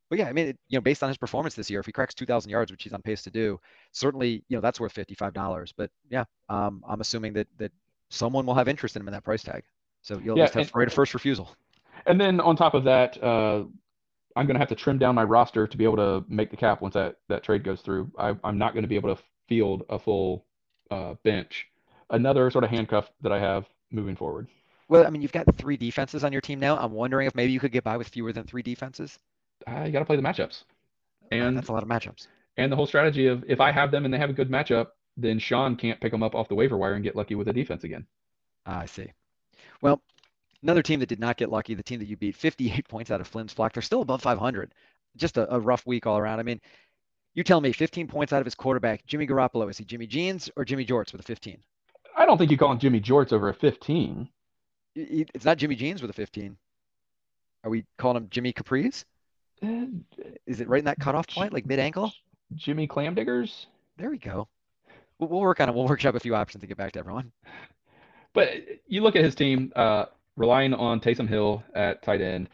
But 0.09 0.19
yeah, 0.19 0.27
I 0.27 0.33
mean, 0.33 0.49
it, 0.49 0.57
you 0.67 0.77
know, 0.77 0.81
based 0.81 1.01
on 1.01 1.09
his 1.09 1.17
performance 1.17 1.55
this 1.55 1.69
year, 1.69 1.79
if 1.79 1.85
he 1.85 1.91
cracks 1.91 2.13
2,000 2.13 2.51
yards, 2.51 2.71
which 2.71 2.83
he's 2.83 2.93
on 2.93 3.01
pace 3.01 3.23
to 3.23 3.31
do, 3.31 3.59
certainly, 3.93 4.43
you 4.47 4.57
know, 4.57 4.61
that's 4.61 4.79
worth 4.79 4.93
$55. 4.93 5.73
But 5.75 5.89
yeah, 6.09 6.25
um, 6.49 6.83
I'm 6.87 7.01
assuming 7.01 7.33
that 7.33 7.47
that 7.57 7.71
someone 8.09 8.45
will 8.45 8.53
have 8.53 8.67
interest 8.67 8.95
in 8.95 9.01
him 9.01 9.07
in 9.07 9.13
that 9.13 9.23
price 9.23 9.43
tag. 9.43 9.63
So 10.01 10.19
you'll 10.23 10.37
yeah, 10.37 10.43
just 10.43 10.53
have 10.53 10.67
and, 10.67 10.75
right 10.75 10.87
of 10.87 10.93
first 10.93 11.13
refusal. 11.13 11.49
And 12.05 12.19
then 12.19 12.39
on 12.39 12.55
top 12.55 12.73
of 12.73 12.83
that, 12.83 13.21
uh, 13.23 13.63
I'm 14.35 14.45
going 14.45 14.55
to 14.55 14.59
have 14.59 14.69
to 14.69 14.75
trim 14.75 14.97
down 14.97 15.15
my 15.15 15.23
roster 15.23 15.67
to 15.67 15.77
be 15.77 15.83
able 15.83 15.97
to 15.97 16.25
make 16.27 16.51
the 16.51 16.57
cap 16.57 16.81
once 16.81 16.93
that, 16.95 17.15
that 17.29 17.43
trade 17.43 17.63
goes 17.63 17.81
through. 17.81 18.11
I, 18.17 18.35
am 18.43 18.57
not 18.57 18.73
going 18.73 18.83
to 18.83 18.87
be 18.89 18.95
able 18.95 19.15
to 19.15 19.21
field 19.47 19.83
a 19.89 19.97
full 19.97 20.45
uh, 20.91 21.15
bench 21.23 21.67
another 22.13 22.49
sort 22.51 22.63
of 22.63 22.71
handcuff 22.71 23.11
that 23.21 23.33
I 23.33 23.39
have 23.39 23.67
moving 23.91 24.15
forward. 24.15 24.47
Well, 24.89 25.05
I 25.05 25.09
mean, 25.09 25.21
you've 25.21 25.31
got 25.33 25.45
three 25.57 25.77
defenses 25.77 26.23
on 26.23 26.31
your 26.31 26.41
team 26.41 26.59
now. 26.59 26.77
I'm 26.77 26.93
wondering 26.93 27.27
if 27.27 27.35
maybe 27.35 27.51
you 27.53 27.59
could 27.59 27.71
get 27.73 27.83
by 27.83 27.97
with 27.97 28.09
fewer 28.09 28.33
than 28.33 28.45
three 28.45 28.63
defenses. 28.63 29.19
Uh, 29.67 29.83
you 29.85 29.91
got 29.91 29.99
to 29.99 30.05
play 30.05 30.15
the 30.17 30.21
matchups, 30.21 30.63
and 31.31 31.57
that's 31.57 31.69
a 31.69 31.73
lot 31.73 31.83
of 31.83 31.89
matchups. 31.89 32.27
And 32.57 32.71
the 32.71 32.75
whole 32.77 32.87
strategy 32.87 33.27
of 33.27 33.43
if 33.47 33.59
I 33.61 33.71
have 33.71 33.91
them 33.91 34.05
and 34.05 34.13
they 34.13 34.19
have 34.19 34.29
a 34.29 34.33
good 34.33 34.49
matchup, 34.49 34.89
then 35.17 35.39
Sean 35.39 35.75
can't 35.75 36.01
pick 36.01 36.11
them 36.11 36.23
up 36.23 36.35
off 36.35 36.49
the 36.49 36.55
waiver 36.55 36.77
wire 36.77 36.93
and 36.95 37.03
get 37.03 37.15
lucky 37.15 37.35
with 37.35 37.49
a 37.49 37.53
defense 37.53 37.83
again. 37.85 38.07
Ah, 38.65 38.81
I 38.81 38.85
see. 38.85 39.11
Well, 39.81 40.01
another 40.63 40.83
team 40.83 40.99
that 41.01 41.09
did 41.09 41.19
not 41.19 41.37
get 41.37 41.49
lucky, 41.51 41.75
the 41.75 41.83
team 41.83 41.99
that 41.99 42.07
you 42.07 42.17
beat, 42.17 42.35
58 42.35 42.87
points 42.89 43.11
out 43.11 43.21
of 43.21 43.27
Flynn's 43.27 43.53
Flock. 43.53 43.73
They're 43.73 43.83
still 43.83 44.01
above 44.03 44.21
500. 44.23 44.73
Just 45.17 45.37
a, 45.37 45.53
a 45.53 45.59
rough 45.59 45.85
week 45.87 46.07
all 46.07 46.17
around. 46.17 46.39
I 46.39 46.43
mean, 46.43 46.61
You 47.35 47.43
tell 47.43 47.61
me, 47.61 47.73
15 47.73 48.07
points 48.07 48.33
out 48.33 48.41
of 48.41 48.45
his 48.45 48.55
quarterback, 48.55 49.05
Jimmy 49.05 49.27
Garoppolo. 49.27 49.69
Is 49.69 49.77
he 49.77 49.85
Jimmy 49.85 50.07
Jeans 50.07 50.49
or 50.55 50.65
Jimmy 50.65 50.85
Jorts 50.85 51.11
with 51.11 51.21
a 51.21 51.23
15? 51.25 51.63
I 52.15 52.25
don't 52.25 52.37
think 52.37 52.51
you 52.51 52.57
call 52.57 52.71
him 52.71 52.79
Jimmy 52.79 53.01
Jorts 53.01 53.33
over 53.33 53.49
a 53.49 53.53
15. 53.53 54.29
It's 54.95 55.45
not 55.45 55.57
Jimmy 55.57 55.75
Jeans 55.75 56.01
with 56.01 56.11
a 56.11 56.13
15. 56.13 56.57
Are 57.63 57.69
we 57.69 57.85
calling 57.97 58.17
him 58.17 58.27
Jimmy 58.29 58.53
Capri's? 58.53 59.05
Uh, 59.63 59.85
Is 60.45 60.59
it 60.59 60.67
right 60.67 60.79
in 60.79 60.85
that 60.85 60.99
cutoff 60.99 61.27
point, 61.27 61.53
like 61.53 61.65
mid 61.65 61.79
ankle? 61.79 62.11
Jimmy 62.55 62.87
Clamdiggers? 62.87 63.65
There 63.97 64.09
we 64.09 64.17
go. 64.17 64.47
We'll, 65.19 65.29
we'll, 65.29 65.41
work 65.41 65.59
on 65.59 65.69
it. 65.69 65.75
We'll 65.75 65.87
workshop 65.87 66.15
a 66.15 66.19
few 66.19 66.35
options 66.35 66.61
to 66.61 66.67
get 66.67 66.77
back 66.77 66.91
to 66.93 66.99
everyone. 66.99 67.31
But 68.33 68.49
you 68.87 69.01
look 69.01 69.15
at 69.15 69.23
his 69.23 69.35
team, 69.35 69.71
uh, 69.75 70.05
relying 70.35 70.73
on 70.73 70.99
Taysom 70.99 71.27
Hill 71.27 71.63
at 71.75 72.03
tight 72.03 72.21
end. 72.21 72.49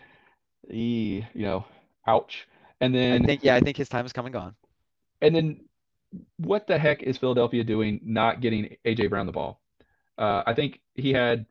He, 0.70 1.26
you 1.34 1.44
know, 1.44 1.66
ouch. 2.06 2.48
And 2.82 2.94
then 2.94 3.24
I 3.24 3.26
think, 3.26 3.44
yeah, 3.44 3.56
I 3.56 3.62
think 3.62 3.78
his 3.78 3.90
time 3.90 4.06
is 4.06 4.14
come 4.14 4.26
and 4.26 4.34
gone. 4.34 4.56
And 5.22 5.36
then 5.36 5.62
what 6.38 6.68
the 6.68 6.78
heck 6.78 7.04
is 7.04 7.18
Philadelphia 7.18 7.64
doing 7.64 8.00
not 8.04 8.42
getting 8.42 8.76
AJ 8.86 9.10
Brown 9.10 9.26
the 9.26 9.32
ball? 9.32 9.62
Uh, 10.18 10.44
I 10.46 10.54
think 10.54 10.82
he 10.96 11.14
had 11.14 11.46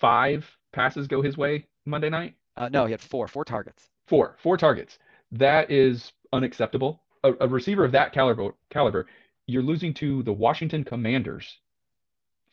five 0.00 0.46
passes 0.72 1.06
go 1.06 1.22
his 1.22 1.36
way 1.36 1.66
Monday 1.84 2.10
night. 2.10 2.34
Uh, 2.56 2.68
no, 2.68 2.86
he 2.86 2.92
had 2.92 3.00
four, 3.00 3.28
four 3.28 3.44
targets. 3.44 3.88
Four, 4.06 4.36
four 4.42 4.56
targets. 4.56 4.98
That 5.32 5.70
is 5.70 6.12
unacceptable. 6.32 7.02
A, 7.24 7.32
a 7.40 7.48
receiver 7.48 7.84
of 7.84 7.92
that 7.92 8.12
caliber, 8.12 8.52
caliber, 8.70 9.06
you're 9.46 9.62
losing 9.62 9.92
to 9.94 10.22
the 10.22 10.32
Washington 10.32 10.84
Commanders. 10.84 11.58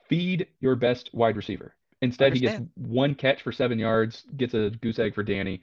Feed 0.08 0.48
your 0.60 0.76
best 0.76 1.10
wide 1.14 1.36
receiver. 1.36 1.74
Instead, 2.02 2.34
he 2.34 2.40
gets 2.40 2.62
one 2.76 3.16
catch 3.16 3.42
for 3.42 3.52
seven 3.52 3.80
yards, 3.80 4.24
gets 4.38 4.54
a 4.54 4.70
goose 4.82 5.00
egg 5.00 5.16
for 5.16 5.24
Danny. 5.24 5.62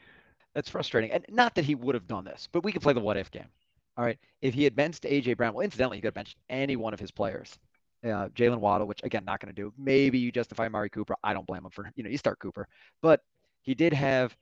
That's 0.55 0.69
frustrating. 0.69 1.13
And 1.13 1.25
not 1.29 1.55
that 1.55 1.65
he 1.65 1.75
would 1.75 1.95
have 1.95 2.07
done 2.07 2.25
this, 2.25 2.49
but 2.51 2.65
we 2.65 2.73
can 2.73 2.81
play 2.81 2.93
the 2.93 3.01
what 3.01 3.17
if 3.17 3.31
game. 3.31 3.49
All 3.97 4.05
right. 4.05 4.19
If 4.43 4.55
he 4.55 4.65
had 4.65 4.75
benched 4.75 5.05
AJ 5.05 5.37
Brown, 5.37 5.55
well, 5.55 5.65
incidentally, 5.65 5.99
he 5.99 6.01
could 6.01 6.09
have 6.09 6.15
benched 6.15 6.37
any 6.49 6.77
one 6.77 6.95
of 6.95 7.01
his 7.01 7.11
players. 7.11 7.59
Uh, 8.05 8.29
Jaylen 8.29 8.59
Waddle, 8.59 8.87
which 8.87 9.01
again, 9.03 9.25
not 9.25 9.41
going 9.41 9.55
to 9.55 9.61
do. 9.61 9.73
Maybe 9.79 10.19
you 10.19 10.31
justify 10.31 10.69
Mari 10.69 10.91
Cooper. 10.91 11.17
I 11.23 11.33
don't 11.33 11.47
blame 11.47 11.65
him 11.65 11.71
for, 11.71 11.91
you 11.97 12.03
know, 12.03 12.11
you 12.11 12.19
start 12.19 12.39
Cooper. 12.39 12.69
But 13.01 13.21
he 13.63 13.75
did 13.75 13.95
have 13.95 14.37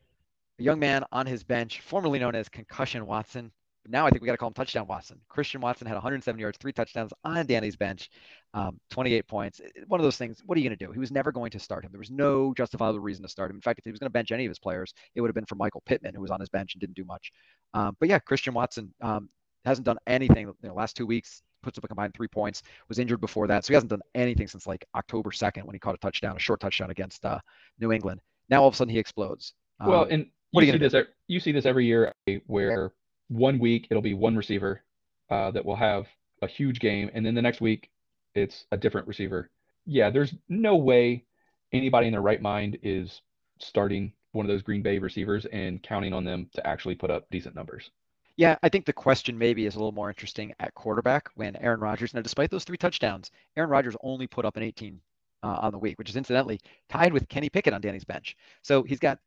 a 0.59 0.62
young 0.62 0.81
man 0.81 1.05
on 1.12 1.27
his 1.27 1.45
bench, 1.45 1.81
formerly 1.81 2.19
known 2.19 2.35
as 2.35 2.49
Concussion 2.49 3.07
Watson. 3.07 3.53
Now 3.88 4.07
I 4.07 4.11
think 4.11 4.23
we 4.23 4.27
got 4.27 4.33
to 4.33 4.38
call 4.38 4.49
him 4.49 4.55
Touchdown 4.55 4.87
Watson. 4.87 5.21
Christian 5.29 5.61
Watson 5.61 5.87
had 5.87 5.95
107 5.95 6.38
yards, 6.41 6.57
three 6.59 6.73
touchdowns 6.73 7.12
on 7.25 7.47
Danny's 7.47 7.75
bench, 7.77 8.11
um, 8.55 8.79
28 8.91 9.27
points. 9.27 9.61
One 9.88 9.99
of 9.99 10.05
those 10.05 10.17
things. 10.17 10.41
What 10.47 10.57
are 10.57 10.61
you 10.61 10.69
going 10.69 10.79
to 10.79 10.87
do? 10.87 10.93
He 10.93 11.01
was 11.01 11.11
never 11.11 11.33
going 11.33 11.51
to 11.51 11.59
start 11.59 11.85
him. 11.85 11.91
There 11.91 11.99
was 11.99 12.11
no 12.11 12.55
justifiable 12.55 13.01
reason 13.01 13.23
to 13.25 13.29
start 13.29 13.51
him. 13.51 13.57
In 13.57 13.61
fact, 13.62 13.81
if 13.81 13.85
he 13.85 13.91
was 13.91 13.99
going 13.99 14.09
to 14.09 14.12
bench 14.12 14.31
any 14.31 14.45
of 14.45 14.51
his 14.51 14.61
players, 14.61 14.95
it 15.15 15.21
would 15.21 15.29
have 15.29 15.35
been 15.35 15.47
for 15.47 15.57
Michael 15.57 15.83
Pittman, 15.85 16.15
who 16.15 16.21
was 16.21 16.31
on 16.31 16.38
his 16.38 16.49
bench 16.49 16.75
and 16.75 16.81
didn't 16.81 16.95
do 16.97 17.05
much. 17.05 17.33
Um, 17.75 17.97
but 17.99 18.09
yeah, 18.09 18.21
Christian 18.21 18.55
Watson 18.55 18.95
um, 19.01 19.29
hasn't 19.64 19.85
done 19.85 19.98
anything. 20.07 20.46
You 20.46 20.68
know, 20.68 20.75
last 20.75 20.96
two 20.96 21.07
weeks, 21.07 21.42
puts 21.62 21.79
up 21.79 21.85
a 21.85 21.88
combined 21.88 22.14
three 22.14 22.29
points. 22.29 22.62
Was 22.88 22.98
injured 22.98 23.20
before 23.20 23.46
that, 23.46 23.64
so 23.64 23.68
he 23.68 23.75
hasn't 23.75 23.90
done 23.90 24.03
anything 24.14 24.46
since 24.46 24.66
like 24.66 24.85
October 24.94 25.31
2nd 25.31 25.64
when 25.64 25.75
he 25.75 25.79
caught 25.79 25.94
a 25.94 25.98
touchdown, 25.98 26.37
a 26.37 26.40
short 26.40 26.61
touchdown 26.61 26.90
against 26.90 27.25
uh, 27.25 27.38
New 27.79 27.92
England. 27.92 28.20
Now 28.48 28.62
all 28.62 28.68
of 28.68 28.75
a 28.75 28.77
sudden 28.77 28.92
he 28.92 28.98
explodes. 28.98 29.55
Well, 29.85 30.03
um, 30.03 30.09
and 30.11 30.27
you 30.53 30.72
see 30.72 30.79
this 30.79 30.94
you 31.29 31.40
see 31.40 31.53
this 31.53 31.66
every 31.66 31.87
year 31.87 32.12
where 32.46 32.92
one 33.29 33.59
week 33.59 33.87
it'll 33.90 34.03
be 34.03 34.14
one 34.14 34.37
receiver 34.37 34.83
uh, 35.31 35.51
that 35.53 35.64
will 35.64 35.77
have 35.77 36.07
a 36.42 36.46
huge 36.46 36.81
game, 36.81 37.11
and 37.14 37.25
then 37.25 37.35
the 37.35 37.42
next 37.42 37.61
week 37.61 37.90
it's 38.35 38.66
a 38.72 38.77
different 38.77 39.07
receiver. 39.07 39.51
Yeah, 39.87 40.11
there's 40.11 40.35
no 40.48 40.77
way 40.77 41.25
anybody 41.72 42.07
in 42.07 42.12
their 42.12 42.22
right 42.22 42.40
mind 42.40 42.79
is 42.83 43.22
starting 43.59 44.12
one 44.33 44.46
of 44.46 44.48
those 44.48 44.62
Green 44.62 44.83
Bay 44.83 44.98
receivers 44.98 45.46
and 45.46 45.83
counting 45.83 46.12
on 46.12 46.25
them 46.25 46.48
to 46.55 46.66
actually 46.66 46.94
put 46.94 47.11
up 47.11 47.27
decent 47.31 47.55
numbers. 47.55 47.90
Yeah, 48.37 48.57
I 48.62 48.68
think 48.68 48.87
the 48.87 48.92
question 48.92 49.37
maybe 49.37 49.66
is 49.66 49.75
a 49.75 49.79
little 49.79 49.92
more 49.92 50.09
interesting 50.09 50.55
at 50.59 50.75
quarterback 50.75 51.29
when 51.35 51.55
Aaron 51.57 51.81
Rodgers. 51.81 52.14
Now, 52.14 52.23
despite 52.23 52.51
those 52.51 52.64
three 52.64 52.79
touchdowns, 52.79 53.31
Aaron 53.57 53.71
Rodgers 53.71 53.97
only 54.03 54.27
put 54.27 54.45
up 54.45 54.57
an 54.57 54.62
18 54.62 55.01
uh, 55.42 55.59
on 55.61 55.73
the 55.73 55.79
week, 55.79 55.99
which 55.99 56.09
is 56.09 56.16
incidentally 56.16 56.61
tied 56.88 57.12
with 57.12 57.29
Kenny 57.29 57.51
Pickett 57.51 57.75
on 57.75 57.81
Danny's 57.81 58.05
bench. 58.05 58.37
So 58.62 58.83
he's 58.83 58.99
got 58.99 59.18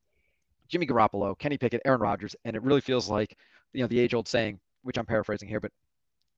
Jimmy 0.68 0.88
Garoppolo, 0.88 1.38
Kenny 1.38 1.58
Pickett, 1.58 1.82
Aaron 1.86 2.02
Rodgers, 2.02 2.36
and 2.46 2.56
it 2.56 2.64
really 2.64 2.82
feels 2.82 3.10
like 3.10 3.38
you 3.74 3.82
know 3.82 3.88
the 3.88 4.00
age-old 4.00 4.28
saying, 4.28 4.60
which 4.84 4.98
I'm 4.98 5.06
paraphrasing 5.06 5.50
here, 5.50 5.60
but 5.60 5.72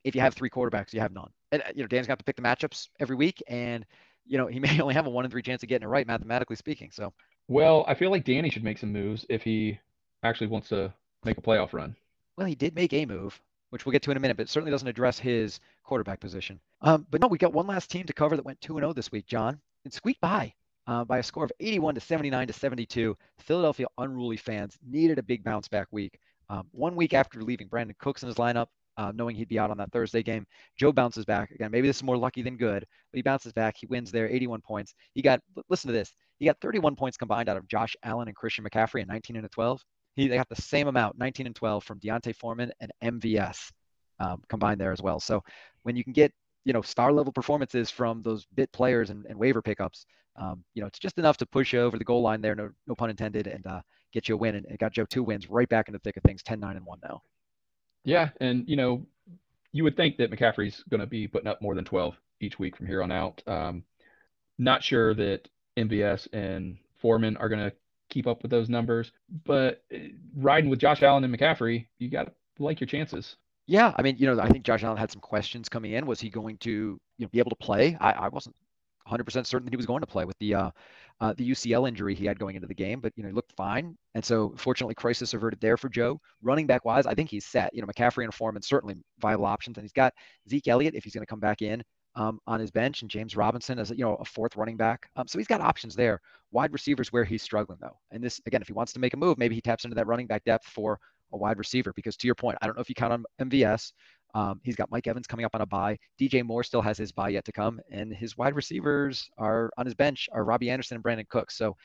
if 0.03 0.15
you 0.15 0.21
have 0.21 0.33
three 0.33 0.49
quarterbacks, 0.49 0.93
you 0.93 0.99
have 0.99 1.13
none. 1.13 1.29
And 1.51 1.63
you 1.75 1.83
know 1.83 1.87
Dan's 1.87 2.07
got 2.07 2.19
to 2.19 2.25
pick 2.25 2.35
the 2.35 2.41
matchups 2.41 2.89
every 2.99 3.15
week, 3.15 3.41
and 3.47 3.85
you 4.25 4.37
know 4.37 4.47
he 4.47 4.59
may 4.59 4.79
only 4.81 4.93
have 4.93 5.07
a 5.07 5.09
one 5.09 5.25
in 5.25 5.31
three 5.31 5.41
chance 5.41 5.63
of 5.63 5.69
getting 5.69 5.85
it 5.85 5.89
right, 5.89 6.07
mathematically 6.07 6.55
speaking. 6.55 6.91
So, 6.91 7.13
well, 7.47 7.85
I 7.87 7.93
feel 7.93 8.11
like 8.11 8.25
Danny 8.25 8.49
should 8.49 8.63
make 8.63 8.77
some 8.77 8.91
moves 8.91 9.25
if 9.29 9.43
he 9.43 9.79
actually 10.23 10.47
wants 10.47 10.69
to 10.69 10.93
make 11.23 11.37
a 11.37 11.41
playoff 11.41 11.73
run. 11.73 11.95
Well, 12.37 12.47
he 12.47 12.55
did 12.55 12.75
make 12.75 12.93
a 12.93 13.05
move, 13.05 13.39
which 13.71 13.85
we'll 13.85 13.93
get 13.93 14.03
to 14.03 14.11
in 14.11 14.17
a 14.17 14.19
minute, 14.19 14.37
but 14.37 14.43
it 14.43 14.49
certainly 14.49 14.71
doesn't 14.71 14.87
address 14.87 15.17
his 15.17 15.59
quarterback 15.83 16.19
position. 16.19 16.59
Um, 16.81 17.07
but 17.09 17.19
no, 17.19 17.27
we 17.27 17.37
got 17.37 17.53
one 17.53 17.67
last 17.67 17.89
team 17.89 18.05
to 18.05 18.13
cover 18.13 18.35
that 18.35 18.45
went 18.45 18.61
2 18.61 18.75
0 18.75 18.93
this 18.93 19.11
week, 19.11 19.25
John, 19.25 19.59
and 19.83 19.93
squeaked 19.93 20.21
by 20.21 20.53
uh, 20.87 21.03
by 21.03 21.17
a 21.17 21.23
score 21.23 21.43
of 21.43 21.51
81 21.59 21.95
to 21.95 22.01
79 22.01 22.47
to 22.47 22.53
72. 22.53 23.17
Philadelphia 23.39 23.87
unruly 23.97 24.37
fans 24.37 24.77
needed 24.87 25.19
a 25.19 25.23
big 25.23 25.43
bounce 25.43 25.67
back 25.67 25.87
week. 25.91 26.19
Um, 26.49 26.67
one 26.71 26.95
week 26.95 27.13
after 27.13 27.41
leaving 27.41 27.67
Brandin 27.67 27.97
Cooks 27.97 28.23
in 28.23 28.27
his 28.27 28.37
lineup, 28.37 28.67
uh, 28.97 29.11
knowing 29.13 29.35
he'd 29.35 29.49
be 29.49 29.59
out 29.59 29.69
on 29.69 29.77
that 29.77 29.91
Thursday 29.91 30.23
game, 30.23 30.45
Joe 30.77 30.91
bounces 30.91 31.25
back. 31.25 31.51
Again, 31.51 31.71
maybe 31.71 31.87
this 31.87 31.97
is 31.97 32.03
more 32.03 32.17
lucky 32.17 32.41
than 32.41 32.55
good, 32.55 32.85
but 33.11 33.17
he 33.17 33.21
bounces 33.21 33.53
back. 33.53 33.75
He 33.77 33.85
wins 33.85 34.11
there, 34.11 34.29
81 34.29 34.61
points. 34.61 34.95
He 35.13 35.21
got, 35.21 35.41
listen 35.69 35.89
to 35.89 35.93
this, 35.93 36.13
he 36.39 36.45
got 36.45 36.59
31 36.61 36.95
points 36.95 37.17
combined 37.17 37.49
out 37.49 37.57
of 37.57 37.67
Josh 37.67 37.95
Allen 38.03 38.27
and 38.27 38.35
Christian 38.35 38.63
McCaffrey 38.63 39.01
in 39.01 39.07
19 39.07 39.35
and 39.35 39.45
a 39.45 39.49
12. 39.49 39.83
He 40.17 40.27
they 40.27 40.35
got 40.35 40.49
the 40.49 40.61
same 40.61 40.87
amount, 40.87 41.17
19 41.17 41.45
and 41.45 41.55
12, 41.55 41.83
from 41.83 41.99
D'Onta 41.99 42.35
Foreman 42.35 42.71
and 42.81 42.91
MVS 43.03 43.71
um, 44.19 44.41
combined 44.49 44.81
there 44.81 44.91
as 44.91 45.01
well. 45.01 45.19
So 45.19 45.43
when 45.83 45.95
you 45.95 46.03
can 46.03 46.11
get 46.11 46.33
you 46.65 46.73
know 46.73 46.81
star 46.81 47.13
level 47.13 47.31
performances 47.31 47.89
from 47.89 48.23
those 48.23 48.45
bit 48.55 48.69
players 48.73 49.11
and, 49.11 49.25
and 49.27 49.37
waiver 49.37 49.61
pickups, 49.61 50.05
um, 50.35 50.63
you 50.73 50.81
know 50.81 50.87
it's 50.87 50.99
just 50.99 51.19
enough 51.19 51.37
to 51.37 51.45
push 51.45 51.71
you 51.71 51.81
over 51.81 51.97
the 51.97 52.03
goal 52.03 52.23
line 52.23 52.41
there, 52.41 52.55
no 52.55 52.71
no 52.87 52.95
pun 52.95 53.11
intended, 53.11 53.45
and 53.45 53.65
uh, 53.67 53.81
get 54.11 54.27
you 54.27 54.35
a 54.35 54.37
win. 54.37 54.55
And 54.55 54.65
it 54.65 54.79
got 54.79 54.91
Joe 54.91 55.05
two 55.05 55.23
wins 55.23 55.49
right 55.49 55.69
back 55.69 55.87
in 55.87 55.93
the 55.93 55.99
thick 55.99 56.17
of 56.17 56.23
things, 56.23 56.41
10 56.41 56.59
9 56.59 56.75
and 56.75 56.85
1 56.85 56.99
now. 57.03 57.21
Yeah, 58.03 58.29
and 58.41 58.67
you 58.67 58.75
know 58.75 59.05
you 59.71 59.83
would 59.83 59.95
think 59.95 60.17
that 60.17 60.31
McCaffrey's 60.31 60.83
going 60.89 61.01
to 61.01 61.07
be 61.07 61.27
putting 61.27 61.47
up 61.47 61.61
more 61.61 61.75
than 61.75 61.85
12 61.85 62.15
each 62.39 62.57
week 62.57 62.75
from 62.75 62.87
here 62.87 63.03
on 63.03 63.11
out. 63.11 63.43
Um, 63.45 63.83
not 64.57 64.83
sure 64.83 65.13
that 65.13 65.47
MVS 65.77 66.27
and 66.33 66.77
Foreman 66.99 67.37
are 67.37 67.49
going 67.49 67.69
to 67.69 67.75
keep 68.09 68.27
up 68.27 68.41
with 68.41 68.51
those 68.51 68.69
numbers. 68.69 69.11
But 69.45 69.83
uh, 69.93 69.99
riding 70.35 70.69
with 70.69 70.79
Josh 70.79 71.03
Allen 71.03 71.23
and 71.23 71.37
McCaffrey, 71.37 71.87
you 71.99 72.09
got 72.09 72.25
to 72.25 72.63
like 72.63 72.79
your 72.79 72.87
chances. 72.87 73.35
Yeah, 73.67 73.93
I 73.97 74.01
mean, 74.01 74.15
you 74.17 74.33
know, 74.33 74.41
I 74.41 74.47
think 74.47 74.63
Josh 74.63 74.83
Allen 74.83 74.97
had 74.97 75.11
some 75.11 75.19
questions 75.19 75.67
coming 75.67 75.91
in. 75.91 76.05
Was 76.05 76.21
he 76.21 76.29
going 76.29 76.57
to 76.59 76.69
you 76.69 76.99
know, 77.19 77.27
be 77.27 77.39
able 77.39 77.49
to 77.49 77.57
play? 77.57 77.97
I, 77.99 78.11
I 78.11 78.27
wasn't 78.29 78.55
100% 79.09 79.45
certain 79.45 79.65
that 79.65 79.73
he 79.73 79.77
was 79.77 79.85
going 79.85 80.01
to 80.01 80.07
play 80.07 80.25
with 80.25 80.37
the 80.39 80.55
uh, 80.55 80.71
uh, 81.19 81.33
the 81.35 81.49
UCL 81.49 81.87
injury 81.87 82.13
he 82.13 82.25
had 82.25 82.37
going 82.37 82.55
into 82.55 82.67
the 82.67 82.75
game, 82.75 82.99
but 82.99 83.11
you 83.15 83.23
know 83.23 83.29
he 83.29 83.35
looked 83.35 83.51
fine, 83.53 83.97
and 84.13 84.23
so 84.23 84.53
fortunately 84.55 84.93
crisis 84.93 85.33
averted 85.33 85.59
there 85.59 85.75
for 85.77 85.89
Joe. 85.89 86.19
Running 86.41 86.67
back 86.67 86.85
wise, 86.85 87.07
I 87.07 87.15
think 87.15 87.29
he's 87.29 87.45
set. 87.45 87.73
You 87.73 87.81
know 87.81 87.87
McCaffrey 87.87 88.23
and 88.23 88.33
Foreman 88.33 88.61
certainly 88.61 88.95
viable 89.19 89.45
options, 89.45 89.77
and 89.77 89.83
he's 89.83 89.93
got 89.93 90.13
Zeke 90.47 90.67
Elliott 90.67 90.95
if 90.95 91.03
he's 91.03 91.13
going 91.13 91.23
to 91.23 91.29
come 91.29 91.39
back 91.39 91.61
in 91.61 91.83
um, 92.17 92.39
on 92.47 92.59
his 92.59 92.71
bench, 92.71 93.03
and 93.03 93.11
James 93.11 93.37
Robinson 93.37 93.79
as 93.79 93.91
you 93.91 94.03
know 94.03 94.15
a 94.15 94.25
fourth 94.25 94.57
running 94.57 94.75
back. 94.75 95.09
Um, 95.15 95.27
so 95.27 95.37
he's 95.37 95.47
got 95.47 95.61
options 95.61 95.95
there. 95.95 96.19
Wide 96.51 96.73
receivers 96.73 97.13
where 97.13 97.23
he's 97.23 97.43
struggling 97.43 97.77
though, 97.79 97.97
and 98.11 98.23
this 98.23 98.41
again, 98.45 98.61
if 98.61 98.67
he 98.67 98.73
wants 98.73 98.91
to 98.93 98.99
make 98.99 99.13
a 99.13 99.17
move, 99.17 99.37
maybe 99.37 99.55
he 99.55 99.61
taps 99.61 99.85
into 99.85 99.95
that 99.95 100.07
running 100.07 100.27
back 100.27 100.43
depth 100.43 100.65
for 100.65 100.99
a 101.31 101.37
wide 101.37 101.59
receiver. 101.59 101.93
Because 101.95 102.17
to 102.17 102.27
your 102.27 102.35
point, 102.35 102.57
I 102.61 102.65
don't 102.65 102.75
know 102.75 102.81
if 102.81 102.89
you 102.89 102.95
count 102.95 103.13
on 103.13 103.25
MVS. 103.39 103.93
Um, 104.33 104.59
he's 104.63 104.75
got 104.75 104.91
Mike 104.91 105.07
Evans 105.07 105.27
coming 105.27 105.45
up 105.45 105.55
on 105.55 105.61
a 105.61 105.65
bye. 105.65 105.97
DJ 106.19 106.43
Moore 106.43 106.63
still 106.63 106.81
has 106.81 106.97
his 106.97 107.11
bye 107.11 107.29
yet 107.29 107.45
to 107.45 107.51
come, 107.51 107.79
and 107.91 108.11
his 108.11 108.35
wide 108.35 108.55
receivers 108.55 109.29
are 109.37 109.69
on 109.77 109.85
his 109.85 109.95
bench 109.95 110.27
are 110.33 110.43
Robbie 110.43 110.71
Anderson 110.71 110.95
and 110.95 111.03
Brandin 111.03 111.27
Cooks. 111.29 111.55
So, 111.55 111.75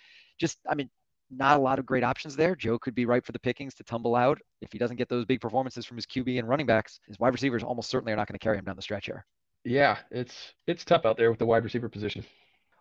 just 0.41 0.59
I 0.69 0.75
mean, 0.75 0.89
not 1.31 1.59
a 1.59 1.63
lot 1.63 1.79
of 1.79 1.85
great 1.85 2.05
options 2.05 2.37
there. 2.37 2.57
Joe 2.57 2.79
could 2.79 2.95
be 2.95 3.05
right 3.05 3.25
for 3.25 3.33
the 3.33 3.39
pickings 3.39 3.75
to 3.75 3.85
tumble 3.85 4.17
out 4.17 4.39
if 4.63 4.73
he 4.73 4.79
doesn't 4.79 4.97
get 4.97 5.11
those 5.11 5.27
big 5.27 5.43
performances 5.43 5.85
from 5.85 5.97
his 5.99 6.07
QB 6.07 6.39
and 6.39 6.49
running 6.49 6.67
backs. 6.67 7.01
His 7.07 7.19
wide 7.19 7.33
receivers 7.35 7.63
almost 7.63 7.91
certainly 7.91 8.15
are 8.15 8.17
not 8.17 8.29
going 8.29 8.39
to 8.39 8.43
carry 8.43 8.57
him 8.57 8.65
down 8.65 8.77
the 8.77 8.83
stretch 8.83 9.07
here. 9.07 9.27
Yeah, 9.65 9.99
it's 10.11 10.55
it's 10.67 10.85
tough 10.85 11.05
out 11.05 11.17
there 11.17 11.31
with 11.31 11.39
the 11.39 11.47
wide 11.47 11.65
receiver 11.65 11.89
position. 11.89 12.25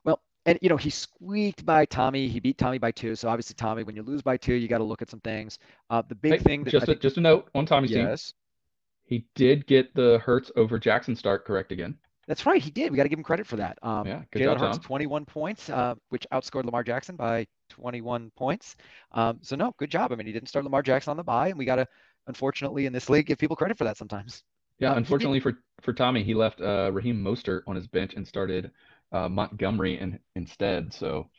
Well, 0.04 0.22
and 0.46 0.58
you 0.62 0.70
know 0.70 0.78
he 0.78 0.89
squeaked 0.89 1.65
by 1.65 1.86
Tommy. 1.86 2.28
He 2.28 2.39
beat 2.39 2.58
Tommy 2.58 2.80
by 2.80 2.91
two. 2.91 3.15
So 3.15 3.30
obviously, 3.30 3.56
Tommy, 3.56 3.84
when 3.84 3.96
you 3.96 4.04
lose 4.04 4.22
by 4.22 4.38
two, 4.38 4.56
you 4.56 4.67
got 4.67 4.80
to 4.80 4.84
look 4.84 5.02
at 5.02 5.10
some 5.10 5.20
things. 5.20 5.60
Uh, 5.89 6.02
the 6.08 6.15
big 6.15 6.34
hey, 6.34 6.39
thing. 6.39 6.65
just 6.65 6.88
a, 6.88 6.96
just 6.96 7.17
a 7.17 7.22
note 7.22 7.50
on 7.54 7.65
Tommy's 7.65 7.91
yes. 7.91 8.28
team. 8.28 8.36
He 9.04 9.26
did 9.36 9.67
get 9.67 9.94
the 9.94 10.20
Hurts 10.20 10.52
over 10.56 10.80
Jackson 10.80 11.15
start 11.15 11.46
correct 11.46 11.72
again. 11.72 11.98
That's 12.28 12.46
right, 12.46 12.62
he 12.62 12.72
did. 12.72 12.91
We 12.91 12.98
got 12.98 13.04
to 13.04 13.10
give 13.10 13.20
him 13.20 13.24
credit 13.24 13.46
for 13.46 13.58
that. 13.58 13.78
Um, 13.82 14.08
yeah, 14.08 14.22
good 14.32 14.44
Jalen 14.44 14.60
job, 14.60 14.76
Hurts, 14.76 14.78
21 14.78 15.26
points, 15.26 15.70
uh, 15.70 15.96
which 16.10 16.26
outscored 16.32 16.63
Lamar 16.65 16.84
Jackson 16.84 17.15
by 17.15 17.46
21 17.70 18.32
points. 18.38 18.78
Um, 19.12 19.39
so 19.41 19.56
no, 19.56 19.74
good 19.78 19.89
job. 19.89 20.13
I 20.13 20.15
mean, 20.15 20.28
he 20.28 20.34
didn't 20.34 20.48
start 20.48 20.63
Lamar 20.63 20.82
Jackson 20.82 21.12
on 21.12 21.17
the 21.17 21.24
bye, 21.24 21.50
and 21.50 21.58
we 21.58 21.65
got 21.65 21.76
to, 21.76 21.88
unfortunately, 22.28 22.86
in 22.86 22.94
this 22.94 23.10
league, 23.10 23.26
give 23.26 23.38
people 23.38 23.56
credit 23.58 23.78
for 23.78 23.84
that 23.84 23.98
sometimes. 23.98 24.44
Yeah, 24.82 24.98
unfortunately 24.98 25.39
for 25.39 25.60
for 25.82 25.94
Tommy, 25.94 26.24
he 26.24 26.34
left 26.34 26.60
uh, 26.60 26.91
Raheem 26.91 27.24
Mostert 27.24 27.62
on 27.67 27.76
his 27.76 27.88
bench 27.88 28.13
and 28.15 28.28
started 28.28 28.72
uh, 29.12 29.30
Montgomery 29.30 30.00
in, 30.00 30.20
instead. 30.36 30.94
So 30.94 31.30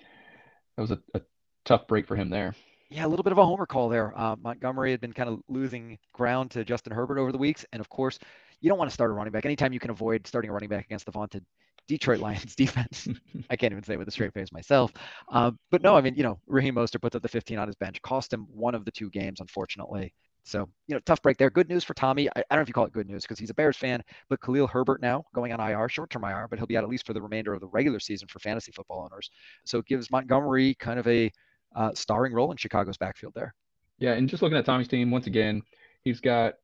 that 0.76 0.82
was 0.82 0.92
a, 0.92 0.98
a 1.14 1.20
tough 1.64 1.86
break 1.86 2.06
for 2.06 2.16
him 2.16 2.30
there. 2.30 2.54
Yeah, 2.88 3.06
a 3.06 3.08
little 3.08 3.22
bit 3.22 3.32
of 3.32 3.38
a 3.38 3.46
homer 3.46 3.66
call 3.66 3.88
there. 3.88 4.12
Uh, 4.16 4.36
Montgomery 4.36 4.90
had 4.92 5.00
been 5.00 5.12
kind 5.12 5.28
of 5.28 5.40
losing 5.48 5.98
ground 6.12 6.50
to 6.52 6.64
Justin 6.64 6.92
Herbert 6.92 7.18
over 7.18 7.32
the 7.32 7.38
weeks, 7.38 7.64
and 7.72 7.80
of 7.80 7.88
course, 7.88 8.18
you 8.60 8.68
don't 8.68 8.78
want 8.78 8.90
to 8.90 8.94
start 8.94 9.10
a 9.10 9.14
running 9.14 9.32
back 9.32 9.44
anytime 9.44 9.72
you 9.72 9.80
can 9.80 9.90
avoid 9.90 10.26
starting 10.26 10.50
a 10.50 10.52
running 10.52 10.68
back 10.68 10.84
against 10.84 11.06
the 11.06 11.12
vaunted 11.12 11.44
Detroit 11.88 12.20
Lions 12.20 12.54
defense. 12.54 13.08
I 13.50 13.56
can't 13.56 13.72
even 13.72 13.82
say 13.82 13.96
with 13.96 14.06
a 14.06 14.12
straight 14.12 14.34
face 14.34 14.52
myself. 14.52 14.92
Uh, 15.30 15.50
but 15.70 15.82
no, 15.82 15.96
I 15.96 16.00
mean, 16.00 16.14
you 16.14 16.22
know, 16.22 16.38
Raheem 16.46 16.76
Mostert 16.76 17.00
puts 17.00 17.16
up 17.16 17.22
the 17.22 17.28
15 17.28 17.58
on 17.58 17.66
his 17.66 17.76
bench, 17.76 18.00
cost 18.02 18.32
him 18.32 18.46
one 18.52 18.74
of 18.74 18.84
the 18.84 18.92
two 18.92 19.10
games, 19.10 19.40
unfortunately. 19.40 20.12
So, 20.44 20.68
you 20.88 20.94
know, 20.94 21.00
tough 21.00 21.22
break 21.22 21.38
there. 21.38 21.50
Good 21.50 21.68
news 21.68 21.84
for 21.84 21.94
Tommy. 21.94 22.28
I, 22.28 22.32
I 22.36 22.42
don't 22.50 22.58
know 22.58 22.62
if 22.62 22.68
you 22.68 22.74
call 22.74 22.84
it 22.84 22.92
good 22.92 23.08
news 23.08 23.22
because 23.22 23.38
he's 23.38 23.50
a 23.50 23.54
Bears 23.54 23.76
fan, 23.76 24.02
but 24.28 24.40
Khalil 24.40 24.66
Herbert 24.66 25.00
now 25.00 25.24
going 25.34 25.52
on 25.52 25.60
IR, 25.60 25.88
short 25.88 26.10
term 26.10 26.24
IR, 26.24 26.48
but 26.48 26.58
he'll 26.58 26.66
be 26.66 26.76
out 26.76 26.82
at 26.82 26.90
least 26.90 27.06
for 27.06 27.12
the 27.12 27.22
remainder 27.22 27.54
of 27.54 27.60
the 27.60 27.68
regular 27.68 28.00
season 28.00 28.28
for 28.28 28.38
fantasy 28.40 28.72
football 28.72 29.08
owners. 29.10 29.30
So 29.64 29.78
it 29.78 29.86
gives 29.86 30.10
Montgomery 30.10 30.74
kind 30.74 30.98
of 30.98 31.06
a 31.06 31.30
uh, 31.76 31.92
starring 31.94 32.32
role 32.32 32.50
in 32.50 32.56
Chicago's 32.56 32.96
backfield 32.96 33.34
there. 33.34 33.54
Yeah. 33.98 34.14
And 34.14 34.28
just 34.28 34.42
looking 34.42 34.58
at 34.58 34.64
Tommy's 34.64 34.88
team, 34.88 35.10
once 35.10 35.26
again, 35.28 35.62
he's 36.02 36.20
got 36.20 36.54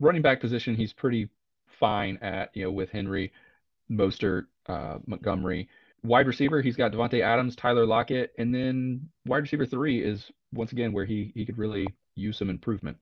running 0.00 0.22
back 0.22 0.40
position, 0.40 0.74
he's 0.74 0.92
pretty 0.92 1.28
fine 1.78 2.18
at, 2.22 2.50
you 2.54 2.64
know, 2.64 2.72
with 2.72 2.90
Henry, 2.90 3.32
Mostert, 3.90 4.46
uh, 4.68 4.98
Montgomery. 5.06 5.68
Wide 6.02 6.26
receiver, 6.26 6.60
he's 6.60 6.76
got 6.76 6.92
Davante 6.92 7.20
Adams, 7.20 7.56
Tyler 7.56 7.86
Lockett, 7.86 8.32
and 8.38 8.54
then 8.54 9.08
wide 9.26 9.42
receiver 9.42 9.66
three 9.66 10.02
is 10.02 10.30
once 10.52 10.72
again 10.72 10.92
where 10.92 11.04
he 11.04 11.32
he 11.34 11.44
could 11.44 11.58
really 11.58 11.86
use 12.16 12.38
some 12.38 12.50
improvement. 12.50 12.98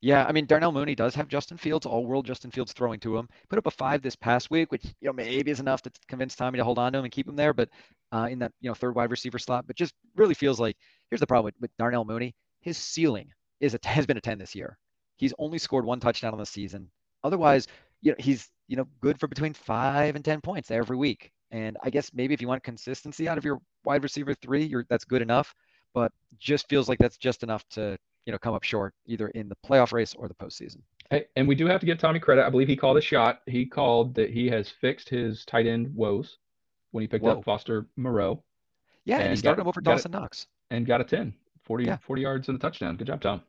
Yeah, 0.00 0.24
I 0.24 0.32
mean 0.32 0.46
Darnell 0.46 0.70
Mooney 0.70 0.94
does 0.94 1.14
have 1.16 1.26
Justin 1.26 1.56
Fields, 1.56 1.84
all 1.84 2.06
world 2.06 2.24
Justin 2.24 2.52
Fields 2.52 2.72
throwing 2.72 3.00
to 3.00 3.16
him. 3.16 3.28
Put 3.48 3.58
up 3.58 3.66
a 3.66 3.70
five 3.70 4.00
this 4.00 4.14
past 4.14 4.48
week, 4.48 4.70
which 4.70 4.84
you 4.84 5.08
know 5.08 5.12
maybe 5.12 5.50
is 5.50 5.58
enough 5.58 5.82
to 5.82 5.90
convince 6.06 6.36
Tommy 6.36 6.58
to 6.58 6.64
hold 6.64 6.78
on 6.78 6.92
to 6.92 6.98
him 6.98 7.04
and 7.04 7.12
keep 7.12 7.28
him 7.28 7.34
there, 7.34 7.52
but 7.52 7.68
uh, 8.12 8.28
in 8.30 8.38
that 8.38 8.52
you 8.60 8.70
know 8.70 8.74
third 8.74 8.94
wide 8.94 9.10
receiver 9.10 9.40
slot. 9.40 9.66
But 9.66 9.76
just 9.76 9.94
really 10.14 10.34
feels 10.34 10.60
like 10.60 10.76
here's 11.10 11.20
the 11.20 11.26
problem 11.26 11.46
with, 11.46 11.54
with 11.60 11.76
Darnell 11.78 12.04
Mooney. 12.04 12.34
His 12.60 12.78
ceiling 12.78 13.32
is 13.60 13.74
a, 13.74 13.78
has 13.88 14.06
been 14.06 14.16
a 14.16 14.20
10 14.20 14.38
this 14.38 14.54
year. 14.54 14.78
He's 15.16 15.34
only 15.38 15.58
scored 15.58 15.84
one 15.84 15.98
touchdown 15.98 16.32
on 16.32 16.38
the 16.38 16.46
season. 16.46 16.90
Otherwise, 17.24 17.66
you 18.00 18.12
know 18.12 18.16
he's 18.20 18.48
you 18.68 18.76
know 18.76 18.86
good 19.00 19.18
for 19.18 19.26
between 19.26 19.52
five 19.52 20.14
and 20.14 20.24
10 20.24 20.40
points 20.42 20.70
every 20.70 20.96
week. 20.96 21.32
And 21.50 21.76
I 21.82 21.90
guess 21.90 22.12
maybe 22.14 22.34
if 22.34 22.40
you 22.40 22.46
want 22.46 22.62
consistency 22.62 23.28
out 23.28 23.38
of 23.38 23.44
your 23.44 23.60
wide 23.84 24.04
receiver 24.04 24.34
three, 24.34 24.64
you're 24.64 24.86
that's 24.88 25.04
good 25.04 25.22
enough. 25.22 25.52
But 25.92 26.12
just 26.38 26.68
feels 26.68 26.88
like 26.88 27.00
that's 27.00 27.16
just 27.16 27.42
enough 27.42 27.64
to 27.70 27.98
you 28.28 28.32
know 28.32 28.38
come 28.38 28.52
up 28.52 28.62
short 28.62 28.92
either 29.06 29.28
in 29.28 29.48
the 29.48 29.56
playoff 29.66 29.90
race 29.90 30.14
or 30.14 30.28
the 30.28 30.34
postseason. 30.34 30.82
Hey, 31.08 31.24
and 31.36 31.48
we 31.48 31.54
do 31.54 31.64
have 31.64 31.80
to 31.80 31.86
give 31.86 31.96
Tommy 31.96 32.20
credit. 32.20 32.44
I 32.44 32.50
believe 32.50 32.68
he 32.68 32.76
called 32.76 32.98
a 32.98 33.00
shot. 33.00 33.40
He 33.46 33.64
called 33.64 34.14
that 34.16 34.28
he 34.28 34.50
has 34.50 34.68
fixed 34.68 35.08
his 35.08 35.46
tight 35.46 35.66
end 35.66 35.94
woes 35.94 36.36
when 36.90 37.00
he 37.00 37.08
picked 37.08 37.24
Whoa. 37.24 37.38
up 37.38 37.44
Foster 37.44 37.86
Moreau. 37.96 38.44
Yeah, 39.06 39.20
and, 39.20 39.30
he 39.30 39.36
started 39.36 39.56
got, 39.56 39.62
him 39.62 39.68
over 39.68 39.80
Dawson 39.80 40.10
Knox. 40.10 40.46
And 40.70 40.84
got 40.84 41.00
a 41.00 41.04
10, 41.04 41.32
40, 41.64 41.84
yeah. 41.84 41.96
40 41.96 42.20
yards 42.20 42.48
and 42.48 42.56
a 42.56 42.60
touchdown. 42.60 42.98
Good 42.98 43.06
job, 43.06 43.22
Tom. 43.22 43.40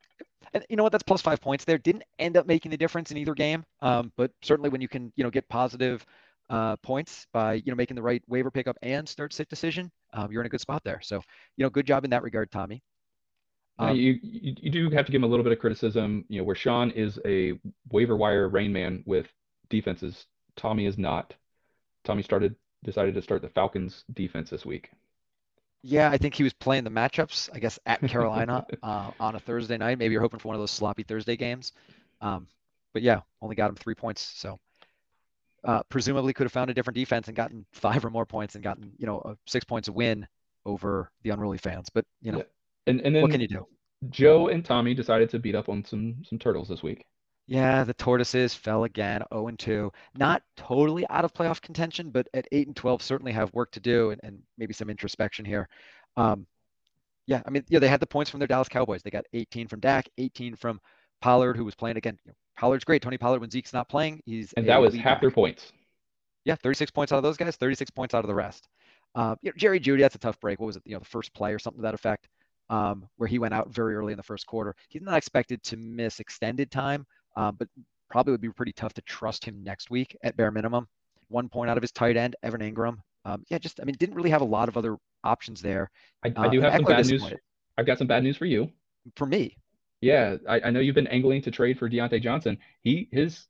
And 0.54 0.66
you 0.70 0.78
know 0.78 0.84
what? 0.84 0.94
That's 0.94 1.04
plus 1.04 1.22
five 1.22 1.42
points 1.42 1.66
there. 1.66 1.78
Didn't 1.78 2.06
end 2.18 2.38
up 2.38 2.48
making 2.48 2.72
the 2.72 2.78
difference 2.78 3.12
in 3.12 3.18
either 3.18 3.34
game. 3.34 3.66
Um, 3.82 4.14
but 4.16 4.32
certainly 4.42 4.70
when 4.70 4.80
you 4.80 4.88
can, 4.88 5.12
you 5.18 5.26
know, 5.26 5.30
get 5.30 5.50
positive 5.50 6.06
uh, 6.50 6.78
points 6.78 7.28
by, 7.34 7.56
you 7.56 7.74
know, 7.74 7.76
making 7.76 7.96
the 7.96 8.02
right 8.02 8.24
waiver 8.30 8.50
pickup 8.50 8.78
and 8.82 9.08
start 9.10 9.34
sit 9.34 9.50
decision, 9.50 9.92
um, 10.14 10.32
you're 10.32 10.42
in 10.42 10.48
a 10.48 10.50
good 10.50 10.62
spot 10.62 10.86
there. 10.86 11.02
So, 11.04 11.22
you 11.58 11.66
know, 11.66 11.70
good 11.70 11.86
job 11.86 12.06
in 12.06 12.12
that 12.12 12.24
regard, 12.24 12.50
Tommy. 12.50 12.82
Um, 13.80 13.96
you, 13.96 14.20
you, 14.22 14.56
you 14.60 14.70
do 14.70 14.90
have 14.90 15.06
to 15.06 15.12
give 15.12 15.20
him 15.20 15.24
a 15.24 15.28
little 15.28 15.44
bit 15.44 15.54
of 15.54 15.60
criticism, 15.60 16.26
you 16.28 16.40
know, 16.40 16.44
where 16.44 16.56
Sean 16.56 16.92
is 16.92 17.18
a 17.26 17.54
waiver 17.92 18.18
wire 18.18 18.50
rain 18.50 18.74
man 18.74 19.04
with 19.06 19.28
defenses. 19.70 20.26
Tommy 20.56 20.86
is 20.86 20.98
not. 20.98 21.34
Tommy 22.04 22.22
started 22.22 22.56
decided 22.84 23.14
to 23.14 23.22
start 23.22 23.42
the 23.42 23.50
Falcons 23.50 24.04
defense 24.14 24.50
this 24.50 24.66
week. 24.66 24.92
Yeah, 25.82 26.10
I 26.10 26.18
think 26.18 26.34
he 26.34 26.44
was 26.44 26.54
playing 26.54 26.84
the 26.84 26.90
matchups, 26.90 27.50
I 27.54 27.60
guess, 27.60 27.80
at 27.86 28.02
Carolina 28.08 28.66
uh, 28.84 29.12
on 29.20 29.36
a 29.36 29.40
Thursday 29.40 29.78
night. 29.78 29.98
Maybe 29.98 30.12
you're 30.12 30.22
hoping 30.22 30.40
for 30.40 30.50
one 30.50 30.56
of 30.56 30.62
those 30.62 30.72
sloppy 30.72 31.04
Thursday 31.04 31.38
games. 31.38 31.72
Um, 32.22 32.48
but 32.94 33.02
yeah, 33.02 33.22
only 33.42 33.56
got 33.56 33.70
him 33.70 33.76
three 33.76 33.96
points. 33.96 34.22
So 34.22 34.60
uh, 35.64 35.84
presumably 35.84 36.34
could 36.34 36.46
have 36.46 36.52
found 36.52 36.70
a 36.70 36.74
different 36.74 36.96
defense 36.96 37.28
and 37.28 37.36
gotten 37.36 37.66
five 37.72 38.04
or 38.04 38.10
more 38.10 38.26
points 38.26 38.56
and 38.56 38.64
gotten, 38.64 38.92
you 38.98 39.06
know, 39.06 39.38
six 39.48 39.64
points 39.64 39.88
a 39.88 39.94
win 39.94 40.28
over 40.66 41.12
the 41.24 41.30
unruly 41.30 41.58
fans. 41.58 41.90
But, 41.90 42.06
you 42.22 42.34
know, 42.34 42.40
yeah. 42.40 42.44
And 42.88 43.02
and 43.02 43.16
then 43.16 43.22
what 43.22 43.32
can 43.32 43.42
you 43.42 43.48
do? 43.48 43.66
Joe 44.10 44.48
and 44.48 44.64
Tommy 44.64 44.94
decided 44.94 45.30
to 45.32 45.40
beat 45.40 45.56
up 45.56 45.70
on 45.70 45.84
some 45.84 46.16
some 46.24 46.40
turtles 46.40 46.70
this 46.70 46.84
week. 46.84 47.06
Yeah, 47.48 47.84
the 47.84 47.96
tortoises 47.96 48.54
fell 48.54 48.84
again, 48.84 49.24
0 49.34 49.48
and 49.48 49.58
2. 49.58 49.92
Not 50.20 50.44
totally 50.56 51.08
out 51.10 51.26
of 51.26 51.34
playoff 51.34 51.60
contention, 51.60 52.12
but 52.12 52.28
at 52.36 52.48
8 52.52 52.68
and 52.68 52.76
12 52.76 53.02
certainly 53.02 53.32
have 53.32 53.52
work 53.56 53.72
to 53.72 53.80
do 53.80 54.12
and, 54.12 54.22
and 54.24 54.40
maybe 54.60 54.72
some 54.72 54.88
introspection 54.88 55.46
here. 55.46 55.68
Um, 56.16 56.46
yeah, 57.26 57.42
I 57.48 57.50
mean, 57.50 57.64
yeah, 57.68 57.80
they 57.80 57.88
had 57.88 58.02
the 58.02 58.06
points 58.06 58.30
from 58.30 58.40
their 58.40 58.46
Dallas 58.46 58.70
Cowboys. 58.70 59.02
They 59.02 59.10
got 59.10 59.26
18 59.34 59.68
from 59.68 59.80
Dak, 59.80 60.08
18 60.20 60.58
from 60.58 60.80
Pollard, 61.22 61.58
who 61.58 61.66
was 61.66 61.74
playing 61.74 61.98
again. 61.98 62.20
You 62.24 62.30
know, 62.30 62.36
Pollard's 62.56 62.84
great. 62.84 63.02
Tony 63.02 63.18
Pollard, 63.18 63.42
when 63.42 63.50
Zeke's 63.50 63.74
not 63.74 63.90
playing, 63.90 64.22
he's 64.28 64.54
and 64.54 64.70
that 64.70 64.80
was 64.80 64.94
half 64.94 65.04
back. 65.16 65.22
their 65.22 65.32
points. 65.32 65.72
Yeah, 66.46 66.54
36 66.54 66.92
points 66.92 67.12
out 67.12 67.18
of 67.18 67.24
those 67.24 67.38
guys, 67.38 67.56
36 67.56 67.90
points 67.90 68.14
out 68.14 68.24
of 68.24 68.28
the 68.28 68.36
rest. 68.36 68.68
Uh, 69.16 69.36
you 69.42 69.50
know, 69.50 69.56
Jerry 69.58 69.80
Jeudy, 69.80 70.02
that's 70.02 70.14
a 70.14 70.20
tough 70.20 70.40
break. 70.40 70.60
What 70.60 70.68
was 70.68 70.76
it? 70.76 70.84
You 70.86 70.94
know, 70.94 71.00
the 71.00 71.06
first 71.06 71.34
play 71.34 71.52
or 71.52 71.58
something 71.58 71.82
to 71.82 71.84
that 71.84 71.96
effect 71.96 72.28
um, 72.70 73.08
where 73.18 73.28
he 73.28 73.40
went 73.40 73.54
out 73.54 73.70
very 73.70 73.96
early 73.96 74.14
in 74.14 74.18
the 74.18 74.24
first 74.24 74.46
quarter. 74.46 74.76
He's 74.90 75.02
not 75.02 75.18
expected 75.18 75.64
to 75.64 75.78
miss 75.78 76.20
extended 76.20 76.72
time, 76.72 77.06
um, 77.36 77.56
but 77.58 77.68
probably 78.10 78.32
would 78.32 78.42
be 78.42 78.50
pretty 78.50 78.74
tough 78.74 78.94
to 78.94 79.02
trust 79.04 79.46
him 79.46 79.64
next 79.64 79.90
week 79.90 80.16
at 80.24 80.36
bare 80.38 80.52
minimum. 80.52 80.88
One 81.30 81.50
point 81.50 81.70
out 81.70 81.78
of 81.78 81.84
his 81.84 81.92
tight 81.92 82.18
end, 82.18 82.36
Evan 82.44 82.62
Engram. 82.62 82.98
Um, 83.26 83.44
yeah, 83.50 83.58
just 83.58 83.80
I 83.80 83.86
mean, 83.86 83.96
didn't 84.00 84.16
really 84.16 84.30
have 84.32 84.42
a 84.42 84.46
lot 84.46 84.70
of 84.70 84.78
other 84.78 84.98
options 85.24 85.62
there. 85.62 85.92
I, 86.24 86.34
I 86.36 86.48
do 86.48 86.60
uh, 86.60 86.64
have 86.64 86.74
some 86.76 86.86
bad 86.86 87.08
news. 87.08 87.34
I've 87.78 87.86
got 87.86 87.98
some 87.98 88.08
bad 88.08 88.24
news 88.24 88.38
for 88.38 88.46
you. 88.46 88.72
For 89.16 89.26
me. 89.26 89.58
Yeah, 90.02 90.38
I, 90.48 90.62
I 90.62 90.70
know 90.70 90.80
you've 90.80 90.96
been 90.96 91.08
angling 91.08 91.42
to 91.44 91.52
trade 91.52 91.78
for 91.78 91.90
Diontae 91.90 92.22
Johnson. 92.22 92.58
He 92.82 93.10
his 93.12 93.48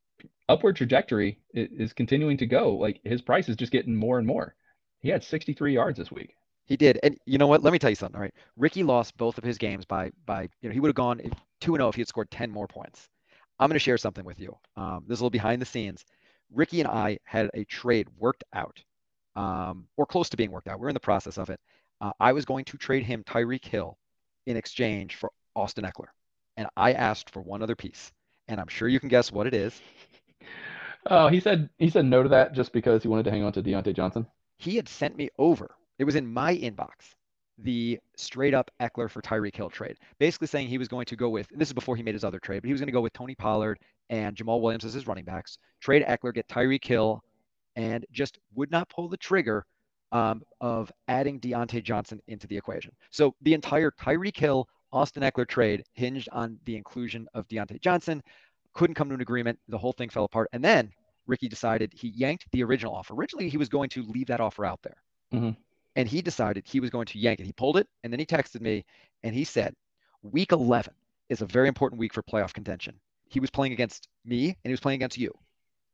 upward 0.47 0.75
trajectory 0.75 1.39
is, 1.53 1.69
is 1.89 1.93
continuing 1.93 2.37
to 2.37 2.45
go. 2.45 2.75
Like 2.75 2.99
his 3.03 3.21
price 3.21 3.49
is 3.49 3.55
just 3.55 3.71
getting 3.71 3.95
more 3.95 4.17
and 4.17 4.27
more. 4.27 4.55
He 4.99 5.09
had 5.09 5.23
63 5.23 5.73
yards 5.73 5.97
this 5.97 6.11
week. 6.11 6.35
He 6.69 6.77
did, 6.77 6.99
and 7.01 7.17
you 7.25 7.39
know 7.39 7.47
what? 7.47 7.63
Let 7.63 7.73
me 7.73 7.79
tell 7.79 7.89
you 7.89 7.95
something. 7.95 8.15
All 8.15 8.21
right, 8.21 8.33
Ricky 8.55 8.83
lost 8.83 9.17
both 9.17 9.39
of 9.39 9.43
his 9.43 9.57
games 9.57 9.85
by 9.85 10.11
by 10.27 10.43
you 10.61 10.69
know 10.69 10.73
he 10.73 10.79
would 10.79 10.89
have 10.89 10.95
gone 10.95 11.19
two 11.59 11.73
and 11.73 11.79
zero 11.79 11.87
oh 11.87 11.89
if 11.89 11.95
he 11.95 12.01
had 12.01 12.07
scored 12.07 12.29
ten 12.29 12.51
more 12.51 12.67
points. 12.67 13.09
I'm 13.59 13.69
going 13.69 13.75
to 13.75 13.79
share 13.79 13.97
something 13.97 14.23
with 14.23 14.39
you. 14.39 14.55
Um, 14.77 15.03
this 15.07 15.17
is 15.17 15.21
a 15.21 15.23
little 15.23 15.31
behind 15.31 15.63
the 15.63 15.65
scenes. 15.65 16.05
Ricky 16.53 16.79
and 16.79 16.87
I 16.87 17.17
had 17.23 17.49
a 17.55 17.63
trade 17.63 18.07
worked 18.19 18.43
out, 18.53 18.79
um, 19.35 19.87
or 19.97 20.05
close 20.05 20.29
to 20.29 20.37
being 20.37 20.51
worked 20.51 20.67
out. 20.67 20.79
We're 20.79 20.89
in 20.89 20.93
the 20.93 20.99
process 20.99 21.39
of 21.39 21.49
it. 21.49 21.59
Uh, 22.01 22.11
I 22.19 22.33
was 22.33 22.45
going 22.45 22.65
to 22.65 22.77
trade 22.77 23.03
him 23.03 23.23
Tyreek 23.23 23.65
Hill 23.65 23.97
in 24.45 24.55
exchange 24.55 25.15
for 25.15 25.31
Austin 25.55 25.85
Ekeler, 25.85 26.09
and 26.55 26.67
I 26.77 26.93
asked 26.93 27.31
for 27.31 27.41
one 27.41 27.63
other 27.63 27.75
piece, 27.75 28.11
and 28.47 28.61
I'm 28.61 28.67
sure 28.67 28.87
you 28.87 28.99
can 28.99 29.09
guess 29.09 29.31
what 29.31 29.47
it 29.47 29.55
is. 29.55 29.81
Oh, 31.07 31.29
he 31.29 31.39
said 31.39 31.69
he 31.79 31.89
said 31.89 32.05
no 32.05 32.21
to 32.21 32.29
that 32.29 32.53
just 32.53 32.73
because 32.73 33.01
he 33.01 33.07
wanted 33.07 33.23
to 33.23 33.31
hang 33.31 33.43
on 33.43 33.53
to 33.53 33.63
Diontae 33.63 33.95
Johnson. 33.95 34.27
He 34.57 34.75
had 34.75 34.87
sent 34.87 35.17
me 35.17 35.29
over 35.39 35.71
it 35.99 36.05
was 36.05 36.15
in 36.15 36.25
my 36.25 36.55
inbox, 36.55 37.13
the 37.59 37.99
straight 38.15 38.53
up 38.53 38.71
Ekeler 38.79 39.09
for 39.09 39.21
Tyreek 39.21 39.55
Hill 39.55 39.69
trade, 39.69 39.97
basically 40.17 40.47
saying 40.47 40.67
he 40.67 40.77
was 40.77 40.87
going 40.87 41.05
to 41.05 41.17
go 41.17 41.29
with, 41.29 41.47
this 41.53 41.67
is 41.67 41.73
before 41.73 41.97
he 41.97 42.03
made 42.03 42.15
his 42.15 42.23
other 42.23 42.39
trade, 42.39 42.61
but 42.61 42.67
he 42.67 42.71
was 42.71 42.79
going 42.79 42.87
to 42.87 42.93
go 42.93 43.01
with 43.01 43.13
Tony 43.13 43.35
Pollard 43.35 43.79
and 44.09 44.35
Jamaal 44.35 44.61
Williams 44.61 44.85
as 44.85 44.93
his 44.93 45.07
running 45.07 45.25
backs, 45.25 45.57
trade 45.81 46.03
Ekeler, 46.07 46.33
get 46.33 46.47
Tyreek 46.47 46.85
Hill, 46.85 47.21
and 47.75 48.05
just 48.11 48.39
would 48.55 48.71
not 48.71 48.89
pull 48.89 49.09
the 49.09 49.17
trigger 49.17 49.65
um, 50.11 50.41
of 50.61 50.91
adding 51.09 51.39
Diontae 51.39 51.83
Johnson 51.83 52.21
into 52.27 52.47
the 52.47 52.57
equation. 52.57 52.93
So 53.11 53.35
the 53.41 53.53
entire 53.53 53.91
Tyreek 53.91 54.37
Hill, 54.37 54.67
Austin 54.91 55.21
Ekeler 55.21 55.47
trade 55.47 55.83
hinged 55.93 56.29
on 56.31 56.57
the 56.65 56.75
inclusion 56.75 57.27
of 57.33 57.47
Diontae 57.47 57.81
Johnson. 57.81 58.23
Couldn't 58.73 58.95
come 58.95 59.09
to 59.09 59.15
an 59.15 59.21
agreement. 59.21 59.59
The 59.67 59.77
whole 59.77 59.93
thing 59.93 60.09
fell 60.09 60.23
apart. 60.23 60.49
And 60.53 60.63
then 60.63 60.91
Ricky 61.27 61.47
decided 61.47 61.91
he 61.93 62.07
yanked 62.07 62.45
the 62.51 62.63
original 62.63 62.95
offer. 62.95 63.13
Originally, 63.13 63.49
he 63.49 63.57
was 63.57 63.69
going 63.69 63.89
to 63.89 64.03
leave 64.03 64.27
that 64.27 64.39
offer 64.39 64.65
out 64.65 64.79
there. 64.81 64.95
Mm-hmm 65.33 65.51
and 65.95 66.07
he 66.07 66.21
decided 66.21 66.65
he 66.65 66.79
was 66.79 66.89
going 66.89 67.05
to 67.07 67.19
yank 67.19 67.39
it. 67.39 67.45
He 67.45 67.53
pulled 67.53 67.77
it, 67.77 67.87
and 68.03 68.11
then 68.11 68.19
he 68.19 68.25
texted 68.25 68.61
me, 68.61 68.85
and 69.23 69.33
he 69.33 69.43
said, 69.43 69.75
"Week 70.21 70.51
11 70.51 70.93
is 71.29 71.41
a 71.41 71.45
very 71.45 71.67
important 71.67 71.99
week 71.99 72.13
for 72.13 72.23
playoff 72.23 72.53
contention." 72.53 72.99
He 73.29 73.39
was 73.39 73.49
playing 73.49 73.73
against 73.73 74.07
me, 74.25 74.47
and 74.47 74.57
he 74.63 74.71
was 74.71 74.79
playing 74.79 74.97
against 74.97 75.17
you. 75.17 75.31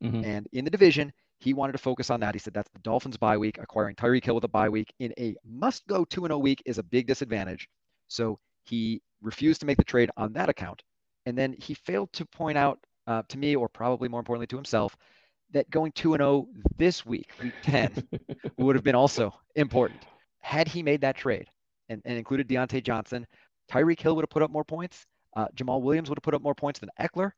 Mm-hmm. 0.04 0.24
And 0.24 0.48
in 0.54 0.66
the 0.66 0.72
division, 0.72 1.12
he 1.40 1.54
wanted 1.54 1.74
to 1.74 1.78
focus 1.78 2.10
on 2.10 2.20
that. 2.22 2.36
He 2.36 2.40
said 2.40 2.54
that's 2.54 2.72
the 2.72 2.80
Dolphins' 2.80 3.18
bye 3.18 3.38
week. 3.38 3.58
Acquiring 3.60 3.96
Tyreek 3.96 4.24
Hill 4.24 4.36
with 4.36 4.44
a 4.44 4.50
bye 4.50 4.70
week 4.70 4.94
in 5.00 5.14
a 5.18 5.36
must-go 5.44 6.06
two 6.06 6.26
and 6.26 6.32
zero 6.32 6.40
week 6.40 6.62
is 6.66 6.78
a 6.78 6.84
big 6.84 7.08
disadvantage. 7.08 7.68
So 8.08 8.40
he 8.64 9.02
refused 9.22 9.60
to 9.62 9.66
make 9.66 9.78
the 9.78 9.84
trade 9.84 10.12
on 10.18 10.34
that 10.34 10.50
account, 10.50 10.82
and 11.26 11.38
then 11.38 11.56
he 11.60 11.74
failed 11.74 12.12
to 12.14 12.26
point 12.26 12.58
out 12.58 12.80
uh, 13.08 13.24
to 13.30 13.38
me, 13.38 13.56
or 13.56 13.70
probably 13.70 14.10
more 14.10 14.20
importantly 14.20 14.48
to 14.48 14.56
himself, 14.56 14.96
that 15.56 15.70
going 15.70 15.92
2 15.94 16.14
and 16.14 16.22
0 16.22 16.48
this 16.78 17.06
week, 17.06 17.30
week 17.42 17.54
10, 17.64 18.08
would 18.58 18.76
have 18.76 18.84
been 18.84 18.96
also 18.96 19.34
important. 19.56 20.02
Had 20.42 20.68
he 20.68 20.84
made 20.84 21.02
that 21.02 21.16
trade 21.16 21.48
and, 21.90 22.02
and 22.06 22.18
included 22.18 22.48
Diontae 22.48 22.84
Johnson, 22.84 23.26
Tyreek 23.72 24.00
Hill 24.00 24.16
would 24.16 24.24
have 24.24 24.30
put 24.30 24.44
up 24.44 24.52
more 24.52 24.66
points. 24.66 25.08
Uh, 25.36 25.48
Jamaal 25.56 25.82
Williams 25.82 26.10
would 26.10 26.18
have 26.18 26.24
put 26.24 26.34
up 26.34 26.42
more 26.42 26.54
points 26.54 26.80
than 26.80 26.90
Ekeler. 27.00 27.32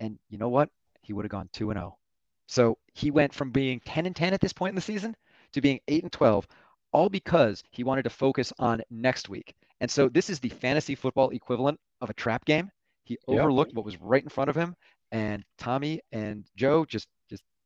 And 0.00 0.18
you 0.30 0.38
know 0.38 0.48
what? 0.48 0.70
He 1.02 1.12
would 1.12 1.24
have 1.24 1.30
gone 1.30 1.50
2 1.52 1.70
and 1.70 1.78
0. 1.78 1.98
So 2.46 2.78
he 2.94 3.10
went 3.10 3.34
from 3.34 3.50
being 3.50 3.80
10 3.84 4.06
and 4.06 4.14
10 4.14 4.32
at 4.32 4.40
this 4.40 4.52
point 4.52 4.70
in 4.70 4.76
the 4.76 4.80
season 4.80 5.16
to 5.52 5.60
being 5.60 5.80
8 5.88 6.04
and 6.04 6.12
12, 6.12 6.46
all 6.92 7.08
because 7.08 7.62
he 7.70 7.82
wanted 7.82 8.02
to 8.04 8.10
focus 8.10 8.52
on 8.58 8.82
next 8.90 9.28
week. 9.28 9.54
And 9.80 9.90
so 9.90 10.08
this 10.08 10.30
is 10.30 10.38
the 10.38 10.48
fantasy 10.48 10.94
football 10.94 11.30
equivalent 11.30 11.80
of 12.00 12.08
a 12.08 12.14
trap 12.14 12.44
game. 12.44 12.70
He 13.02 13.18
overlooked 13.26 13.72
yep. 13.72 13.76
what 13.76 13.84
was 13.84 14.00
right 14.00 14.22
in 14.22 14.28
front 14.28 14.48
of 14.48 14.56
him, 14.56 14.74
and 15.12 15.44
Tommy 15.58 16.00
and 16.12 16.44
Joe 16.56 16.84
just 16.84 17.06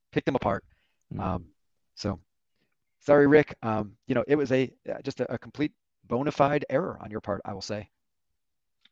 just 0.09 0.15
picked 0.15 0.27
them 0.27 0.37
apart. 0.37 0.65
Mm-hmm. 1.13 1.21
Um, 1.21 1.45
so 1.95 2.19
sorry, 3.01 3.27
Rick. 3.27 3.57
Um, 3.63 3.93
you 4.07 4.15
know, 4.15 4.25
it 4.27 4.37
was 4.37 4.53
a 4.53 4.71
uh, 4.89 5.01
just 5.03 5.21
a, 5.21 5.33
a 5.33 5.39
complete 5.39 5.73
bona 6.05 6.33
fide 6.33 6.65
error 6.71 6.99
on 7.01 7.11
your 7.11 7.21
part, 7.21 7.43
I 7.45 7.53
will 7.53 7.63
say. 7.63 7.89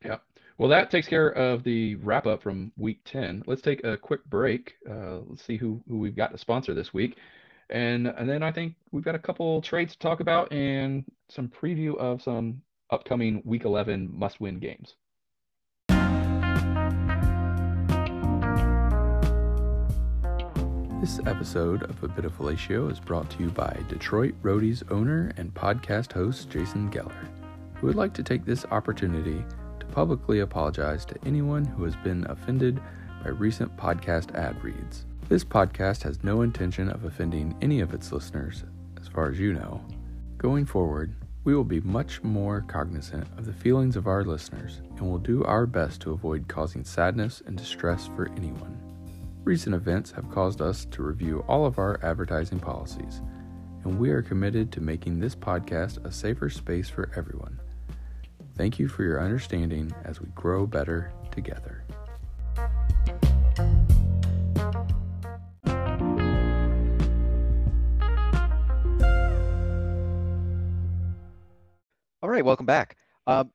Yeah. 0.04 0.18
Well, 0.58 0.70
that 0.70 0.90
takes 0.90 1.06
care 1.06 1.28
of 1.28 1.64
the 1.64 1.96
wrap 1.96 2.26
up 2.26 2.42
from 2.42 2.72
week 2.78 3.00
10. 3.04 3.44
Let's 3.46 3.62
take 3.62 3.84
a 3.84 3.96
quick 3.96 4.24
break. 4.24 4.74
Uh, 4.88 5.18
let's 5.26 5.44
see 5.44 5.56
who, 5.56 5.82
who 5.88 5.98
we've 5.98 6.16
got 6.16 6.32
to 6.32 6.38
sponsor 6.38 6.72
this 6.72 6.94
week. 6.94 7.16
And, 7.68 8.06
and 8.06 8.28
then 8.28 8.42
I 8.42 8.52
think 8.52 8.74
we've 8.90 9.04
got 9.04 9.14
a 9.14 9.18
couple 9.18 9.60
trades 9.60 9.92
to 9.92 9.98
talk 9.98 10.20
about 10.20 10.52
and 10.52 11.04
some 11.28 11.48
preview 11.48 11.96
of 11.98 12.22
some 12.22 12.62
upcoming 12.90 13.42
week 13.44 13.64
11 13.64 14.08
must 14.10 14.40
win 14.40 14.58
games. 14.58 14.94
This 21.06 21.20
episode 21.24 21.84
of 21.84 22.02
A 22.02 22.08
Bit 22.08 22.24
of 22.24 22.36
Fellatio 22.36 22.90
is 22.90 22.98
brought 22.98 23.30
to 23.30 23.44
you 23.44 23.50
by 23.50 23.78
Detroit 23.88 24.34
Roadies 24.42 24.82
owner 24.90 25.30
and 25.36 25.54
podcast 25.54 26.10
host 26.10 26.50
Jason 26.50 26.90
Geller, 26.90 27.28
who 27.76 27.86
would 27.86 27.94
like 27.94 28.12
to 28.14 28.24
take 28.24 28.44
this 28.44 28.64
opportunity 28.72 29.44
to 29.78 29.86
publicly 29.86 30.40
apologize 30.40 31.04
to 31.04 31.14
anyone 31.24 31.64
who 31.64 31.84
has 31.84 31.94
been 31.94 32.26
offended 32.28 32.80
by 33.22 33.30
recent 33.30 33.76
podcast 33.76 34.34
ad 34.34 34.60
reads. 34.64 35.04
This 35.28 35.44
podcast 35.44 36.02
has 36.02 36.24
no 36.24 36.42
intention 36.42 36.88
of 36.88 37.04
offending 37.04 37.56
any 37.62 37.78
of 37.78 37.94
its 37.94 38.10
listeners, 38.10 38.64
as 39.00 39.06
far 39.06 39.30
as 39.30 39.38
you 39.38 39.52
know. 39.52 39.80
Going 40.38 40.66
forward, 40.66 41.14
we 41.44 41.54
will 41.54 41.62
be 41.62 41.80
much 41.82 42.20
more 42.24 42.64
cognizant 42.66 43.28
of 43.38 43.46
the 43.46 43.52
feelings 43.52 43.94
of 43.94 44.08
our 44.08 44.24
listeners 44.24 44.80
and 44.96 45.08
will 45.08 45.18
do 45.18 45.44
our 45.44 45.66
best 45.66 46.00
to 46.00 46.10
avoid 46.10 46.48
causing 46.48 46.82
sadness 46.82 47.44
and 47.46 47.56
distress 47.56 48.08
for 48.16 48.28
anyone. 48.36 48.85
Recent 49.46 49.76
events 49.76 50.10
have 50.10 50.28
caused 50.28 50.60
us 50.60 50.86
to 50.86 51.04
review 51.04 51.44
all 51.46 51.66
of 51.66 51.78
our 51.78 52.00
advertising 52.02 52.58
policies, 52.58 53.22
and 53.84 53.96
we 53.96 54.10
are 54.10 54.20
committed 54.20 54.72
to 54.72 54.80
making 54.80 55.20
this 55.20 55.36
podcast 55.36 56.04
a 56.04 56.10
safer 56.10 56.50
space 56.50 56.88
for 56.88 57.12
everyone. 57.14 57.60
Thank 58.56 58.80
you 58.80 58.88
for 58.88 59.04
your 59.04 59.22
understanding 59.22 59.94
as 60.04 60.20
we 60.20 60.26
grow 60.34 60.66
better 60.66 61.12
together. 61.30 61.84
All 72.20 72.28
right, 72.28 72.44
welcome 72.44 72.66
back. 72.66 72.96
Um, 73.28 73.52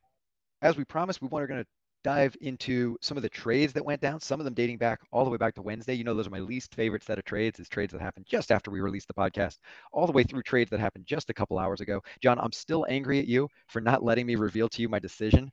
as 0.62 0.78
we 0.78 0.86
promised, 0.86 1.22
we 1.22 1.28
are 1.42 1.48
going 1.48 1.66
to 1.66 1.68
dive 2.04 2.36
into 2.42 2.98
some 3.02 3.18
of 3.18 3.24
the 3.24 3.30
trades 3.30 3.74
that 3.74 3.86
went 3.86 4.02
down, 4.02 4.20
some 4.20 4.40
of 4.40 4.46
them 4.46 4.54
dating 4.54 4.78
back 4.78 5.00
all 5.12 5.24
the 5.24 5.30
way 5.30 5.38
back 5.38 5.54
to 5.56 5.62
Wednesday. 5.62 5.94
You 5.94 6.04
know, 6.04 6.14
those 6.14 6.28
are 6.28 6.32
my 6.32 6.40
least 6.40 6.76
favorite 6.76 7.04
set 7.04 7.18
of 7.18 7.26
trades, 7.26 7.60
is 7.60 7.70
trades 7.70 7.94
that 7.94 8.02
happened 8.02 8.26
just 8.28 8.52
after 8.52 8.72
we 8.72 8.82
released 8.82 9.08
the 9.08 9.14
podcast, 9.14 9.60
all 9.92 10.08
the 10.08 10.12
way 10.12 10.24
through 10.24 10.44
trades 10.44 10.70
that 10.72 10.80
happened 10.80 11.06
just 11.06 11.30
a 11.30 11.34
couple 11.34 11.60
hours 11.60 11.82
ago. 11.82 12.02
John, 12.22 12.40
I'm 12.40 12.52
still 12.52 12.86
angry 12.90 13.20
at 13.20 13.28
you 13.28 13.48
for 13.68 13.82
not 13.82 14.04
letting 14.04 14.26
me 14.26 14.36
reveal 14.36 14.70
to 14.70 14.82
you 14.82 14.90
my 14.90 15.00
decision 15.00 15.52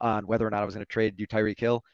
on 0.00 0.26
whether 0.26 0.46
or 0.46 0.50
not 0.50 0.62
I 0.62 0.64
was 0.64 0.74
going 0.74 0.84
to 0.84 0.90
trade 0.90 1.14
you 1.18 1.26
Tyreek 1.26 1.60
Hill 1.60 1.84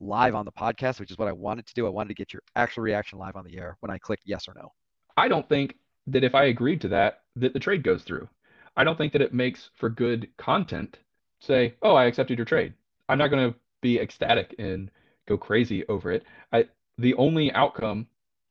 live 0.00 0.34
on 0.34 0.44
the 0.44 0.52
podcast, 0.52 0.98
which 0.98 1.10
is 1.10 1.18
what 1.18 1.28
I 1.28 1.32
wanted 1.32 1.66
to 1.66 1.74
do. 1.74 1.86
I 1.86 1.90
wanted 1.90 2.08
to 2.08 2.14
get 2.14 2.32
your 2.32 2.42
actual 2.56 2.82
reaction 2.82 3.18
live 3.18 3.36
on 3.36 3.44
the 3.44 3.56
air 3.56 3.76
when 3.80 3.90
I 3.90 3.98
clicked 3.98 4.24
yes 4.26 4.48
or 4.48 4.54
no. 4.54 4.72
I 5.16 5.28
don't 5.28 5.48
think 5.48 5.76
that 6.08 6.24
if 6.24 6.34
I 6.34 6.44
agreed 6.44 6.80
to 6.80 6.88
that, 6.88 7.20
that 7.36 7.52
the 7.52 7.60
trade 7.60 7.84
goes 7.84 8.02
through. 8.02 8.28
I 8.76 8.82
don't 8.82 8.98
think 8.98 9.12
that 9.12 9.22
it 9.22 9.34
makes 9.34 9.70
for 9.76 9.88
good 9.88 10.28
content. 10.38 10.98
Say, 11.38 11.74
oh, 11.82 11.94
I 11.94 12.04
accepted 12.04 12.38
your 12.38 12.44
trade 12.44 12.74
I'm 13.12 13.18
not 13.18 13.28
going 13.28 13.52
to 13.52 13.58
be 13.82 14.00
ecstatic 14.00 14.54
and 14.58 14.90
go 15.28 15.36
crazy 15.36 15.86
over 15.86 16.10
it. 16.10 16.24
I 16.50 16.66
the 16.96 17.14
only 17.14 17.52
outcome 17.52 18.06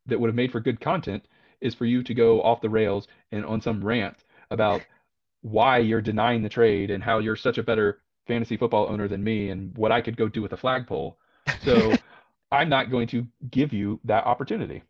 that 0.06 0.20
would 0.20 0.28
have 0.28 0.36
made 0.36 0.52
for 0.52 0.60
good 0.60 0.80
content 0.80 1.26
is 1.62 1.74
for 1.74 1.86
you 1.86 2.04
to 2.04 2.14
go 2.14 2.42
off 2.44 2.62
the 2.62 2.70
rails 2.70 3.08
and 3.32 3.44
on 3.44 3.60
some 3.60 3.84
rant 3.84 4.18
about 4.52 4.82
why 5.42 5.80
you're 5.80 6.02
denying 6.02 6.44
the 6.44 6.50
trade 6.50 6.92
and 6.92 7.04
how 7.04 7.18
you're 7.18 7.36
such 7.36 7.58
a 7.58 7.64
better 7.64 8.02
fantasy 8.28 8.56
football 8.56 8.88
owner 8.88 9.08
than 9.08 9.24
me 9.24 9.50
and 9.50 9.76
what 9.76 9.92
I 9.92 10.02
could 10.02 10.16
go 10.16 10.28
do 10.28 10.44
with 10.44 10.54
a 10.54 10.58
flagpole. 10.58 11.18
So 11.64 11.94
I'm 12.52 12.70
not 12.70 12.92
going 12.92 13.08
to 13.08 13.26
give 13.50 13.74
you 13.74 14.00
that 14.04 14.26
opportunity 14.26 14.84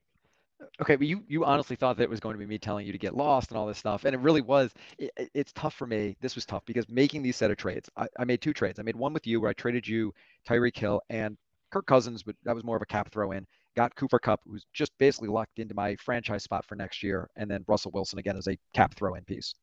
okay, 0.79 0.95
but 0.95 1.07
you 1.07 1.23
you 1.27 1.43
honestly 1.43 1.75
thought 1.75 1.97
that 1.97 2.03
it 2.03 2.09
was 2.09 2.19
going 2.19 2.33
to 2.33 2.39
be 2.39 2.45
me 2.45 2.57
telling 2.57 2.85
you 2.85 2.91
to 2.91 2.97
get 2.97 3.15
lost 3.15 3.51
and 3.51 3.57
all 3.57 3.67
this 3.67 3.77
stuff, 3.77 4.05
and 4.05 4.13
it 4.13 4.19
really 4.19 4.41
was. 4.41 4.73
It, 4.97 5.11
it's 5.33 5.51
tough 5.53 5.73
for 5.73 5.87
me. 5.87 6.15
This 6.21 6.35
was 6.35 6.45
tough 6.45 6.63
because 6.65 6.87
making 6.89 7.23
these 7.23 7.35
set 7.35 7.51
of 7.51 7.57
trades, 7.57 7.89
I, 7.97 8.07
I 8.19 8.25
made 8.25 8.41
two 8.41 8.53
trades. 8.53 8.79
I 8.79 8.83
made 8.83 8.95
one 8.95 9.13
with 9.13 9.27
you 9.27 9.41
where 9.41 9.49
I 9.49 9.53
traded 9.53 9.87
you 9.87 10.13
Tyreek 10.47 10.77
Hill 10.77 11.01
and 11.09 11.37
Kirk 11.71 11.85
Cousins, 11.85 12.23
but 12.23 12.35
that 12.43 12.55
was 12.55 12.63
more 12.63 12.75
of 12.75 12.81
a 12.81 12.87
cap 12.87 13.11
throw 13.11 13.31
in. 13.31 13.45
Got 13.75 13.95
Cooper 13.95 14.19
Kupp, 14.19 14.41
who's 14.45 14.65
just 14.73 14.91
basically 14.97 15.29
locked 15.29 15.59
into 15.59 15.73
my 15.73 15.95
franchise 15.95 16.43
spot 16.43 16.65
for 16.65 16.75
next 16.75 17.01
year, 17.01 17.29
and 17.37 17.49
then 17.49 17.63
Russell 17.67 17.91
Wilson 17.91 18.19
again 18.19 18.37
as 18.37 18.47
a 18.47 18.57
cap 18.73 18.93
throw 18.95 19.15
in 19.15 19.23
piece. 19.23 19.53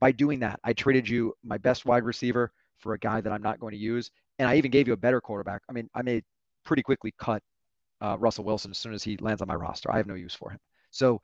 By 0.00 0.12
doing 0.12 0.38
that, 0.40 0.60
I 0.64 0.74
traded 0.74 1.08
you 1.08 1.34
my 1.42 1.58
best 1.58 1.86
wide 1.86 2.04
receiver 2.04 2.52
for 2.78 2.94
a 2.94 2.98
guy 2.98 3.20
that 3.20 3.32
I'm 3.32 3.42
not 3.42 3.58
going 3.58 3.72
to 3.72 3.78
use, 3.78 4.10
and 4.38 4.48
I 4.48 4.56
even 4.56 4.70
gave 4.70 4.86
you 4.86 4.92
a 4.92 4.98
better 4.98 5.20
quarterback. 5.20 5.62
I 5.68 5.72
mean, 5.72 5.88
I 5.94 6.02
made 6.02 6.24
pretty 6.64 6.82
quickly 6.82 7.14
cut 7.18 7.42
uh, 8.00 8.16
Russell 8.18 8.44
Wilson 8.44 8.70
as 8.70 8.78
soon 8.78 8.94
as 8.94 9.02
he 9.02 9.16
lands 9.18 9.42
on 9.42 9.48
my 9.48 9.54
roster. 9.54 9.90
I 9.90 9.96
have 9.96 10.06
no 10.06 10.14
use 10.14 10.34
for 10.34 10.50
him. 10.50 10.58
So 10.90 11.20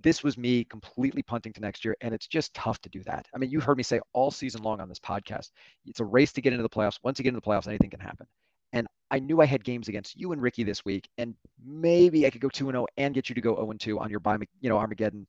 this 0.00 0.22
was 0.22 0.38
me 0.38 0.64
completely 0.64 1.22
punting 1.22 1.52
to 1.54 1.60
next 1.60 1.84
year, 1.84 1.96
and 2.00 2.14
it's 2.14 2.26
just 2.26 2.54
tough 2.54 2.80
to 2.82 2.88
do 2.88 3.02
that. 3.04 3.26
I 3.34 3.38
mean, 3.38 3.50
you 3.50 3.60
heard 3.60 3.76
me 3.76 3.82
say 3.82 4.00
all 4.12 4.30
season 4.30 4.62
long 4.62 4.80
on 4.80 4.88
this 4.88 5.00
podcast, 5.00 5.50
it's 5.86 6.00
a 6.00 6.04
race 6.04 6.32
to 6.34 6.40
get 6.40 6.52
into 6.52 6.62
the 6.62 6.68
playoffs. 6.68 6.98
Once 7.02 7.18
you 7.18 7.22
get 7.22 7.30
into 7.30 7.40
the 7.40 7.46
playoffs, 7.46 7.66
anything 7.66 7.90
can 7.90 8.00
happen. 8.00 8.26
And 8.72 8.86
I 9.10 9.18
knew 9.18 9.40
I 9.40 9.46
had 9.46 9.64
games 9.64 9.88
against 9.88 10.16
you 10.16 10.32
and 10.32 10.42
Ricky 10.42 10.62
this 10.62 10.84
week, 10.84 11.08
and 11.18 11.34
maybe 11.64 12.26
I 12.26 12.30
could 12.30 12.40
go 12.40 12.48
two 12.48 12.68
and 12.68 12.74
zero 12.74 12.84
oh 12.84 12.92
and 12.96 13.14
get 13.14 13.28
you 13.28 13.34
to 13.34 13.40
go 13.40 13.54
zero 13.54 13.70
and 13.70 13.80
two 13.80 13.98
on 13.98 14.10
your 14.10 14.20
you 14.60 14.68
know 14.68 14.78
Armageddon 14.78 15.26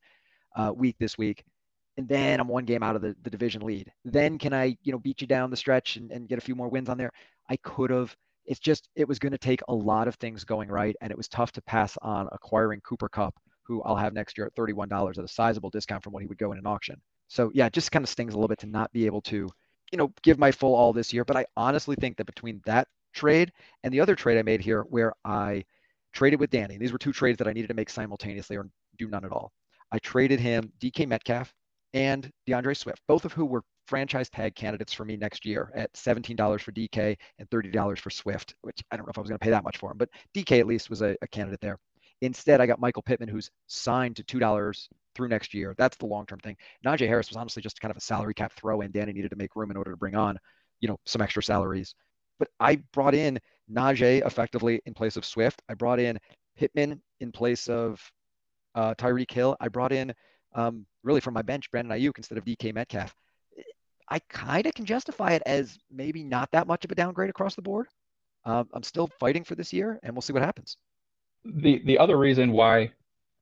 uh, 0.56 0.72
week 0.76 0.98
this 1.00 1.18
week. 1.18 1.44
And 1.98 2.08
then 2.08 2.40
I'm 2.40 2.48
one 2.48 2.66
game 2.66 2.84
out 2.84 2.96
of 2.96 3.02
the, 3.02 3.16
the 3.24 3.30
division 3.30 3.62
lead. 3.62 3.92
Then 4.06 4.38
can 4.38 4.54
I, 4.54 4.78
you 4.84 4.92
know, 4.94 5.00
beat 5.00 5.20
you 5.20 5.28
down 5.28 5.50
the 5.50 5.58
stretch 5.58 5.98
and, 5.98 6.12
and 6.12 6.30
get 6.30 6.38
a 6.38 6.42
few 6.42 6.56
more 6.56 6.70
wins 6.70 6.88
on 6.88 6.98
there? 6.98 7.12
I 7.50 7.58
could 7.58 7.90
have 7.90 8.16
it's 8.50 8.60
just 8.60 8.90
it 8.96 9.08
was 9.08 9.20
going 9.20 9.32
to 9.32 9.38
take 9.38 9.62
a 9.68 9.74
lot 9.74 10.08
of 10.08 10.16
things 10.16 10.44
going 10.44 10.70
right, 10.70 10.96
and 11.02 11.12
it 11.12 11.18
was 11.18 11.28
tough 11.30 11.52
to 11.54 11.62
pass 11.62 11.96
on 12.02 12.28
acquiring 12.32 12.82
Cooper 12.82 13.08
Kupp, 13.08 13.36
who 13.64 13.82
I'll 13.84 13.96
have 13.96 14.12
next 14.12 14.38
year 14.38 14.48
at 14.48 14.56
$31 14.56 15.18
at 15.18 15.24
a 15.24 15.28
sizable 15.28 15.70
discount 15.70 16.04
from 16.04 16.14
what 16.14 16.24
he 16.24 16.28
would 16.28 16.40
go 16.40 16.52
in 16.52 16.58
an 16.58 16.66
auction. 16.66 17.00
So 17.28 17.52
yeah, 17.54 17.68
it 17.68 17.74
just 17.74 17.92
kind 17.92 18.04
of 18.04 18.10
stings 18.10 18.34
a 18.34 18.38
little 18.38 18.48
bit 18.48 18.58
to 18.60 18.68
not 18.68 18.92
be 18.92 19.06
able 19.06 19.22
to, 19.22 19.48
you 19.92 19.98
know, 19.98 20.12
give 20.24 20.40
my 20.40 20.52
full 20.52 20.74
all 20.74 20.92
this 20.92 21.14
year. 21.14 21.24
But 21.24 21.38
I 21.38 21.46
honestly 21.56 21.96
think 21.96 22.18
that 22.18 22.26
between 22.26 22.60
that 22.66 22.88
trade 23.14 23.52
and 23.84 23.94
the 23.94 24.02
other 24.02 24.16
trade 24.16 24.40
I 24.40 24.42
made 24.42 24.62
here, 24.62 24.82
where 24.82 25.14
I 25.24 25.64
traded 26.12 26.40
with 26.40 26.50
Danny, 26.50 26.80
these 26.80 26.92
were 26.92 26.98
two 26.98 27.14
trades 27.14 27.38
that 27.38 27.48
I 27.48 27.54
needed 27.54 27.68
to 27.68 27.76
make 27.76 27.92
simultaneously 27.92 28.58
or 28.58 28.68
do 28.98 29.08
none 29.08 29.26
at 29.26 29.32
all. 29.32 29.52
I 29.92 30.00
traded 30.00 30.40
him 30.40 30.74
DK 30.82 31.08
Metcalf 31.08 31.54
and 31.94 32.30
DeAndre 32.48 32.78
Swift, 32.78 33.02
both 33.08 33.26
of 33.26 33.34
who 33.34 33.46
were 33.46 33.64
franchise 33.88 34.30
tag 34.30 34.56
candidates 34.56 34.94
for 34.94 35.04
me 35.04 35.18
next 35.18 35.46
year 35.46 35.72
at 35.76 35.92
$17 35.94 36.62
for 36.62 36.72
DK 36.72 37.18
and 37.40 37.50
$30 37.50 38.00
for 38.00 38.10
Swift, 38.10 38.54
which 38.62 38.84
I 38.92 38.98
don't 38.98 39.06
know 39.06 39.12
if 39.12 39.18
I 39.18 39.22
was 39.22 39.30
going 39.30 39.40
to 39.40 39.44
pay 39.44 39.50
that 39.50 39.64
much 39.64 39.78
for 39.78 39.92
him, 39.92 39.98
but 39.98 40.10
DK 40.36 40.60
at 40.60 40.68
least 40.68 40.90
was 40.90 41.02
a, 41.02 41.16
a 41.22 41.28
candidate 41.28 41.62
there. 41.62 41.80
Instead, 42.22 42.62
I 42.62 42.66
got 42.66 42.80
Michael 42.80 43.02
Pittman, 43.02 43.30
who's 43.30 43.50
signed 43.68 44.18
to 44.18 44.24
$2 44.24 44.88
through 45.16 45.28
next 45.28 45.54
year. 45.54 45.74
That's 45.78 45.98
the 45.98 46.06
long 46.06 46.26
term 46.26 46.40
thing. 46.40 46.58
Najee 46.86 47.08
Harris 47.08 47.30
was 47.30 47.38
honestly 47.38 47.64
just 47.64 47.80
kind 47.80 47.92
of 47.92 47.98
a 47.98 48.02
salary 48.02 48.34
cap 48.34 48.54
throw 48.54 48.82
in. 48.82 48.92
Danny 48.92 49.14
needed 49.14 49.32
to 49.32 49.38
make 49.38 49.56
room 49.56 49.72
in 49.72 49.78
order 49.78 49.92
to 49.92 49.98
bring 49.98 50.16
on, 50.16 50.38
you 50.82 50.88
know, 50.88 50.98
some 51.06 51.22
extra 51.22 51.42
salaries. 51.42 51.96
But 52.38 52.50
I 52.60 52.78
brought 52.94 53.16
in 53.16 53.40
Najee 53.72 54.26
effectively 54.26 54.82
in 54.86 54.94
place 54.94 55.18
of 55.18 55.26
Swift. 55.26 55.62
I 55.70 55.74
brought 55.74 56.00
in 56.00 56.20
Pittman 56.58 57.02
in 57.20 57.32
place 57.32 57.68
of 57.68 58.02
uh, 58.76 58.94
Tyreek 58.96 59.32
Hill. 59.32 59.56
I 59.60 59.70
brought 59.70 59.92
in 59.92 60.14
um, 60.54 60.86
really 61.04 61.22
from 61.22 61.34
my 61.34 61.42
bench 61.42 61.70
Brandon 61.72 61.98
Aiyuk 61.98 62.18
instead 62.18 62.38
of 62.38 62.46
DK 62.46 62.74
Metcalf. 62.74 63.16
I 64.10 64.20
kind 64.30 64.66
of 64.66 64.74
can 64.74 64.86
justify 64.86 65.34
it 65.34 65.44
as 65.46 65.78
maybe 65.92 66.24
not 66.24 66.50
that 66.52 66.68
much 66.68 66.84
of 66.84 66.92
a 66.92 66.96
downgrade 66.96 67.30
across 67.30 67.56
the 67.56 67.62
board. 67.62 67.88
Um, 68.46 68.68
I'm 68.74 68.84
still 68.84 69.08
fighting 69.20 69.44
for 69.44 69.56
this 69.56 69.72
year, 69.72 70.00
and 70.02 70.16
we'll 70.16 70.22
see 70.22 70.34
what 70.34 70.42
happens. 70.42 70.78
The 71.46 71.82
the 71.86 72.00
other 72.00 72.18
reason 72.18 72.52
why 72.52 72.92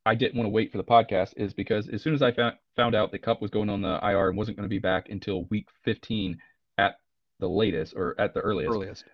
I 0.05 0.15
didn't 0.15 0.35
want 0.35 0.45
to 0.45 0.51
wait 0.51 0.71
for 0.71 0.77
the 0.77 0.83
podcast 0.83 1.33
is 1.37 1.53
because 1.53 1.89
as 1.89 2.01
soon 2.01 2.13
as 2.13 2.21
I 2.21 2.31
found 2.31 2.55
found 2.75 2.95
out 2.95 3.11
that 3.11 3.21
Kupp 3.21 3.41
was 3.41 3.51
going 3.51 3.69
on 3.69 3.81
the 3.81 3.99
IR 4.03 4.29
and 4.29 4.37
wasn't 4.37 4.57
going 4.57 4.67
to 4.67 4.73
be 4.73 4.79
back 4.79 5.09
until 5.09 5.45
week 5.45 5.67
15 5.83 6.37
at 6.77 6.95
the 7.39 7.47
latest 7.47 7.93
or 7.95 8.19
at 8.19 8.33
the 8.33 8.39
earliest, 8.39 8.73
earliest, 8.73 9.05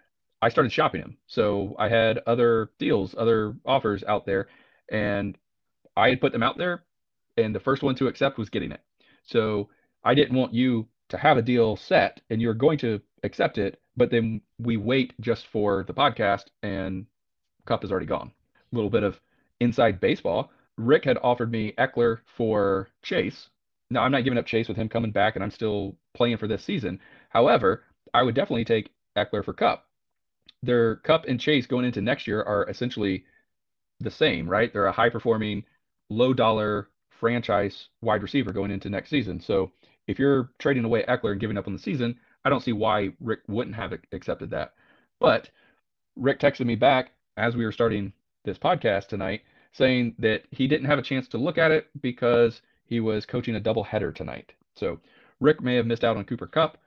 I 0.41 0.49
started 0.49 0.71
shopping 0.71 1.01
him. 1.01 1.17
So 1.27 1.75
I 1.79 1.89
had 1.89 2.19
other 2.27 2.71
deals, 2.79 3.15
other 3.17 3.55
offers 3.65 4.03
out 4.03 4.25
there, 4.25 4.47
and 4.91 5.37
I 5.95 6.09
had 6.09 6.21
put 6.21 6.31
them 6.31 6.43
out 6.43 6.57
there, 6.57 6.83
and 7.37 7.53
the 7.53 7.59
first 7.59 7.83
one 7.83 7.95
to 7.95 8.07
accept 8.07 8.37
was 8.37 8.49
getting 8.49 8.71
it. 8.71 8.81
So 9.23 9.69
I 10.03 10.13
didn't 10.13 10.37
want 10.37 10.53
you 10.53 10.87
to 11.09 11.17
have 11.17 11.37
a 11.37 11.41
deal 11.41 11.75
set 11.75 12.21
and 12.29 12.41
you're 12.41 12.53
going 12.53 12.77
to 12.79 13.01
accept 13.23 13.57
it, 13.57 13.79
but 13.95 14.11
then 14.11 14.41
we 14.59 14.77
wait 14.77 15.13
just 15.21 15.47
for 15.47 15.83
the 15.83 15.93
podcast 15.93 16.45
and 16.61 17.05
Kupp 17.65 17.83
is 17.83 17.91
already 17.91 18.05
gone. 18.05 18.31
A 18.71 18.75
little 18.75 18.89
bit 18.89 19.03
of 19.03 19.19
inside 19.59 19.99
baseball. 19.99 20.51
Rick 20.77 21.05
had 21.05 21.19
offered 21.21 21.51
me 21.51 21.73
Ekeler 21.77 22.19
for 22.35 22.89
Chase. 23.03 23.49
Now 23.89 24.03
I'm 24.03 24.11
not 24.11 24.23
giving 24.23 24.39
up 24.39 24.45
Chase 24.45 24.67
with 24.67 24.77
him 24.77 24.89
coming 24.89 25.11
back 25.11 25.35
and 25.35 25.43
I'm 25.43 25.51
still 25.51 25.95
playing 26.13 26.37
for 26.37 26.47
this 26.47 26.63
season. 26.63 26.99
However, 27.29 27.83
I 28.13 28.23
would 28.23 28.35
definitely 28.35 28.65
take 28.65 28.91
Ekeler 29.15 29.45
for 29.45 29.53
Kupp. 29.53 29.85
Their 30.63 30.97
Kupp 30.97 31.25
and 31.25 31.39
Chase 31.39 31.67
going 31.67 31.85
into 31.85 32.01
next 32.01 32.25
year 32.27 32.41
are 32.41 32.67
essentially 32.69 33.25
the 33.99 34.11
same, 34.11 34.49
right? 34.49 34.71
They're 34.71 34.87
a 34.87 34.91
high 34.91 35.09
performing, 35.09 35.65
low 36.09 36.33
dollar 36.33 36.89
franchise 37.23 37.87
wide 38.01 38.21
receiver 38.21 38.51
going 38.51 38.69
into 38.69 38.89
next 38.89 39.09
season. 39.09 39.39
So 39.39 39.71
if 40.07 40.19
you're 40.19 40.49
trading 40.59 40.83
away 40.83 41.05
Ekeler 41.07 41.31
and 41.31 41.39
giving 41.39 41.57
up 41.57 41.67
on 41.67 41.73
the 41.73 41.79
season, 41.79 42.19
I 42.43 42.49
don't 42.49 42.61
see 42.61 42.73
why 42.73 43.13
Rick 43.21 43.39
wouldn't 43.47 43.77
have 43.77 43.93
accepted 44.11 44.49
that. 44.49 44.73
But 45.21 45.49
Rick 46.17 46.41
texted 46.41 46.65
me 46.65 46.75
back 46.75 47.11
as 47.37 47.55
we 47.55 47.63
were 47.63 47.71
starting 47.71 48.11
this 48.43 48.57
podcast 48.57 49.07
tonight 49.07 49.43
saying 49.71 50.15
that 50.19 50.43
he 50.51 50.67
didn't 50.67 50.87
have 50.87 50.99
a 50.99 51.01
chance 51.01 51.29
to 51.29 51.37
look 51.37 51.57
at 51.57 51.71
it 51.71 51.87
because 52.01 52.61
he 52.83 52.99
was 52.99 53.25
coaching 53.25 53.55
a 53.55 53.59
double 53.61 53.85
header 53.85 54.11
tonight. 54.11 54.51
So 54.75 54.99
Rick 55.39 55.61
may 55.61 55.75
have 55.75 55.85
missed 55.85 56.03
out 56.03 56.17
on 56.17 56.25
Cooper 56.25 56.47
Kupp 56.47 56.77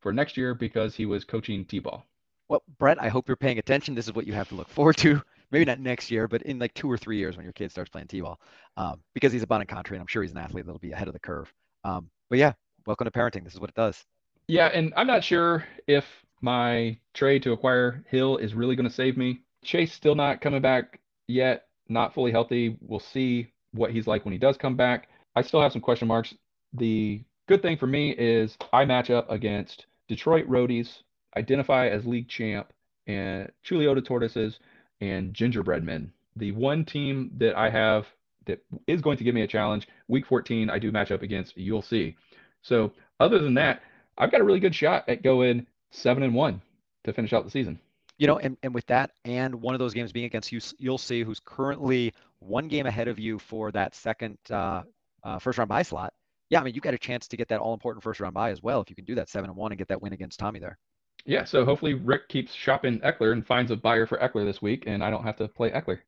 for 0.00 0.10
next 0.10 0.38
year 0.38 0.54
because 0.54 0.94
he 0.94 1.04
was 1.04 1.22
coaching 1.22 1.66
T-ball. 1.66 2.02
Well, 2.48 2.62
Brett, 2.78 2.96
I 2.98 3.08
hope 3.08 3.28
you're 3.28 3.36
paying 3.36 3.58
attention. 3.58 3.94
This 3.94 4.08
is 4.08 4.14
what 4.14 4.26
you 4.26 4.32
have 4.32 4.48
to 4.48 4.54
look 4.54 4.70
forward 4.70 4.96
to. 4.98 5.20
Maybe 5.52 5.66
not 5.66 5.80
next 5.80 6.10
year, 6.10 6.26
but 6.26 6.42
in 6.42 6.58
like 6.58 6.72
two 6.72 6.90
or 6.90 6.96
three 6.96 7.18
years 7.18 7.36
when 7.36 7.44
your 7.44 7.52
kid 7.52 7.70
starts 7.70 7.90
playing 7.90 8.08
T-ball, 8.08 8.40
um, 8.78 9.00
because 9.14 9.32
he's 9.32 9.42
a 9.42 9.46
Bonnet 9.46 9.68
country, 9.68 9.96
and 9.96 10.00
I'm 10.00 10.06
sure 10.06 10.22
he's 10.22 10.32
an 10.32 10.38
athlete 10.38 10.64
that'll 10.64 10.78
be 10.78 10.92
ahead 10.92 11.08
of 11.08 11.14
the 11.14 11.20
curve. 11.20 11.52
Um, 11.84 12.08
but 12.30 12.38
yeah, 12.38 12.54
welcome 12.86 13.04
to 13.04 13.10
parenting. 13.10 13.44
This 13.44 13.52
is 13.52 13.60
what 13.60 13.68
it 13.68 13.76
does. 13.76 14.02
Yeah, 14.48 14.68
and 14.68 14.94
I'm 14.96 15.06
not 15.06 15.22
sure 15.22 15.64
if 15.86 16.06
my 16.40 16.96
trade 17.12 17.42
to 17.42 17.52
acquire 17.52 18.02
Hill 18.08 18.38
is 18.38 18.54
really 18.54 18.76
going 18.76 18.88
to 18.88 18.94
save 18.94 19.16
me. 19.16 19.40
Chase 19.62 19.92
still 19.92 20.14
not 20.14 20.40
coming 20.40 20.62
back 20.62 21.00
yet, 21.28 21.66
not 21.88 22.14
fully 22.14 22.32
healthy. 22.32 22.76
We'll 22.80 22.98
see 22.98 23.52
what 23.72 23.92
he's 23.92 24.06
like 24.06 24.24
when 24.24 24.32
he 24.32 24.38
does 24.38 24.56
come 24.56 24.74
back. 24.74 25.08
I 25.36 25.42
still 25.42 25.60
have 25.60 25.72
some 25.72 25.80
question 25.82 26.08
marks. 26.08 26.34
The 26.72 27.22
good 27.46 27.60
thing 27.60 27.76
for 27.76 27.86
me 27.86 28.10
is 28.12 28.56
I 28.72 28.86
match 28.86 29.10
up 29.10 29.30
against 29.30 29.86
Detroit 30.08 30.48
Roadies, 30.48 31.02
identify 31.36 31.88
as 31.88 32.06
league 32.06 32.28
champ, 32.28 32.72
and 33.06 33.50
Chuleota 33.64 34.04
Tortoises 34.04 34.58
and 35.02 35.34
Gingerbread 35.34 35.84
Men. 35.84 36.12
The 36.36 36.52
one 36.52 36.84
team 36.84 37.32
that 37.38 37.56
I 37.56 37.68
have 37.68 38.06
that 38.46 38.64
is 38.86 39.02
going 39.02 39.18
to 39.18 39.24
give 39.24 39.34
me 39.34 39.42
a 39.42 39.46
challenge, 39.46 39.88
week 40.08 40.26
14, 40.26 40.70
I 40.70 40.78
do 40.78 40.90
match 40.90 41.10
up 41.10 41.22
against, 41.22 41.56
you'll 41.56 41.82
see. 41.82 42.16
So, 42.62 42.92
other 43.20 43.38
than 43.38 43.54
that, 43.54 43.82
I've 44.16 44.30
got 44.30 44.40
a 44.40 44.44
really 44.44 44.60
good 44.60 44.74
shot 44.74 45.08
at 45.08 45.22
going 45.22 45.66
seven 45.90 46.22
and 46.22 46.34
one 46.34 46.62
to 47.04 47.12
finish 47.12 47.32
out 47.32 47.44
the 47.44 47.50
season. 47.50 47.78
You 48.18 48.26
know, 48.26 48.38
and, 48.38 48.56
and 48.62 48.74
with 48.74 48.86
that, 48.86 49.10
and 49.24 49.54
one 49.56 49.74
of 49.74 49.78
those 49.78 49.94
games 49.94 50.12
being 50.12 50.26
against 50.26 50.52
you, 50.52 50.60
you'll 50.78 50.98
see 50.98 51.22
who's 51.22 51.40
currently 51.44 52.14
one 52.38 52.68
game 52.68 52.86
ahead 52.86 53.08
of 53.08 53.18
you 53.18 53.38
for 53.38 53.70
that 53.72 53.94
second 53.94 54.38
uh, 54.50 54.82
uh, 55.24 55.38
first 55.38 55.58
round 55.58 55.68
bye 55.68 55.82
slot 55.82 56.12
yeah, 56.52 56.60
I 56.60 56.64
mean, 56.64 56.74
you 56.74 56.82
got 56.82 56.92
a 56.92 56.98
chance 56.98 57.26
to 57.28 57.36
get 57.38 57.48
that 57.48 57.60
all 57.60 57.72
important 57.72 58.04
first 58.04 58.20
round 58.20 58.34
bye 58.34 58.50
as 58.50 58.62
well 58.62 58.82
if 58.82 58.90
you 58.90 58.94
can 58.94 59.06
do 59.06 59.14
that 59.14 59.30
seven 59.30 59.48
and 59.48 59.56
one 59.56 59.72
and 59.72 59.78
get 59.78 59.88
that 59.88 60.02
win 60.02 60.12
against 60.12 60.38
Tommy 60.38 60.60
there. 60.60 60.76
Yeah, 61.24 61.44
so 61.44 61.64
hopefully 61.64 61.94
Rick 61.94 62.28
keeps 62.28 62.52
shopping 62.52 62.98
Ekeler 63.00 63.32
and 63.32 63.46
finds 63.46 63.70
a 63.70 63.76
buyer 63.76 64.06
for 64.06 64.18
Ekeler 64.18 64.44
this 64.44 64.60
week, 64.60 64.84
and 64.86 65.04
I 65.04 65.10
don't 65.10 65.22
have 65.22 65.36
to 65.36 65.48
play 65.48 65.70
Ekeler. 65.70 66.00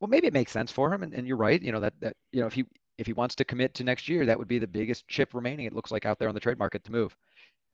Well, 0.00 0.08
maybe 0.08 0.26
it 0.26 0.34
makes 0.34 0.52
sense 0.52 0.70
for 0.70 0.92
him, 0.92 1.02
and, 1.02 1.14
and 1.14 1.26
you're 1.26 1.36
right. 1.36 1.60
You 1.60 1.72
know 1.72 1.80
that 1.80 1.94
that 2.00 2.14
you 2.32 2.40
know 2.40 2.46
if 2.46 2.52
he 2.52 2.64
if 2.98 3.06
he 3.06 3.12
wants 3.12 3.34
to 3.36 3.44
commit 3.44 3.74
to 3.74 3.84
next 3.84 4.08
year, 4.08 4.26
that 4.26 4.38
would 4.38 4.48
be 4.48 4.58
the 4.58 4.66
biggest 4.66 5.08
chip 5.08 5.32
remaining. 5.32 5.66
It 5.66 5.72
looks 5.72 5.90
like 5.90 6.04
out 6.04 6.18
there 6.18 6.28
on 6.28 6.34
the 6.34 6.40
trade 6.40 6.58
market 6.58 6.84
to 6.84 6.92
move. 6.92 7.16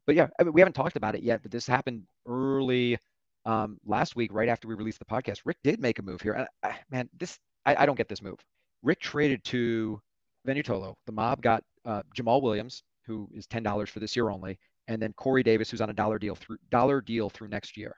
But 0.06 0.14
yeah, 0.14 0.28
I 0.38 0.44
mean, 0.44 0.52
we 0.52 0.60
haven't 0.60 0.74
talked 0.74 0.96
about 0.96 1.14
it 1.14 1.22
yet, 1.22 1.42
but 1.42 1.50
this 1.50 1.66
happened 1.66 2.04
early 2.26 2.98
um, 3.46 3.78
last 3.86 4.16
week, 4.16 4.32
right 4.32 4.48
after 4.48 4.68
we 4.68 4.74
released 4.74 4.98
the 4.98 5.04
podcast. 5.04 5.40
Rick 5.44 5.58
did 5.64 5.80
make 5.80 5.98
a 5.98 6.02
move 6.02 6.20
here, 6.20 6.34
and 6.34 6.46
I, 6.62 6.76
man, 6.90 7.08
this 7.18 7.38
I, 7.66 7.74
I 7.76 7.86
don't 7.86 7.96
get 7.96 8.08
this 8.08 8.22
move. 8.22 8.38
Rick 8.82 9.00
traded 9.00 9.42
to 9.44 10.00
Venutolo. 10.46 10.94
The 11.06 11.12
mob 11.12 11.42
got 11.42 11.64
uh, 11.84 12.02
Jamaal 12.16 12.42
Williams, 12.42 12.82
who 13.06 13.28
is 13.34 13.46
ten 13.46 13.62
dollars 13.62 13.90
for 13.90 14.00
this 14.00 14.14
year 14.14 14.30
only, 14.30 14.58
and 14.88 15.00
then 15.00 15.12
Corey 15.14 15.42
Davis, 15.42 15.70
who's 15.70 15.80
on 15.80 15.90
a 15.90 15.94
dollar 15.94 16.18
deal 16.18 16.34
through 16.34 16.58
dollar 16.70 17.00
deal 17.00 17.30
through 17.30 17.48
next 17.48 17.76
year. 17.76 17.94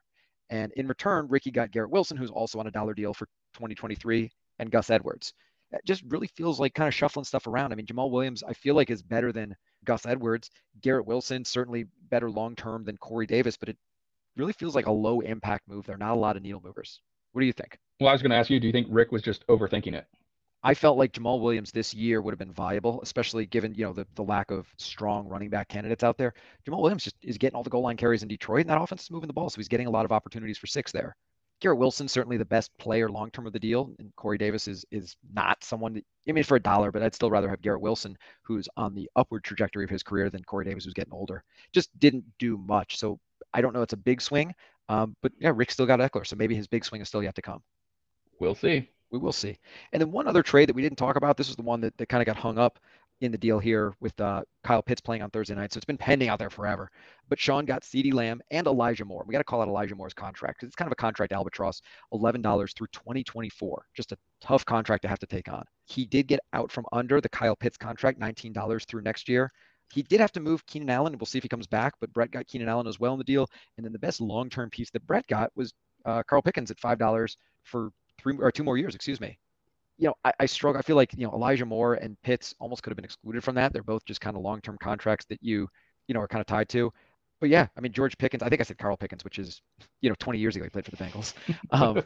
And 0.51 0.73
in 0.73 0.87
return, 0.87 1.27
Ricky 1.29 1.51
got 1.51 1.73
Garrett 1.73 1.91
Wilson, 1.91 2.17
who's 2.17 2.31
also 2.31 2.61
on 2.61 2.67
a 2.67 2.71
dollar 2.71 2.95
deal 2.95 3.13
for 3.13 3.27
2023, 3.55 4.31
and 4.59 4.71
Gus 4.71 4.91
Edwards. 4.91 5.33
It 5.73 5.81
just 5.85 6.03
really 6.07 6.29
feels 6.37 6.61
like 6.61 6.75
kind 6.75 6.87
of 6.87 6.95
shuffling 6.95 7.25
stuff 7.25 7.49
around. 7.49 7.73
I 7.73 7.75
mean, 7.75 7.87
Jamaal 7.87 8.11
Williams, 8.11 8.45
I 8.47 8.53
feel 8.53 8.77
like 8.77 8.91
is 8.91 9.03
better 9.03 9.33
than 9.33 9.57
Gus 9.85 10.07
Edwards. 10.07 10.49
Garrett 10.81 11.07
Wilson, 11.07 11.45
certainly 11.45 11.87
better 12.11 12.31
long 12.31 12.55
term 12.55 12.85
than 12.85 12.97
Corey 12.99 13.27
Davis, 13.27 13.57
but 13.57 13.69
it 13.69 13.77
really 14.37 14.53
feels 14.53 14.77
like 14.77 14.87
a 14.87 14.93
low 14.93 15.21
impact 15.21 15.67
move. 15.69 15.85
There 15.87 15.97
are 15.97 15.99
not 15.99 16.15
a 16.15 16.21
lot 16.21 16.37
of 16.37 16.43
needle 16.43 16.63
movers. 16.65 17.01
What 17.33 17.41
do 17.41 17.47
you 17.47 17.53
think? 17.53 17.77
Well, 18.01 18.09
I 18.09 18.13
was 18.13 18.23
going 18.23 18.31
to 18.31 18.37
ask 18.37 18.49
you, 18.49 18.61
do 18.61 18.67
you 18.67 18.73
think 18.73 18.87
Rick 18.91 19.11
was 19.11 19.23
just 19.23 19.47
overthinking 19.49 19.95
it? 19.95 20.07
I 20.63 20.75
felt 20.75 20.99
like 20.99 21.13
Jamaal 21.13 21.41
Williams 21.41 21.71
this 21.71 21.95
year 21.95 22.21
would 22.21 22.33
have 22.33 22.39
been 22.39 22.53
viable, 22.53 23.01
especially 23.03 23.47
given 23.47 23.75
you 23.75 23.85
know 23.85 23.93
the, 23.93 24.07
the 24.15 24.23
lack 24.23 24.51
of 24.51 24.67
strong 24.79 25.29
running 25.29 25.51
back 25.51 25.69
candidates 25.69 26.03
out 26.03 26.19
there. 26.19 26.35
Jamaal 26.67 26.83
Williams 26.83 27.05
just 27.05 27.17
is 27.23 27.39
getting 27.39 27.57
all 27.57 27.63
the 27.63 27.71
goal 27.71 27.83
line 27.83 27.97
carries 27.97 28.23
in 28.23 28.29
Detroit, 28.29 28.63
and 28.63 28.71
that 28.71 28.81
offense 28.81 29.05
is 29.05 29.11
moving 29.11 29.27
the 29.29 29.33
ball, 29.33 29.49
so 29.49 29.57
he's 29.57 29.69
getting 29.69 29.87
a 29.87 29.91
lot 29.91 30.05
of 30.05 30.13
opportunities 30.13 30.59
for 30.59 30.67
six 30.67 30.91
there. 30.93 31.17
Garrett 31.61 31.79
Wilson 31.79 32.07
certainly 32.07 32.37
the 32.37 32.45
best 32.45 32.77
player 32.79 33.09
long 33.09 33.31
term 33.31 33.47
of 33.47 33.53
the 33.53 33.59
deal, 33.59 33.95
and 33.99 34.15
Corey 34.17 34.39
Davis 34.39 34.67
is 34.69 34.85
is 34.91 35.17
not 35.33 35.63
someone 35.63 35.95
that 35.95 36.05
I 36.29 36.33
mean 36.33 36.45
for 36.45 36.57
a 36.57 36.61
dollar, 36.61 36.91
but 36.91 37.03
I'd 37.03 37.15
still 37.15 37.31
rather 37.31 37.49
have 37.49 37.63
Garrett 37.63 37.81
Wilson, 37.81 38.17
who's 38.43 38.69
on 38.77 38.95
the 38.95 39.09
upward 39.17 39.45
trajectory 39.45 39.85
of 39.85 39.91
his 39.91 40.03
career, 40.03 40.31
than 40.31 40.45
Corey 40.45 40.65
Davis, 40.65 40.85
who's 40.85 40.95
getting 40.95 41.15
older. 41.15 41.45
Just 41.73 41.97
didn't 41.99 42.25
do 42.39 42.57
much, 42.57 42.99
so 42.99 43.19
I 43.55 43.61
don't 43.61 43.73
know. 43.73 43.83
It's 43.83 43.93
a 43.93 43.99
big 43.99 44.21
swing, 44.21 44.55
um, 44.89 45.17
but 45.23 45.33
yeah, 45.39 45.53
Rick 45.55 45.71
still 45.71 45.87
got 45.87 46.01
Ekeler, 46.01 46.27
so 46.27 46.37
maybe 46.37 46.55
his 46.55 46.67
big 46.67 46.85
swing 46.85 47.01
is 47.01 47.09
still 47.09 47.23
yet 47.23 47.37
to 47.37 47.43
come. 47.43 47.63
We'll 48.41 48.55
see 48.55 48.91
we 49.17 49.23
will 49.23 49.33
see. 49.33 49.59
And 49.93 50.01
then 50.01 50.13
one 50.13 50.29
other 50.29 50.43
trade 50.43 50.69
that 50.69 50.77
we 50.77 50.83
didn't 50.83 50.99
talk 50.99 51.17
about. 51.17 51.37
This 51.37 51.49
is 51.49 51.57
the 51.57 51.63
one 51.63 51.81
that, 51.81 51.97
that 51.97 52.09
kind 52.09 52.23
of 52.23 52.27
got 52.27 52.37
hung 52.37 52.59
up 52.59 52.79
in 53.23 53.33
the 53.33 53.39
deal 53.39 53.59
here 53.59 53.95
with 54.01 54.19
uh, 54.21 54.43
Kyle 54.63 54.83
Pitts 54.83 55.01
playing 55.01 55.23
on 55.23 55.31
Thursday 55.31 55.55
night. 55.55 55.73
So 55.73 55.79
it's 55.79 55.87
been 55.87 55.97
pending 55.97 56.29
out 56.29 56.39
there 56.39 56.51
forever. 56.51 56.91
But 57.31 57.39
Sean 57.39 57.65
got 57.65 57.83
CeeDee 57.83 58.13
Lamb 58.13 58.43
and 58.51 58.67
Elijah 58.67 59.07
Moore. 59.07 59.25
We 59.27 59.33
got 59.33 59.39
to 59.39 59.45
call 59.45 59.63
out 59.63 59.69
Elijah 59.69 59.95
Moore's 59.95 60.13
contract 60.13 60.59
because 60.59 60.67
it's 60.67 60.77
kind 60.77 60.89
of 60.89 60.93
a 60.93 60.97
contract 60.97 61.33
albatross, 61.33 61.81
$11 62.13 62.77
through 62.77 62.89
2024. 62.89 63.87
Just 63.95 64.13
a 64.13 64.19
tough 64.43 64.67
contract 64.67 65.03
to 65.03 65.09
have 65.09 65.19
to 65.21 65.27
take 65.27 65.49
on. 65.49 65.65
He 65.87 66.05
did 66.05 66.27
get 66.27 66.41
out 66.53 66.71
from 66.71 66.85
under 66.93 67.23
the 67.23 67.29
Kyle 67.31 67.57
Pitts 67.57 67.79
contract, 67.79 68.21
$19 68.21 68.87
through 68.87 69.03
next 69.03 69.29
year. 69.31 69.51
He 69.95 70.03
did 70.03 70.21
have 70.21 70.33
to 70.33 70.41
move 70.41 70.67
Keenan 70.67 70.91
Allen, 70.91 71.17
we'll 71.17 71.27
see 71.27 71.39
if 71.39 71.45
he 71.45 71.49
comes 71.49 71.67
back. 71.67 71.95
But 72.01 72.13
Brett 72.13 72.33
got 72.33 72.47
Keenan 72.47 72.69
Allen 72.69 72.89
as 72.89 73.01
well 73.01 73.13
in 73.13 73.19
the 73.19 73.25
deal. 73.25 73.49
And 73.77 73.87
then 73.87 73.93
the 73.93 73.99
best 73.99 74.21
long-term 74.21 74.69
piece 74.71 74.91
that 74.91 75.07
Brett 75.07 75.27
got 75.27 75.53
was 75.57 75.73
uh, 76.05 76.23
Carl 76.25 76.43
Pickens 76.43 76.71
at 76.71 76.79
$5 76.79 77.37
for 77.65 77.91
three 78.19 78.37
or 78.39 78.51
two 78.51 78.65
more 78.65 78.79
years, 78.79 78.95
excuse 78.95 79.21
me 79.21 79.39
you 79.99 80.09
know, 80.09 80.15
I, 80.25 80.33
I, 80.41 80.47
struggle. 80.47 80.79
I 80.79 80.83
feel 80.83 80.97
like 80.97 81.13
you 81.17 81.27
know 81.27 81.33
Elijah 81.33 81.65
Moore 81.65 81.95
and 81.95 82.21
Pitts 82.23 82.55
almost 82.59 82.83
could 82.83 82.91
have 82.91 82.97
been 82.97 83.05
excluded 83.05 83.43
from 83.43 83.55
that. 83.55 83.73
They're 83.73 83.83
both 83.83 84.05
just 84.05 84.21
kind 84.21 84.37
of 84.37 84.43
long-term 84.43 84.79
contracts 84.79 85.25
that 85.27 85.43
you 85.43 85.69
you 86.07 86.15
know 86.15 86.21
are 86.21 86.29
kind 86.29 86.41
of 86.41 86.47
tied 86.47 86.69
to. 86.71 86.93
But 87.41 87.49
yeah, 87.51 87.67
I 87.77 87.81
mean 87.81 87.93
George 87.93 88.17
Pickens. 88.19 88.43
I 88.43 88.49
think 88.49 88.61
I 88.61 88.65
said 88.65 88.79
Carl 88.79 88.97
Pickens, 88.97 89.25
which 89.25 89.39
is 89.39 89.63
you 90.01 90.09
know 90.09 90.17
20 90.19 90.39
years 90.39 90.57
ago 90.57 90.65
he 90.65 90.71
played 90.71 90.85
for 90.85 90.91
the 90.91 90.97
Bengals. 90.97 91.35
Um, 91.71 92.03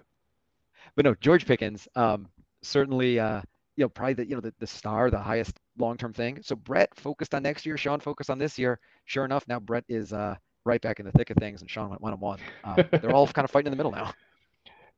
but 0.97 1.05
no, 1.05 1.15
George 1.15 1.47
Pickens 1.47 1.87
um, 1.95 2.29
certainly 2.63 3.19
uh, 3.19 3.43
you 3.77 3.85
know 3.85 3.89
probably 3.89 4.15
the 4.15 4.29
you 4.29 4.35
know 4.35 4.41
the, 4.41 4.55
the 4.61 4.67
star, 4.67 5.11
the 5.11 5.19
highest 5.19 5.59
long-term 5.79 6.13
thing. 6.13 6.41
So 6.43 6.55
Brett 6.55 6.95
focused 6.95 7.35
on 7.35 7.43
next 7.43 7.67
year. 7.67 7.77
Sean 7.77 8.01
focused 8.01 8.31
on 8.31 8.39
this 8.39 8.59
year. 8.59 8.79
Sure 9.05 9.25
enough, 9.25 9.47
now 9.49 9.59
Brett 9.59 9.85
is 9.89 10.13
uh, 10.13 10.37
right 10.65 10.81
back 10.81 11.01
in 11.01 11.07
the 11.07 11.13
thick 11.13 11.31
of 11.31 11.37
things, 11.39 11.61
and 11.61 11.71
Sean 11.71 11.91
went 11.91 12.03
one 12.03 12.13
on 12.13 12.21
one. 12.21 12.39
Um, 12.65 12.85
they're 12.93 13.13
all 13.13 13.27
kind 13.27 13.45
of 13.45 13.51
fighting 13.51 13.67
in 13.67 13.73
the 13.73 13.77
middle 13.77 13.93
now. 13.93 14.13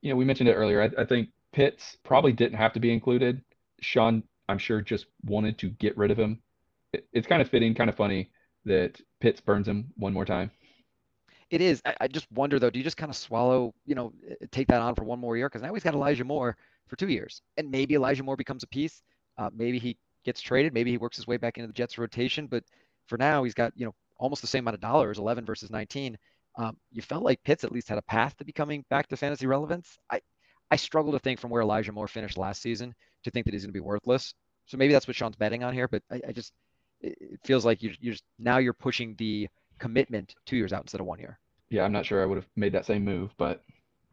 You 0.02 0.10
know, 0.10 0.16
we 0.16 0.24
mentioned 0.24 0.48
it 0.48 0.54
earlier. 0.54 0.82
I, 0.82 1.02
I 1.02 1.04
think 1.04 1.30
Pitts 1.52 1.96
probably 2.04 2.32
didn't 2.32 2.58
have 2.58 2.72
to 2.74 2.80
be 2.80 2.92
included. 2.92 3.42
Sean, 3.80 4.22
I'm 4.48 4.58
sure, 4.58 4.80
just 4.80 5.06
wanted 5.24 5.58
to 5.58 5.70
get 5.70 5.96
rid 5.96 6.10
of 6.10 6.18
him. 6.18 6.40
It, 6.92 7.06
it's 7.12 7.26
kind 7.26 7.40
of 7.40 7.48
fitting, 7.48 7.74
kind 7.74 7.88
of 7.88 7.96
funny 7.96 8.30
that 8.64 9.00
Pitts 9.20 9.40
burns 9.40 9.68
him 9.68 9.92
one 9.96 10.12
more 10.12 10.24
time. 10.24 10.50
It 11.50 11.60
is. 11.60 11.82
I, 11.84 11.94
I 12.02 12.08
just 12.08 12.30
wonder 12.32 12.58
though, 12.58 12.70
do 12.70 12.78
you 12.78 12.84
just 12.84 12.96
kind 12.96 13.10
of 13.10 13.16
swallow, 13.16 13.74
you 13.84 13.94
know, 13.94 14.12
take 14.50 14.68
that 14.68 14.80
on 14.80 14.94
for 14.94 15.04
one 15.04 15.18
more 15.18 15.36
year? 15.36 15.48
Because 15.48 15.62
now 15.62 15.72
he's 15.74 15.82
got 15.82 15.94
Elijah 15.94 16.24
Moore 16.24 16.56
for 16.88 16.96
two 16.96 17.08
years, 17.08 17.42
and 17.56 17.70
maybe 17.70 17.94
Elijah 17.94 18.22
Moore 18.22 18.36
becomes 18.36 18.62
a 18.62 18.68
piece. 18.68 19.02
Uh, 19.38 19.50
maybe 19.54 19.78
he 19.78 19.96
gets 20.24 20.40
traded. 20.40 20.72
Maybe 20.72 20.90
he 20.90 20.98
works 20.98 21.16
his 21.16 21.26
way 21.26 21.36
back 21.36 21.58
into 21.58 21.66
the 21.66 21.72
Jets 21.72 21.98
rotation. 21.98 22.46
But 22.46 22.64
for 23.06 23.18
now, 23.18 23.44
he's 23.44 23.54
got 23.54 23.72
you 23.76 23.84
know 23.84 23.94
almost 24.18 24.40
the 24.40 24.48
same 24.48 24.64
amount 24.64 24.74
of 24.74 24.80
dollars, 24.80 25.18
11 25.18 25.44
versus 25.44 25.70
19. 25.70 26.16
Um, 26.56 26.76
you 26.90 27.02
felt 27.02 27.24
like 27.24 27.42
Pitts 27.44 27.64
at 27.64 27.72
least 27.72 27.88
had 27.88 27.98
a 27.98 28.02
path 28.02 28.36
to 28.36 28.44
becoming 28.44 28.84
back 28.90 29.08
to 29.08 29.16
fantasy 29.16 29.46
relevance. 29.46 29.98
I 30.10 30.20
I 30.70 30.76
struggle 30.76 31.12
to 31.12 31.18
think 31.18 31.38
from 31.38 31.50
where 31.50 31.62
Elijah 31.62 31.92
Moore 31.92 32.08
finished 32.08 32.38
last 32.38 32.62
season 32.62 32.94
to 33.24 33.30
think 33.30 33.44
that 33.44 33.52
he's 33.52 33.62
going 33.62 33.72
to 33.72 33.78
be 33.78 33.80
worthless. 33.80 34.34
So 34.66 34.76
maybe 34.76 34.92
that's 34.92 35.06
what 35.06 35.16
Sean's 35.16 35.36
betting 35.36 35.64
on 35.64 35.74
here. 35.74 35.88
But 35.88 36.02
I, 36.10 36.20
I 36.28 36.32
just 36.32 36.52
it 37.02 37.40
feels 37.44 37.64
like 37.64 37.82
you're, 37.82 37.92
you're 38.00 38.14
just, 38.14 38.24
now 38.38 38.58
you're 38.58 38.72
pushing 38.72 39.14
the 39.18 39.48
commitment 39.78 40.34
two 40.46 40.56
years 40.56 40.72
out 40.72 40.82
instead 40.82 41.00
of 41.00 41.06
one 41.06 41.18
year. 41.18 41.38
Yeah, 41.68 41.84
I'm 41.84 41.92
not 41.92 42.06
sure 42.06 42.22
I 42.22 42.26
would 42.26 42.36
have 42.36 42.48
made 42.54 42.72
that 42.72 42.86
same 42.86 43.04
move, 43.04 43.32
but 43.36 43.62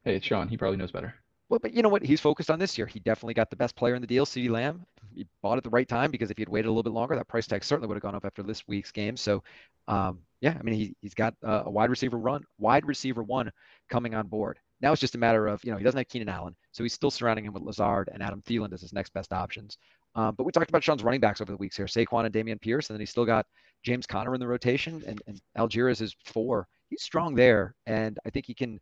hey, 0.05 0.15
it's 0.15 0.25
Sean. 0.25 0.47
He 0.47 0.57
probably 0.57 0.77
knows 0.77 0.91
better. 0.91 1.13
Well, 1.49 1.59
but 1.59 1.73
you 1.73 1.81
know 1.81 1.89
what? 1.89 2.03
He's 2.03 2.21
focused 2.21 2.51
on 2.51 2.59
this 2.59 2.77
year. 2.77 2.85
He 2.85 2.99
definitely 2.99 3.33
got 3.33 3.49
the 3.49 3.55
best 3.55 3.75
player 3.75 3.95
in 3.95 4.01
the 4.01 4.07
deal, 4.07 4.25
CeeDee 4.25 4.49
Lamb. 4.49 4.85
He 5.15 5.25
bought 5.41 5.57
at 5.57 5.63
the 5.63 5.69
right 5.71 5.87
time 5.87 6.11
because 6.11 6.29
if 6.29 6.37
he 6.37 6.41
had 6.41 6.49
waited 6.49 6.67
a 6.67 6.71
little 6.71 6.83
bit 6.83 6.93
longer, 6.93 7.15
that 7.15 7.27
price 7.27 7.47
tag 7.47 7.63
certainly 7.63 7.87
would 7.87 7.95
have 7.95 8.03
gone 8.03 8.13
up 8.13 8.23
after 8.23 8.43
this 8.43 8.67
week's 8.67 8.91
game. 8.91 9.17
So, 9.17 9.43
um, 9.87 10.19
yeah, 10.41 10.55
I 10.57 10.61
mean, 10.61 10.75
he, 10.75 10.95
he's 11.01 11.15
got 11.15 11.33
a 11.41 11.69
wide 11.69 11.89
receiver 11.89 12.17
run, 12.17 12.43
wide 12.59 12.85
receiver 12.85 13.23
one 13.23 13.51
coming 13.89 14.13
on 14.13 14.27
board. 14.27 14.59
Now 14.79 14.91
it's 14.91 15.01
just 15.01 15.15
a 15.15 15.17
matter 15.17 15.47
of, 15.47 15.63
you 15.65 15.71
know, 15.71 15.77
he 15.77 15.83
doesn't 15.83 15.97
have 15.97 16.07
Keenan 16.07 16.29
Allen, 16.29 16.55
so 16.71 16.83
he's 16.83 16.93
still 16.93 17.11
surrounding 17.11 17.45
him 17.45 17.53
with 17.53 17.63
Lazard 17.63 18.09
and 18.13 18.23
Adam 18.23 18.41
Thielen 18.43 18.71
as 18.71 18.81
his 18.81 18.93
next 18.93 19.11
best 19.13 19.33
options. 19.33 19.77
Um, 20.15 20.35
but 20.35 20.45
we 20.45 20.51
talked 20.51 20.69
about 20.69 20.83
Sean's 20.83 21.03
running 21.03 21.19
backs 21.19 21.41
over 21.41 21.51
the 21.51 21.57
weeks 21.57 21.75
here, 21.75 21.87
Saquon 21.87 22.25
and 22.25 22.33
Dameon 22.33 22.61
Pierce, 22.61 22.89
and 22.89 22.95
then 22.95 23.01
he's 23.01 23.09
still 23.09 23.25
got 23.25 23.45
James 23.83 24.05
Conner 24.05 24.33
in 24.35 24.39
the 24.39 24.47
rotation, 24.47 25.03
and, 25.05 25.21
and 25.27 25.41
Allgeier 25.57 25.89
is 25.89 26.15
four 26.25 26.67
he's 26.89 27.03
strong 27.03 27.35
there, 27.35 27.75
and 27.85 28.17
I 28.25 28.29
think 28.29 28.45
he 28.45 28.53
can 28.53 28.79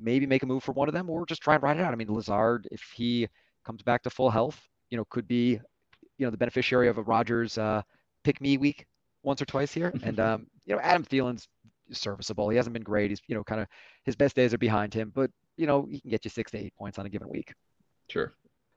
maybe 0.00 0.26
make 0.26 0.42
a 0.42 0.46
move 0.46 0.62
for 0.62 0.72
one 0.72 0.88
of 0.88 0.94
them 0.94 1.10
or 1.10 1.26
just 1.26 1.42
try 1.42 1.54
and 1.54 1.62
ride 1.62 1.76
it 1.76 1.82
out. 1.82 1.92
I 1.92 1.96
mean, 1.96 2.12
Lazard, 2.12 2.68
if 2.70 2.82
he 2.94 3.28
comes 3.64 3.82
back 3.82 4.02
to 4.02 4.10
full 4.10 4.30
health, 4.30 4.60
you 4.90 4.96
know, 4.96 5.04
could 5.10 5.28
be, 5.28 5.60
you 6.18 6.26
know, 6.26 6.30
the 6.30 6.36
beneficiary 6.36 6.88
of 6.88 6.98
a 6.98 7.02
Rodgers 7.02 7.58
uh, 7.58 7.82
pick 8.24 8.40
me 8.40 8.58
week 8.58 8.86
once 9.22 9.40
or 9.40 9.46
twice 9.46 9.72
here. 9.72 9.92
And 10.02 10.18
um, 10.20 10.46
you 10.64 10.74
know, 10.74 10.80
Adam 10.80 11.04
Thielen's 11.04 11.48
serviceable. 11.92 12.48
He 12.48 12.56
hasn't 12.56 12.72
been 12.72 12.82
great. 12.82 13.10
He's 13.10 13.20
you 13.26 13.34
know 13.34 13.44
kind 13.44 13.60
of 13.60 13.68
his 14.04 14.16
best 14.16 14.36
days 14.36 14.54
are 14.54 14.58
behind 14.58 14.94
him, 14.94 15.12
but 15.14 15.30
you 15.56 15.66
know 15.66 15.86
he 15.90 16.00
can 16.00 16.10
get 16.10 16.24
you 16.24 16.30
six 16.30 16.50
to 16.52 16.58
eight 16.58 16.74
points 16.76 16.98
on 16.98 17.06
a 17.06 17.08
given 17.08 17.28
week. 17.28 17.52
Sure. 18.08 18.34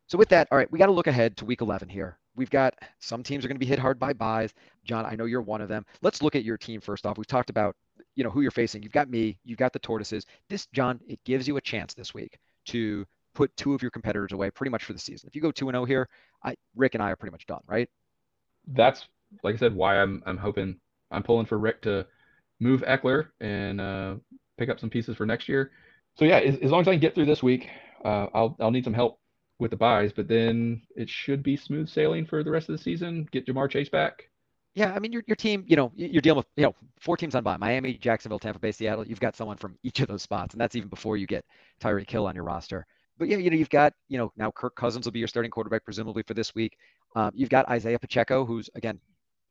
So 0.07 0.17
with 0.17 0.29
that, 0.29 0.47
all 0.51 0.57
right, 0.57 0.71
we 0.71 0.79
got 0.79 0.87
to 0.87 0.91
look 0.91 1.07
ahead 1.07 1.37
to 1.37 1.45
week 1.45 1.61
11 1.61 1.89
here. 1.89 2.19
We've 2.35 2.49
got 2.49 2.73
some 2.99 3.23
teams 3.23 3.45
are 3.45 3.47
going 3.47 3.55
to 3.55 3.59
be 3.59 3.65
hit 3.65 3.79
hard 3.79 3.99
by 3.99 4.13
byes. 4.13 4.53
John, 4.83 5.05
I 5.05 5.15
know 5.15 5.25
you're 5.25 5.41
one 5.41 5.61
of 5.61 5.69
them. 5.69 5.85
Let's 6.01 6.21
look 6.21 6.35
at 6.35 6.43
your 6.43 6.57
team 6.57 6.81
first 6.81 7.05
off. 7.05 7.17
We've 7.17 7.25
talked 7.25 7.49
about, 7.49 7.75
you 8.15 8.23
know, 8.23 8.29
who 8.29 8.41
you're 8.41 8.51
facing. 8.51 8.83
You've 8.83 8.91
got 8.91 9.09
me, 9.09 9.37
you've 9.43 9.57
got 9.57 9.73
the 9.73 9.79
tortoises. 9.79 10.25
This, 10.49 10.67
John, 10.67 10.99
it 11.07 11.19
gives 11.25 11.47
you 11.47 11.57
a 11.57 11.61
chance 11.61 11.93
this 11.93 12.13
week 12.13 12.37
to 12.67 13.05
put 13.33 13.55
two 13.57 13.73
of 13.73 13.81
your 13.81 13.91
competitors 13.91 14.31
away 14.31 14.51
pretty 14.51 14.69
much 14.69 14.83
for 14.83 14.93
the 14.93 14.99
season. 14.99 15.27
If 15.27 15.35
you 15.35 15.41
go 15.41 15.51
2 15.51 15.69
and 15.69 15.75
0 15.75 15.85
here, 15.85 16.07
I 16.43 16.55
Rick 16.75 16.93
and 16.93 17.03
I 17.03 17.11
are 17.11 17.15
pretty 17.15 17.31
much 17.31 17.45
done, 17.45 17.61
right? 17.67 17.89
That's 18.67 19.05
like 19.43 19.55
I 19.55 19.57
said, 19.57 19.75
why 19.75 19.99
I'm 19.99 20.21
I'm 20.25 20.37
hoping 20.37 20.79
I'm 21.11 21.23
pulling 21.23 21.45
for 21.45 21.57
Rick 21.57 21.81
to 21.83 22.05
move 22.59 22.81
Ekeler 22.81 23.27
and 23.41 23.81
uh, 23.81 24.15
pick 24.57 24.69
up 24.69 24.79
some 24.79 24.89
pieces 24.89 25.17
for 25.17 25.25
next 25.25 25.49
year. 25.49 25.71
So 26.15 26.25
yeah, 26.25 26.37
as, 26.37 26.57
as 26.57 26.71
long 26.71 26.81
as 26.81 26.87
I 26.87 26.91
can 26.91 26.99
get 26.99 27.15
through 27.15 27.25
this 27.25 27.43
week, 27.43 27.67
uh, 28.05 28.27
I'll 28.33 28.55
I'll 28.59 28.71
need 28.71 28.83
some 28.83 28.93
help 28.93 29.19
with 29.59 29.71
the 29.71 29.77
byes, 29.77 30.11
but 30.13 30.27
then 30.27 30.81
it 30.95 31.09
should 31.09 31.43
be 31.43 31.55
smooth 31.55 31.87
sailing 31.87 32.25
for 32.25 32.43
the 32.43 32.51
rest 32.51 32.69
of 32.69 32.77
the 32.77 32.83
season. 32.83 33.27
Get 33.31 33.47
Ja'Marr 33.47 33.69
Chase 33.69 33.89
back. 33.89 34.29
Yeah, 34.75 34.91
I 34.93 34.99
mean 34.99 35.11
your 35.11 35.23
your 35.27 35.35
team, 35.35 35.63
you 35.67 35.75
know, 35.75 35.91
you're 35.95 36.21
dealing 36.21 36.37
with 36.37 36.47
you 36.55 36.63
know 36.63 36.75
four 36.99 37.15
teams 37.15 37.35
on 37.35 37.43
bye: 37.43 37.57
Miami, 37.57 37.93
Jacksonville, 37.93 38.39
Tampa 38.39 38.59
Bay, 38.59 38.71
Seattle. 38.71 39.05
You've 39.05 39.19
got 39.19 39.35
someone 39.35 39.57
from 39.57 39.77
each 39.83 39.99
of 39.99 40.07
those 40.07 40.23
spots, 40.23 40.53
and 40.55 40.61
that's 40.61 40.75
even 40.75 40.89
before 40.89 41.15
you 41.15 41.27
get 41.27 41.45
Tyreek 41.79 42.09
Hill 42.09 42.25
on 42.25 42.33
your 42.33 42.43
roster. 42.43 42.85
But 43.19 43.27
yeah, 43.27 43.37
you 43.37 43.51
know, 43.51 43.55
you've 43.55 43.69
got 43.69 43.93
you 44.07 44.17
know 44.17 44.31
now 44.35 44.49
Kirk 44.51 44.75
Cousins 44.75 45.05
will 45.05 45.11
be 45.11 45.19
your 45.19 45.27
starting 45.27 45.51
quarterback 45.51 45.85
presumably 45.85 46.23
for 46.23 46.33
this 46.33 46.55
week. 46.55 46.75
Um, 47.15 47.31
you've 47.35 47.49
got 47.49 47.69
Isaiah 47.69 47.99
Pacheco, 47.99 48.45
who's 48.45 48.69
again 48.73 48.99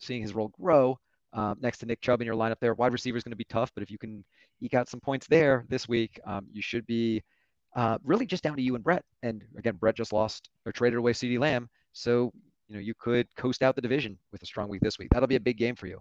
seeing 0.00 0.22
his 0.22 0.34
role 0.34 0.48
grow 0.60 0.98
um, 1.32 1.56
next 1.60 1.78
to 1.78 1.86
Nick 1.86 2.00
Chubb 2.00 2.20
in 2.20 2.26
your 2.26 2.34
lineup 2.34 2.58
there. 2.60 2.74
Wide 2.74 2.92
receiver 2.92 3.16
is 3.16 3.22
going 3.22 3.30
to 3.30 3.36
be 3.36 3.44
tough, 3.44 3.70
but 3.74 3.82
if 3.82 3.90
you 3.92 3.98
can 3.98 4.24
eke 4.60 4.74
out 4.74 4.88
some 4.88 5.00
points 5.00 5.28
there 5.28 5.64
this 5.68 5.88
week, 5.88 6.18
um, 6.26 6.46
you 6.52 6.62
should 6.62 6.84
be 6.86 7.22
uh, 7.76 7.96
really 8.04 8.26
just 8.26 8.42
down 8.42 8.56
to 8.56 8.62
you 8.62 8.74
and 8.74 8.82
Brett. 8.82 9.04
And 9.22 9.44
again, 9.56 9.76
Brett 9.76 9.94
just 9.94 10.12
lost 10.12 10.50
or 10.66 10.72
traded 10.72 10.98
away 10.98 11.12
CeeDee 11.12 11.38
Lamb. 11.38 11.68
So, 11.92 12.32
you 12.68 12.74
know, 12.74 12.80
you 12.80 12.94
could 12.94 13.26
coast 13.36 13.62
out 13.62 13.74
the 13.74 13.82
division 13.82 14.18
with 14.30 14.42
a 14.42 14.46
strong 14.46 14.68
week 14.68 14.80
this 14.80 14.98
week. 14.98 15.08
That'll 15.10 15.28
be 15.28 15.36
a 15.36 15.40
big 15.40 15.56
game 15.56 15.76
for 15.76 15.86
you. 15.86 16.00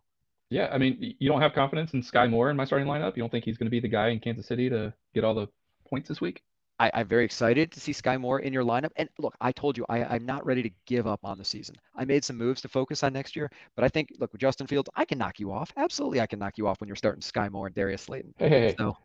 Yeah. 0.49 0.69
I 0.71 0.77
mean, 0.77 1.15
you 1.19 1.29
don't 1.29 1.41
have 1.41 1.53
confidence 1.53 1.93
in 1.93 2.01
Skyy 2.01 2.29
Moore 2.29 2.49
in 2.49 2.57
my 2.57 2.65
starting 2.65 2.87
lineup. 2.87 3.15
You 3.15 3.23
don't 3.23 3.29
think 3.29 3.45
he's 3.45 3.57
going 3.57 3.67
to 3.67 3.71
be 3.71 3.79
the 3.79 3.87
guy 3.87 4.09
in 4.09 4.19
Kansas 4.19 4.47
City 4.47 4.69
to 4.69 4.93
get 5.13 5.23
all 5.23 5.33
the 5.33 5.47
points 5.89 6.09
this 6.09 6.21
week? 6.21 6.41
I, 6.81 7.01
am 7.01 7.07
very 7.07 7.23
excited 7.23 7.71
to 7.73 7.79
see 7.79 7.93
Skyy 7.93 8.19
Moore 8.19 8.39
in 8.39 8.51
your 8.51 8.63
lineup. 8.63 8.89
And 8.95 9.07
look, 9.19 9.35
I 9.39 9.51
told 9.51 9.77
you 9.77 9.85
I, 9.87 10.15
am 10.15 10.25
not 10.25 10.43
ready 10.45 10.63
to 10.63 10.71
give 10.87 11.05
up 11.05 11.19
on 11.23 11.37
the 11.37 11.45
season. 11.45 11.75
I 11.95 12.05
made 12.05 12.25
some 12.25 12.37
moves 12.37 12.59
to 12.61 12.67
focus 12.67 13.03
on 13.03 13.13
next 13.13 13.35
year, 13.35 13.51
but 13.75 13.85
I 13.85 13.87
think 13.87 14.09
look 14.17 14.31
with 14.31 14.41
Justin 14.41 14.65
Fields, 14.65 14.89
I 14.95 15.05
can 15.05 15.19
knock 15.19 15.39
you 15.39 15.51
off. 15.51 15.71
Absolutely, 15.77 16.21
I 16.21 16.25
can 16.25 16.39
knock 16.39 16.57
you 16.57 16.67
off 16.67 16.81
when 16.81 16.87
you're 16.87 16.95
starting 16.95 17.21
Skyy 17.21 17.51
Moore 17.51 17.67
and 17.67 17.75
Darius 17.75 18.01
Slayton. 18.01 18.33
Hey, 18.39 18.49
hey, 18.49 18.75
so, 18.79 18.97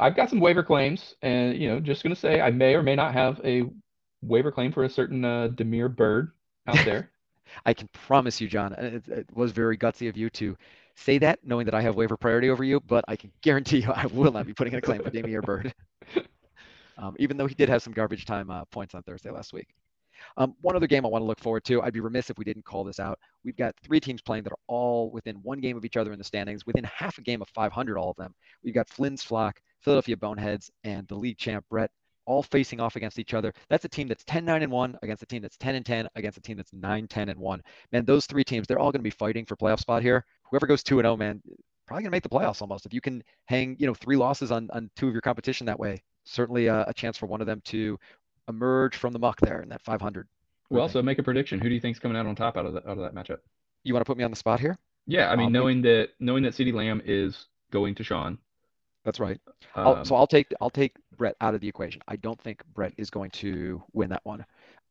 I've 0.00 0.16
got 0.16 0.30
some 0.30 0.40
waiver 0.40 0.62
claims, 0.62 1.16
and 1.20 1.56
you 1.58 1.68
know, 1.68 1.80
just 1.80 2.02
going 2.02 2.14
to 2.14 2.20
say 2.20 2.40
I 2.40 2.50
may 2.50 2.74
or 2.74 2.82
may 2.82 2.94
not 2.94 3.12
have 3.12 3.40
a 3.44 3.64
waiver 4.22 4.50
claim 4.50 4.72
for 4.72 4.84
a 4.84 4.90
certain 4.90 5.24
uh, 5.24 5.48
Damiere 5.48 5.90
Byrd 5.90 6.32
out 6.68 6.84
there. 6.84 7.10
I 7.66 7.72
can 7.72 7.88
promise 7.88 8.40
you, 8.40 8.48
John, 8.48 8.72
it, 8.74 9.08
it, 9.08 9.26
was 9.34 9.52
very 9.52 9.76
gutsy 9.76 10.08
of 10.08 10.16
you 10.16 10.30
to 10.30 10.56
say 10.94 11.18
that, 11.18 11.38
knowing 11.44 11.64
that 11.64 11.74
I 11.74 11.80
have 11.80 11.96
waiver 11.96 12.16
priority 12.16 12.50
over 12.50 12.64
you. 12.64 12.80
But 12.80 13.04
I 13.08 13.16
can 13.16 13.32
guarantee 13.42 13.80
you, 13.80 13.90
I 13.94 14.06
will 14.06 14.32
not 14.32 14.46
be 14.46 14.54
putting 14.54 14.72
in 14.72 14.78
a 14.78 14.82
claim 14.82 15.02
for 15.02 15.10
Damiere 15.10 15.42
Byrd, 15.42 15.74
um, 16.98 17.16
even 17.18 17.36
though 17.36 17.46
he 17.46 17.54
did 17.54 17.68
have 17.68 17.82
some 17.82 17.92
garbage 17.92 18.26
time 18.26 18.50
uh, 18.50 18.64
points 18.66 18.94
on 18.94 19.02
Thursday 19.02 19.30
last 19.30 19.52
week. 19.52 19.68
Um, 20.36 20.56
one 20.62 20.74
other 20.74 20.88
game 20.88 21.06
I 21.06 21.08
want 21.08 21.22
to 21.22 21.26
look 21.26 21.38
forward 21.38 21.64
to. 21.66 21.80
I'd 21.82 21.92
be 21.92 22.00
remiss 22.00 22.28
if 22.28 22.38
we 22.38 22.44
didn't 22.44 22.64
call 22.64 22.82
this 22.82 22.98
out. 22.98 23.20
We've 23.44 23.56
got 23.56 23.76
three 23.82 24.00
teams 24.00 24.20
playing 24.20 24.42
that 24.44 24.52
are 24.52 24.58
all 24.66 25.10
within 25.10 25.36
one 25.36 25.60
game 25.60 25.76
of 25.76 25.84
each 25.84 25.96
other 25.96 26.12
in 26.12 26.18
the 26.18 26.24
standings, 26.24 26.66
within 26.66 26.84
half 26.84 27.18
a 27.18 27.22
game 27.22 27.40
of 27.40 27.48
500, 27.50 27.96
all 27.96 28.10
of 28.10 28.16
them. 28.16 28.34
We've 28.64 28.74
got 28.74 28.90
Flynn's 28.90 29.22
Flock, 29.22 29.60
Philadelphia 29.80 30.16
Boneheads, 30.16 30.70
and 30.82 31.06
the 31.06 31.14
league 31.14 31.38
champ 31.38 31.64
Brett 31.70 31.92
all 32.28 32.42
facing 32.42 32.78
off 32.78 32.94
against 32.94 33.18
each 33.18 33.34
other. 33.34 33.52
That's 33.68 33.84
a 33.84 33.88
team 33.88 34.06
that's 34.06 34.22
10 34.24 34.44
9 34.44 34.62
and 34.62 34.70
1 34.70 34.98
against 35.02 35.22
a 35.22 35.26
team 35.26 35.42
that's 35.42 35.56
10 35.56 35.74
and 35.76 35.86
10 35.86 36.08
against 36.14 36.38
a 36.38 36.40
team 36.40 36.58
that's 36.58 36.72
9 36.72 37.08
10 37.08 37.28
and 37.30 37.40
1. 37.40 37.62
Man, 37.92 38.04
those 38.04 38.26
three 38.26 38.44
teams, 38.44 38.66
they're 38.66 38.78
all 38.78 38.92
going 38.92 39.00
to 39.00 39.02
be 39.02 39.10
fighting 39.10 39.46
for 39.46 39.56
playoff 39.56 39.80
spot 39.80 40.02
here. 40.02 40.24
Whoever 40.50 40.66
goes 40.66 40.82
2 40.82 40.98
and 40.98 41.06
0, 41.06 41.16
man, 41.16 41.42
probably 41.86 42.02
going 42.02 42.10
to 42.10 42.16
make 42.16 42.22
the 42.22 42.28
playoffs 42.28 42.60
almost. 42.60 42.86
If 42.86 42.92
you 42.92 43.00
can 43.00 43.24
hang, 43.46 43.76
you 43.78 43.86
know, 43.86 43.94
three 43.94 44.16
losses 44.16 44.52
on, 44.52 44.68
on 44.72 44.90
two 44.94 45.08
of 45.08 45.14
your 45.14 45.22
competition 45.22 45.66
that 45.66 45.80
way, 45.80 46.02
certainly 46.24 46.66
a, 46.66 46.84
a 46.86 46.94
chance 46.94 47.16
for 47.16 47.26
one 47.26 47.40
of 47.40 47.46
them 47.46 47.62
to 47.64 47.98
emerge 48.48 48.96
from 48.96 49.12
the 49.12 49.18
muck 49.18 49.40
there 49.40 49.62
in 49.62 49.68
that 49.70 49.82
500. 49.82 50.28
Well, 50.70 50.88
so 50.88 51.00
make 51.00 51.18
a 51.18 51.22
prediction. 51.22 51.60
Who 51.60 51.68
do 51.68 51.74
you 51.74 51.80
think's 51.80 51.98
coming 51.98 52.16
out 52.16 52.26
on 52.26 52.36
top 52.36 52.58
out 52.58 52.66
of, 52.66 52.74
the, 52.74 52.80
out 52.80 52.98
of 52.98 53.02
that 53.02 53.14
matchup? 53.14 53.38
You 53.84 53.94
want 53.94 54.04
to 54.04 54.08
put 54.08 54.18
me 54.18 54.24
on 54.24 54.30
the 54.30 54.36
spot 54.36 54.60
here? 54.60 54.78
Yeah, 55.06 55.30
I 55.30 55.36
mean, 55.36 55.46
um, 55.46 55.52
knowing 55.52 55.80
that 55.82 56.10
knowing 56.20 56.42
that 56.42 56.52
CeeDee 56.52 56.74
Lamb 56.74 57.00
is 57.06 57.46
going 57.70 57.94
to 57.94 58.04
Sean, 58.04 58.36
that's 59.04 59.18
right. 59.18 59.40
Um, 59.74 60.04
so 60.04 60.14
I'll 60.14 60.26
take 60.26 60.52
I'll 60.60 60.68
take 60.68 60.94
Brett 61.18 61.36
out 61.40 61.54
of 61.54 61.60
the 61.60 61.68
equation. 61.68 62.00
I 62.08 62.16
don't 62.16 62.40
think 62.40 62.62
Brett 62.74 62.94
is 62.96 63.10
going 63.10 63.30
to 63.32 63.82
win 63.92 64.08
that 64.10 64.24
one. 64.24 64.44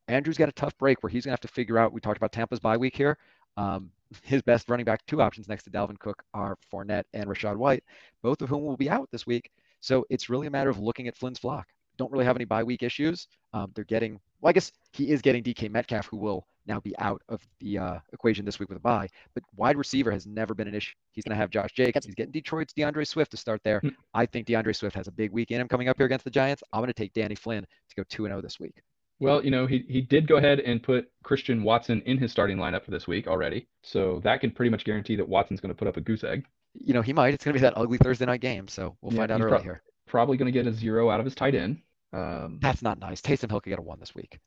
Andrew's 0.06 0.38
got 0.38 0.48
a 0.48 0.52
tough 0.52 0.76
break 0.78 1.02
where 1.02 1.10
he's 1.10 1.24
going 1.24 1.30
to 1.30 1.34
have 1.34 1.40
to 1.40 1.48
figure 1.48 1.78
out. 1.78 1.92
We 1.92 2.00
talked 2.00 2.16
about 2.16 2.32
Tampa's 2.32 2.60
bye 2.60 2.76
week 2.76 2.96
here. 2.96 3.18
Um, 3.56 3.90
his 4.22 4.42
best 4.42 4.70
running 4.70 4.84
back 4.84 5.04
two 5.06 5.20
options 5.20 5.48
next 5.48 5.64
to 5.64 5.70
Dalvin 5.70 5.98
Cook 5.98 6.22
are 6.32 6.56
Fournette 6.72 7.04
and 7.12 7.26
Rachaad 7.26 7.56
White, 7.56 7.82
both 8.22 8.40
of 8.40 8.48
whom 8.48 8.64
will 8.64 8.76
be 8.76 8.88
out 8.88 9.08
this 9.10 9.26
week. 9.26 9.50
So 9.80 10.06
it's 10.10 10.28
really 10.28 10.46
a 10.46 10.50
matter 10.50 10.70
of 10.70 10.78
looking 10.78 11.08
at 11.08 11.16
Flynn's 11.16 11.38
flock. 11.38 11.66
Don't 11.98 12.12
really 12.12 12.24
have 12.24 12.36
any 12.36 12.44
bye 12.44 12.62
week 12.62 12.82
issues. 12.82 13.26
Um, 13.52 13.72
they're 13.74 13.84
getting 13.84 14.20
well, 14.40 14.50
I 14.50 14.52
guess 14.52 14.72
he 14.92 15.10
is 15.10 15.20
getting 15.20 15.42
DK 15.42 15.70
Metcalf, 15.70 16.06
who 16.06 16.16
will 16.16 16.46
now 16.68 16.80
be 16.80 16.96
out 16.98 17.22
of 17.28 17.40
the 17.60 17.78
uh, 17.78 17.98
equation 18.12 18.44
this 18.44 18.58
week 18.58 18.68
with 18.68 18.78
a 18.78 18.80
bye. 18.80 19.08
But 19.34 19.42
wide 19.56 19.76
receiver 19.76 20.10
has 20.10 20.26
never 20.26 20.54
been 20.54 20.68
an 20.68 20.74
issue. 20.74 20.94
He's 21.12 21.24
going 21.24 21.34
to 21.34 21.40
have 21.40 21.50
Josh 21.50 21.72
Jacobs. 21.72 22.06
He's 22.06 22.14
getting 22.14 22.32
Detroit's 22.32 22.72
DeAndre 22.74 23.06
Swift 23.06 23.30
to 23.32 23.36
start 23.36 23.60
there. 23.64 23.80
Hmm. 23.80 23.88
I 24.14 24.26
think 24.26 24.46
DeAndre 24.46 24.76
Swift 24.76 24.94
has 24.96 25.08
a 25.08 25.12
big 25.12 25.32
week 25.32 25.50
in 25.50 25.60
him 25.60 25.68
coming 25.68 25.88
up 25.88 25.96
here 25.96 26.06
against 26.06 26.24
the 26.24 26.30
Giants. 26.30 26.62
I'm 26.72 26.80
going 26.80 26.88
to 26.88 26.94
take 26.94 27.12
Danny 27.12 27.34
Flynn 27.34 27.62
to 27.62 27.96
go 27.96 28.04
2 28.08 28.24
0 28.24 28.40
this 28.40 28.60
week. 28.60 28.82
Well, 29.20 29.44
you 29.44 29.50
know, 29.50 29.66
he, 29.66 29.84
he 29.88 30.00
did 30.00 30.28
go 30.28 30.36
ahead 30.36 30.60
and 30.60 30.80
put 30.80 31.10
Christian 31.24 31.64
Watson 31.64 32.02
in 32.06 32.18
his 32.18 32.30
starting 32.30 32.56
lineup 32.56 32.84
for 32.84 32.92
this 32.92 33.08
week 33.08 33.26
already. 33.26 33.66
So 33.82 34.20
that 34.22 34.40
can 34.40 34.52
pretty 34.52 34.70
much 34.70 34.84
guarantee 34.84 35.16
that 35.16 35.28
Watson's 35.28 35.60
going 35.60 35.74
to 35.74 35.78
put 35.78 35.88
up 35.88 35.96
a 35.96 36.00
goose 36.00 36.22
egg. 36.22 36.44
You 36.74 36.94
know, 36.94 37.02
he 37.02 37.12
might. 37.12 37.34
It's 37.34 37.44
going 37.44 37.54
to 37.54 37.58
be 37.58 37.62
that 37.62 37.76
ugly 37.76 37.98
Thursday 37.98 38.26
night 38.26 38.40
game. 38.40 38.68
So 38.68 38.96
we'll 39.02 39.12
yeah, 39.12 39.20
find 39.20 39.32
out 39.32 39.40
early 39.40 39.50
pro- 39.50 39.62
here. 39.62 39.82
Probably 40.06 40.36
going 40.36 40.52
to 40.52 40.56
get 40.56 40.68
a 40.68 40.72
zero 40.72 41.10
out 41.10 41.18
of 41.18 41.26
his 41.26 41.34
tight 41.34 41.56
end. 41.56 41.82
Um, 42.12 42.58
That's 42.62 42.80
not 42.80 42.98
nice. 42.98 43.20
Taysom 43.20 43.50
Hill 43.50 43.60
could 43.60 43.70
get 43.70 43.78
a 43.78 43.82
one 43.82 43.98
this 43.98 44.14
week. 44.14 44.38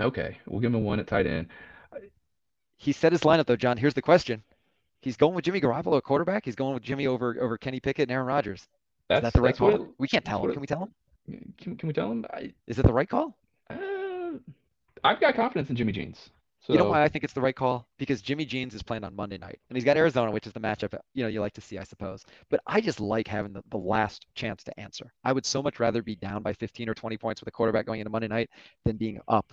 Okay, 0.00 0.38
we'll 0.46 0.60
give 0.60 0.72
him 0.72 0.76
a 0.76 0.78
one 0.78 1.00
at 1.00 1.06
tight 1.06 1.26
end. 1.26 1.48
He 2.76 2.92
set 2.92 3.12
his 3.12 3.22
lineup 3.22 3.46
though, 3.46 3.56
John. 3.56 3.76
Here's 3.76 3.94
the 3.94 4.02
question: 4.02 4.42
He's 5.00 5.16
going 5.16 5.34
with 5.34 5.44
Jimmy 5.44 5.60
Garoppolo 5.60 5.96
at 5.96 6.04
quarterback. 6.04 6.44
He's 6.44 6.56
going 6.56 6.74
with 6.74 6.82
Jimmy 6.82 7.06
over 7.06 7.36
over 7.40 7.56
Kenny 7.56 7.80
Pickett 7.80 8.04
and 8.04 8.12
Aaron 8.12 8.26
Rodgers. 8.26 8.68
That's, 9.08 9.24
Is 9.24 9.32
that 9.32 9.32
the 9.34 9.42
right 9.42 9.56
call? 9.56 9.70
It, 9.70 9.88
we 9.98 10.08
can't 10.08 10.24
tell 10.24 10.44
him. 10.44 10.52
Can 10.52 10.60
we 10.60 10.66
tell 10.66 10.82
him? 10.82 11.54
Can, 11.58 11.76
can 11.76 11.86
we 11.86 11.92
tell 11.92 12.10
him? 12.10 12.24
I, 12.32 12.52
Is 12.66 12.78
it 12.78 12.86
the 12.86 12.92
right 12.92 13.08
call? 13.08 13.36
Uh, 13.70 14.38
I've 15.04 15.20
got 15.20 15.34
confidence 15.34 15.70
in 15.70 15.76
Jimmy 15.76 15.92
Jeans. 15.92 16.30
So. 16.60 16.72
You 16.72 16.80
know 16.80 16.86
why 16.86 17.04
I 17.04 17.08
think 17.08 17.22
it's 17.22 17.32
the 17.32 17.40
right 17.40 17.54
call? 17.54 17.86
Because 17.96 18.20
Jimmy 18.20 18.44
Jeans 18.44 18.74
is 18.74 18.82
playing 18.82 19.04
on 19.04 19.14
Monday 19.14 19.38
night, 19.38 19.60
and 19.68 19.76
he's 19.76 19.84
got 19.84 19.96
Arizona, 19.96 20.32
which 20.32 20.48
is 20.48 20.52
the 20.52 20.58
matchup 20.58 20.98
you 21.14 21.22
know 21.22 21.28
you 21.28 21.40
like 21.40 21.52
to 21.52 21.60
see, 21.60 21.78
I 21.78 21.84
suppose. 21.84 22.24
But 22.50 22.60
I 22.66 22.80
just 22.80 22.98
like 22.98 23.28
having 23.28 23.52
the, 23.52 23.62
the 23.70 23.76
last 23.76 24.26
chance 24.34 24.64
to 24.64 24.80
answer. 24.80 25.12
I 25.22 25.32
would 25.32 25.46
so 25.46 25.62
much 25.62 25.78
rather 25.78 26.02
be 26.02 26.16
down 26.16 26.42
by 26.42 26.52
15 26.52 26.88
or 26.88 26.94
20 26.94 27.16
points 27.18 27.40
with 27.40 27.46
a 27.46 27.52
quarterback 27.52 27.86
going 27.86 28.00
into 28.00 28.10
Monday 28.10 28.26
night 28.26 28.50
than 28.84 28.96
being 28.96 29.20
up 29.28 29.52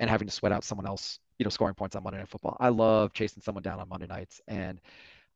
and 0.00 0.10
having 0.10 0.26
to 0.26 0.34
sweat 0.34 0.50
out 0.50 0.64
someone 0.64 0.86
else, 0.86 1.20
you 1.38 1.44
know, 1.44 1.50
scoring 1.50 1.74
points 1.74 1.94
on 1.94 2.02
Monday 2.02 2.18
Night 2.18 2.28
Football. 2.28 2.56
I 2.58 2.70
love 2.70 3.12
chasing 3.12 3.42
someone 3.42 3.62
down 3.62 3.78
on 3.78 3.88
Monday 3.88 4.06
nights, 4.06 4.40
and 4.48 4.80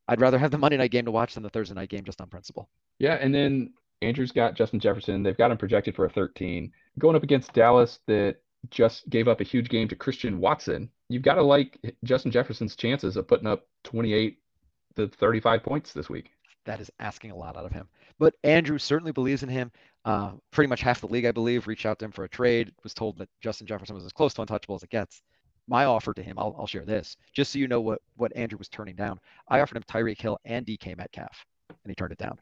I'd 0.08 0.20
rather 0.20 0.38
have 0.38 0.50
the 0.50 0.58
Monday 0.58 0.78
night 0.78 0.90
game 0.90 1.04
to 1.04 1.12
watch 1.12 1.34
than 1.34 1.42
the 1.42 1.50
Thursday 1.50 1.74
night 1.74 1.90
game 1.90 2.02
just 2.02 2.20
on 2.20 2.28
principle. 2.28 2.68
Yeah, 2.98 3.14
and 3.14 3.32
then 3.32 3.74
Andrew's 4.02 4.32
got 4.32 4.54
Justin 4.54 4.80
Jefferson. 4.80 5.22
They've 5.22 5.36
got 5.36 5.50
him 5.50 5.58
projected 5.58 5.94
for 5.94 6.06
a 6.06 6.10
13. 6.10 6.72
Going 6.98 7.14
up 7.14 7.22
against 7.22 7.52
Dallas, 7.52 8.00
that 8.06 8.36
just 8.70 9.08
gave 9.10 9.28
up 9.28 9.40
a 9.40 9.44
huge 9.44 9.68
game 9.68 9.88
to 9.88 9.96
Christian 9.96 10.40
Watson. 10.40 10.90
You've 11.08 11.22
got 11.22 11.34
to 11.34 11.42
like 11.42 11.78
Justin 12.02 12.32
Jefferson's 12.32 12.74
chances 12.74 13.16
of 13.16 13.28
putting 13.28 13.46
up 13.46 13.66
28 13.84 14.38
to 14.96 15.08
35 15.08 15.62
points 15.62 15.92
this 15.92 16.08
week. 16.08 16.30
That 16.64 16.80
is 16.80 16.90
asking 16.98 17.30
a 17.30 17.36
lot 17.36 17.56
out 17.56 17.64
of 17.64 17.72
him. 17.72 17.88
But 18.18 18.34
Andrew 18.42 18.78
certainly 18.78 19.12
believes 19.12 19.42
in 19.42 19.48
him. 19.48 19.70
Uh, 20.04 20.32
pretty 20.50 20.68
much 20.68 20.80
half 20.80 21.00
the 21.00 21.06
league, 21.06 21.26
I 21.26 21.32
believe, 21.32 21.66
reached 21.66 21.86
out 21.86 21.98
to 21.98 22.04
him 22.04 22.12
for 22.12 22.24
a 22.24 22.28
trade, 22.28 22.72
was 22.82 22.94
told 22.94 23.18
that 23.18 23.28
Justin 23.40 23.66
Jefferson 23.66 23.94
was 23.94 24.04
as 24.04 24.12
close 24.12 24.34
to 24.34 24.42
untouchable 24.42 24.74
as 24.74 24.82
it 24.82 24.90
gets. 24.90 25.22
My 25.66 25.86
offer 25.86 26.12
to 26.12 26.22
him, 26.22 26.38
I'll, 26.38 26.54
I'll 26.58 26.66
share 26.66 26.84
this, 26.84 27.16
just 27.32 27.52
so 27.52 27.58
you 27.58 27.68
know 27.68 27.80
what, 27.80 28.00
what 28.16 28.36
Andrew 28.36 28.58
was 28.58 28.68
turning 28.68 28.96
down. 28.96 29.18
I 29.48 29.60
offered 29.60 29.78
him 29.78 29.82
Tyreek 29.84 30.20
Hill 30.20 30.38
and 30.44 30.66
DK 30.66 30.96
Metcalf, 30.96 31.44
and 31.70 31.90
he 31.90 31.94
turned 31.94 32.12
it 32.12 32.18
down. 32.18 32.38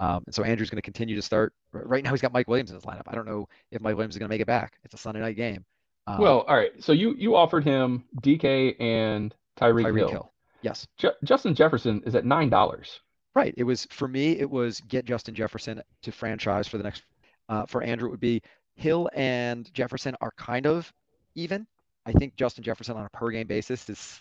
Um, 0.00 0.22
and 0.26 0.34
so 0.34 0.42
Andrew's 0.42 0.70
going 0.70 0.78
to 0.78 0.82
continue 0.82 1.16
to 1.16 1.22
start. 1.22 1.52
Right 1.72 2.02
now, 2.02 2.10
he's 2.10 2.20
got 2.22 2.32
Mike 2.32 2.48
Williams 2.48 2.70
in 2.70 2.76
his 2.76 2.84
lineup. 2.84 3.02
I 3.06 3.14
don't 3.14 3.26
know 3.26 3.48
if 3.70 3.80
Mike 3.80 3.96
Williams 3.96 4.14
is 4.14 4.18
going 4.18 4.28
to 4.28 4.32
make 4.32 4.40
it 4.40 4.46
back. 4.46 4.78
It's 4.84 4.94
a 4.94 4.98
Sunday 4.98 5.20
night 5.20 5.36
game. 5.36 5.64
Um, 6.06 6.18
well, 6.20 6.40
all 6.40 6.56
right. 6.56 6.72
So 6.82 6.92
you 6.92 7.14
you 7.18 7.34
offered 7.34 7.64
him 7.64 8.04
DK 8.22 8.80
and 8.80 9.34
Tyreek 9.58 9.96
Hill. 9.96 10.08
Hill. 10.08 10.32
Yes. 10.62 10.86
Justin 11.24 11.54
Jefferson 11.54 12.02
is 12.06 12.14
at 12.14 12.24
nine 12.24 12.48
dollars. 12.48 13.00
Right. 13.36 13.52
It 13.58 13.64
was 13.64 13.86
for 13.90 14.08
me. 14.08 14.38
It 14.38 14.50
was 14.50 14.80
get 14.88 15.04
Justin 15.04 15.34
Jefferson 15.34 15.82
to 16.04 16.10
franchise 16.10 16.66
for 16.66 16.78
the 16.78 16.84
next. 16.84 17.02
Uh, 17.50 17.66
for 17.66 17.82
Andrew, 17.82 18.08
it 18.08 18.12
would 18.12 18.18
be 18.18 18.40
Hill 18.76 19.10
and 19.14 19.70
Jefferson 19.74 20.16
are 20.22 20.32
kind 20.38 20.66
of 20.66 20.90
even. 21.34 21.66
I 22.06 22.12
think 22.12 22.36
Justin 22.36 22.64
Jefferson 22.64 22.96
on 22.96 23.04
a 23.04 23.10
per 23.10 23.28
game 23.28 23.46
basis 23.46 23.90
is 23.90 24.20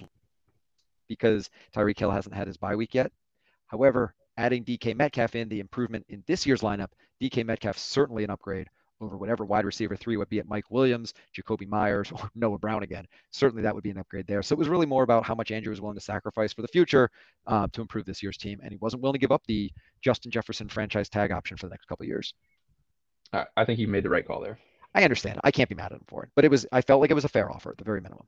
because 1.07 1.49
Tyreek 1.73 1.97
Hill 1.97 2.11
hasn't 2.11 2.35
had 2.35 2.45
his 2.45 2.57
bye 2.57 2.75
week 2.75 2.93
yet. 2.93 3.09
However, 3.67 4.13
adding 4.35 4.65
DK 4.65 4.97
Metcalf 4.97 5.33
in, 5.33 5.47
the 5.47 5.61
improvement 5.61 6.05
in 6.09 6.21
this 6.27 6.45
year's 6.45 6.59
lineup, 6.59 6.89
DK 7.21 7.45
Metcalf 7.45 7.77
certainly 7.77 8.25
an 8.25 8.31
upgrade 8.31 8.67
over 9.01 9.17
whatever 9.17 9.45
wide 9.45 9.65
receiver 9.65 9.95
three 9.95 10.17
would 10.17 10.29
be 10.29 10.39
at 10.39 10.47
Mike 10.47 10.69
Williams, 10.69 11.13
Jakobi 11.35 11.67
Meyers, 11.67 12.11
or 12.15 12.29
Noah 12.35 12.57
Brown 12.57 12.83
again. 12.83 13.05
Certainly 13.31 13.63
that 13.63 13.73
would 13.73 13.83
be 13.83 13.91
an 13.91 13.97
upgrade 13.97 14.27
there. 14.27 14.41
So 14.41 14.53
it 14.53 14.59
was 14.59 14.69
really 14.69 14.85
more 14.85 15.03
about 15.03 15.25
how 15.25 15.35
much 15.35 15.51
Andrew 15.51 15.71
was 15.71 15.81
willing 15.81 15.97
to 15.97 16.03
sacrifice 16.03 16.53
for 16.53 16.61
the 16.61 16.67
future 16.67 17.09
uh, 17.47 17.67
to 17.73 17.81
improve 17.81 18.05
this 18.05 18.23
year's 18.23 18.37
team. 18.37 18.59
And 18.63 18.71
he 18.71 18.77
wasn't 18.77 19.01
willing 19.01 19.13
to 19.13 19.19
give 19.19 19.31
up 19.31 19.43
the 19.47 19.71
Justin 20.01 20.31
Jefferson 20.31 20.69
franchise 20.69 21.09
tag 21.09 21.31
option 21.31 21.57
for 21.57 21.67
the 21.67 21.71
next 21.71 21.85
couple 21.85 22.03
of 22.03 22.07
years. 22.07 22.33
I 23.33 23.65
think 23.65 23.79
he 23.79 23.85
made 23.85 24.03
the 24.03 24.09
right 24.09 24.25
call 24.25 24.39
there. 24.39 24.57
I 24.93 25.03
understand. 25.03 25.41
I 25.43 25.51
can't 25.51 25.67
be 25.67 25.75
mad 25.75 25.91
at 25.91 25.97
him 25.97 26.05
for 26.07 26.23
it, 26.23 26.29
but 26.35 26.45
it 26.45 26.51
was, 26.51 26.65
I 26.71 26.81
felt 26.81 27.01
like 27.01 27.11
it 27.11 27.15
was 27.15 27.25
a 27.25 27.29
fair 27.29 27.51
offer 27.51 27.71
at 27.71 27.77
the 27.77 27.83
very 27.83 27.99
minimum. 27.99 28.25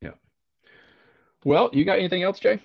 Yeah. 0.00 0.12
Well, 1.44 1.68
you 1.74 1.84
got 1.84 1.98
anything 1.98 2.22
else, 2.22 2.38
Jay? 2.38 2.58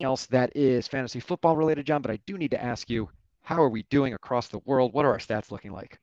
Else 0.00 0.26
that 0.26 0.52
is 0.54 0.86
fantasy 0.86 1.18
football 1.18 1.56
related, 1.56 1.84
John, 1.84 2.00
but 2.00 2.12
I 2.12 2.20
do 2.26 2.38
need 2.38 2.52
to 2.52 2.62
ask 2.62 2.88
you, 2.88 3.08
how 3.42 3.60
are 3.60 3.68
we 3.68 3.84
doing 3.90 4.14
across 4.14 4.48
the 4.48 4.60
world? 4.60 4.92
What 4.92 5.04
are 5.04 5.12
our 5.12 5.18
stats 5.18 5.50
looking 5.50 5.72
like? 5.72 5.98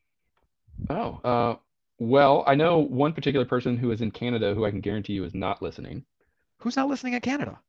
Oh, 0.90 1.20
uh, 1.26 1.56
well, 2.00 2.44
I 2.48 2.56
know 2.56 2.80
one 2.80 3.12
particular 3.14 3.46
person 3.46 3.76
who 3.78 3.92
is 3.92 4.02
in 4.02 4.12
Canada 4.12 4.54
who 4.56 4.66
I 4.66 4.72
can 4.72 4.80
guarantee 4.82 5.14
you 5.14 5.26
is 5.26 5.34
not 5.34 5.62
listening. 5.62 6.06
Who's 6.58 6.76
not 6.76 6.88
listening 6.88 7.14
in 7.14 7.22
Canada? 7.22 7.62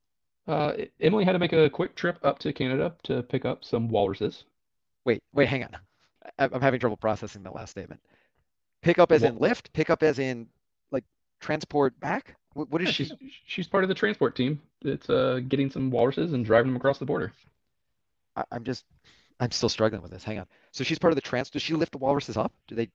Uh, 0.46 0.72
Emily 1.00 1.24
had 1.26 1.32
to 1.32 1.38
make 1.38 1.52
a 1.52 1.68
quick 1.68 1.94
trip 1.94 2.18
up 2.22 2.38
to 2.38 2.52
Canada 2.54 2.96
to 3.02 3.22
pick 3.22 3.44
up 3.44 3.62
some 3.62 3.88
walruses. 3.88 4.44
Wait, 5.04 5.22
wait, 5.32 5.48
hang 5.48 5.64
on. 5.64 5.76
I'm 6.38 6.60
having 6.60 6.80
trouble 6.80 6.96
processing 6.96 7.42
that 7.42 7.54
last 7.54 7.70
statement. 7.70 8.00
Pick 8.82 8.98
up 8.98 9.12
as 9.12 9.24
in 9.24 9.36
lift? 9.38 9.72
Pick 9.72 9.90
up 9.90 10.02
as 10.02 10.18
in 10.18 10.48
like 10.92 11.04
transport 11.40 11.98
back? 12.00 12.36
What 12.54 12.82
is 12.82 12.88
Yeah, 12.88 12.92
she? 12.92 13.04
she's 13.04 13.12
she's 13.46 13.66
part 13.68 13.84
of 13.84 13.88
the 13.88 13.94
transport 13.94 14.36
team 14.36 14.62
It's 14.82 15.10
uh, 15.10 15.40
getting 15.48 15.70
some 15.70 15.90
walruses 15.90 16.32
and 16.32 16.44
driving 16.44 16.70
them 16.70 16.76
across 16.76 16.98
the 16.98 17.04
border. 17.06 17.32
I, 18.36 18.44
I'm 18.52 18.64
just, 18.64 18.84
I'm 19.40 19.50
still 19.50 19.68
struggling 19.68 20.02
with 20.02 20.10
this. 20.10 20.24
Hang 20.24 20.38
on. 20.38 20.46
So 20.72 20.84
she's 20.84 20.98
part 20.98 21.12
of 21.12 21.16
the 21.16 21.22
trans. 21.22 21.50
Does 21.50 21.62
she 21.62 21.74
lift 21.74 21.92
the 21.92 21.98
walruses 21.98 22.36
up? 22.36 22.52
Do 22.68 22.74
they 22.74 22.90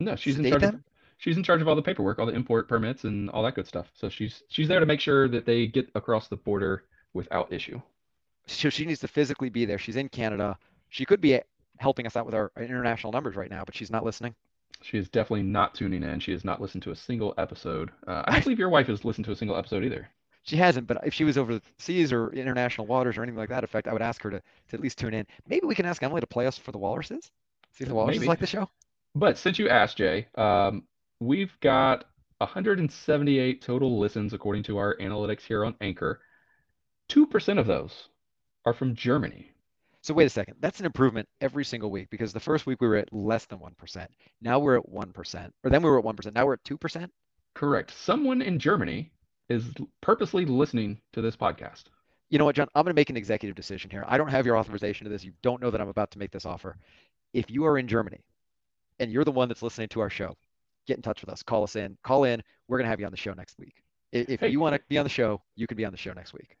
No, 0.00 0.16
she's 0.16 0.38
in 0.38 0.44
charge 0.44 0.62
of 0.62 0.80
she's 1.18 1.36
in 1.36 1.42
charge 1.42 1.60
of 1.60 1.68
all 1.68 1.76
the 1.76 1.82
paperwork, 1.82 2.18
all 2.18 2.26
the 2.26 2.34
import 2.34 2.68
permits 2.68 3.04
and 3.04 3.30
all 3.30 3.42
that 3.44 3.54
good 3.54 3.66
stuff. 3.66 3.90
So 3.94 4.08
she's 4.08 4.42
she's 4.48 4.68
there 4.68 4.80
to 4.80 4.86
make 4.86 5.00
sure 5.00 5.28
that 5.28 5.46
they 5.46 5.66
get 5.66 5.88
across 5.94 6.28
the 6.28 6.36
border 6.36 6.84
without 7.12 7.52
issue. 7.52 7.80
So 8.46 8.68
she 8.68 8.84
needs 8.84 9.00
to 9.00 9.08
physically 9.08 9.48
be 9.48 9.64
there. 9.64 9.78
She's 9.78 9.96
in 9.96 10.08
Canada. 10.08 10.58
She 10.90 11.06
could 11.06 11.20
be 11.20 11.40
helping 11.78 12.06
us 12.06 12.16
out 12.16 12.26
with 12.26 12.34
our 12.34 12.52
international 12.58 13.12
numbers 13.12 13.36
right 13.36 13.50
now, 13.50 13.64
but 13.64 13.74
she's 13.74 13.90
not 13.90 14.04
listening. 14.04 14.34
She 14.82 14.98
is 14.98 15.08
definitely 15.08 15.44
not 15.44 15.74
tuning 15.74 16.02
in. 16.02 16.20
She 16.20 16.32
has 16.32 16.44
not 16.44 16.60
listened 16.60 16.82
to 16.82 16.90
a 16.90 16.96
single 16.96 17.32
episode. 17.38 17.90
Uh, 18.06 18.22
I 18.26 18.32
don't 18.32 18.44
believe 18.44 18.58
your 18.58 18.68
wife 18.68 18.88
has 18.88 19.04
listened 19.04 19.24
to 19.24 19.32
a 19.32 19.36
single 19.36 19.56
episode 19.56 19.82
either. 19.84 20.08
She 20.44 20.56
hasn't, 20.56 20.86
but 20.86 20.98
if 21.06 21.14
she 21.14 21.24
was 21.24 21.38
overseas 21.38 22.12
or 22.12 22.30
international 22.32 22.86
waters 22.86 23.16
or 23.16 23.22
anything 23.22 23.38
like 23.38 23.48
that 23.48 23.64
effect, 23.64 23.88
I 23.88 23.94
would 23.94 24.02
ask 24.02 24.22
her 24.22 24.30
to, 24.30 24.38
to 24.40 24.74
at 24.74 24.80
least 24.80 24.98
tune 24.98 25.14
in. 25.14 25.26
Maybe 25.48 25.66
we 25.66 25.74
can 25.74 25.86
ask 25.86 26.02
Emily 26.02 26.20
to 26.20 26.26
play 26.26 26.46
us 26.46 26.58
for 26.58 26.70
the 26.70 26.78
walruses. 26.78 27.30
See 27.72 27.84
if 27.84 27.88
the 27.88 27.94
walruses 27.94 28.20
Maybe. 28.20 28.28
like 28.28 28.40
the 28.40 28.46
show. 28.46 28.68
But 29.14 29.38
since 29.38 29.58
you 29.58 29.70
asked, 29.70 29.96
Jay, 29.96 30.26
um, 30.34 30.82
we've 31.18 31.58
got 31.60 32.04
178 32.38 33.62
total 33.62 33.98
listens 33.98 34.34
according 34.34 34.64
to 34.64 34.76
our 34.76 34.96
analytics 34.98 35.40
here 35.40 35.64
on 35.64 35.74
Anchor. 35.80 36.20
2% 37.08 37.58
of 37.58 37.66
those 37.66 38.08
are 38.66 38.74
from 38.74 38.94
Germany. 38.94 39.50
So 40.02 40.12
wait 40.12 40.26
a 40.26 40.30
second. 40.30 40.56
That's 40.60 40.80
an 40.80 40.86
improvement 40.86 41.26
every 41.40 41.64
single 41.64 41.90
week 41.90 42.10
because 42.10 42.34
the 42.34 42.40
first 42.40 42.66
week 42.66 42.82
we 42.82 42.88
were 42.88 42.96
at 42.96 43.10
less 43.14 43.46
than 43.46 43.60
1%. 43.60 44.06
Now 44.42 44.58
we're 44.58 44.76
at 44.76 44.90
1%. 44.90 45.50
Or 45.64 45.70
then 45.70 45.82
we 45.82 45.88
were 45.88 45.98
at 45.98 46.04
1%. 46.04 46.34
Now 46.34 46.44
we're 46.44 46.54
at 46.54 46.64
2%. 46.64 47.08
Correct. 47.54 47.94
Someone 47.96 48.42
in 48.42 48.58
Germany 48.58 49.10
is 49.48 49.64
purposely 50.00 50.44
listening 50.44 51.00
to 51.12 51.20
this 51.20 51.36
podcast. 51.36 51.84
You 52.30 52.38
know 52.38 52.44
what, 52.44 52.56
John? 52.56 52.68
I'm 52.74 52.84
going 52.84 52.94
to 52.94 52.98
make 52.98 53.10
an 53.10 53.16
executive 53.16 53.54
decision 53.54 53.90
here. 53.90 54.04
I 54.08 54.16
don't 54.16 54.28
have 54.28 54.46
your 54.46 54.56
authorization 54.56 55.04
to 55.04 55.10
this. 55.10 55.24
You 55.24 55.32
don't 55.42 55.60
know 55.60 55.70
that 55.70 55.80
I'm 55.80 55.88
about 55.88 56.10
to 56.12 56.18
make 56.18 56.30
this 56.30 56.46
offer. 56.46 56.76
If 57.32 57.50
you 57.50 57.64
are 57.66 57.78
in 57.78 57.86
Germany 57.86 58.20
and 58.98 59.10
you're 59.12 59.24
the 59.24 59.30
one 59.32 59.48
that's 59.48 59.62
listening 59.62 59.88
to 59.88 60.00
our 60.00 60.10
show, 60.10 60.34
get 60.86 60.96
in 60.96 61.02
touch 61.02 61.20
with 61.20 61.30
us. 61.30 61.42
Call 61.42 61.62
us 61.62 61.76
in. 61.76 61.96
Call 62.02 62.24
in. 62.24 62.42
We're 62.68 62.78
going 62.78 62.86
to 62.86 62.90
have 62.90 63.00
you 63.00 63.06
on 63.06 63.12
the 63.12 63.18
show 63.18 63.32
next 63.34 63.58
week. 63.58 63.82
If 64.12 64.40
Hey. 64.40 64.48
you 64.48 64.60
want 64.60 64.74
to 64.74 64.80
be 64.88 64.98
on 64.98 65.04
the 65.04 65.10
show, 65.10 65.42
you 65.56 65.66
can 65.66 65.76
be 65.76 65.84
on 65.84 65.92
the 65.92 65.98
show 65.98 66.12
next 66.12 66.32
week. 66.32 66.56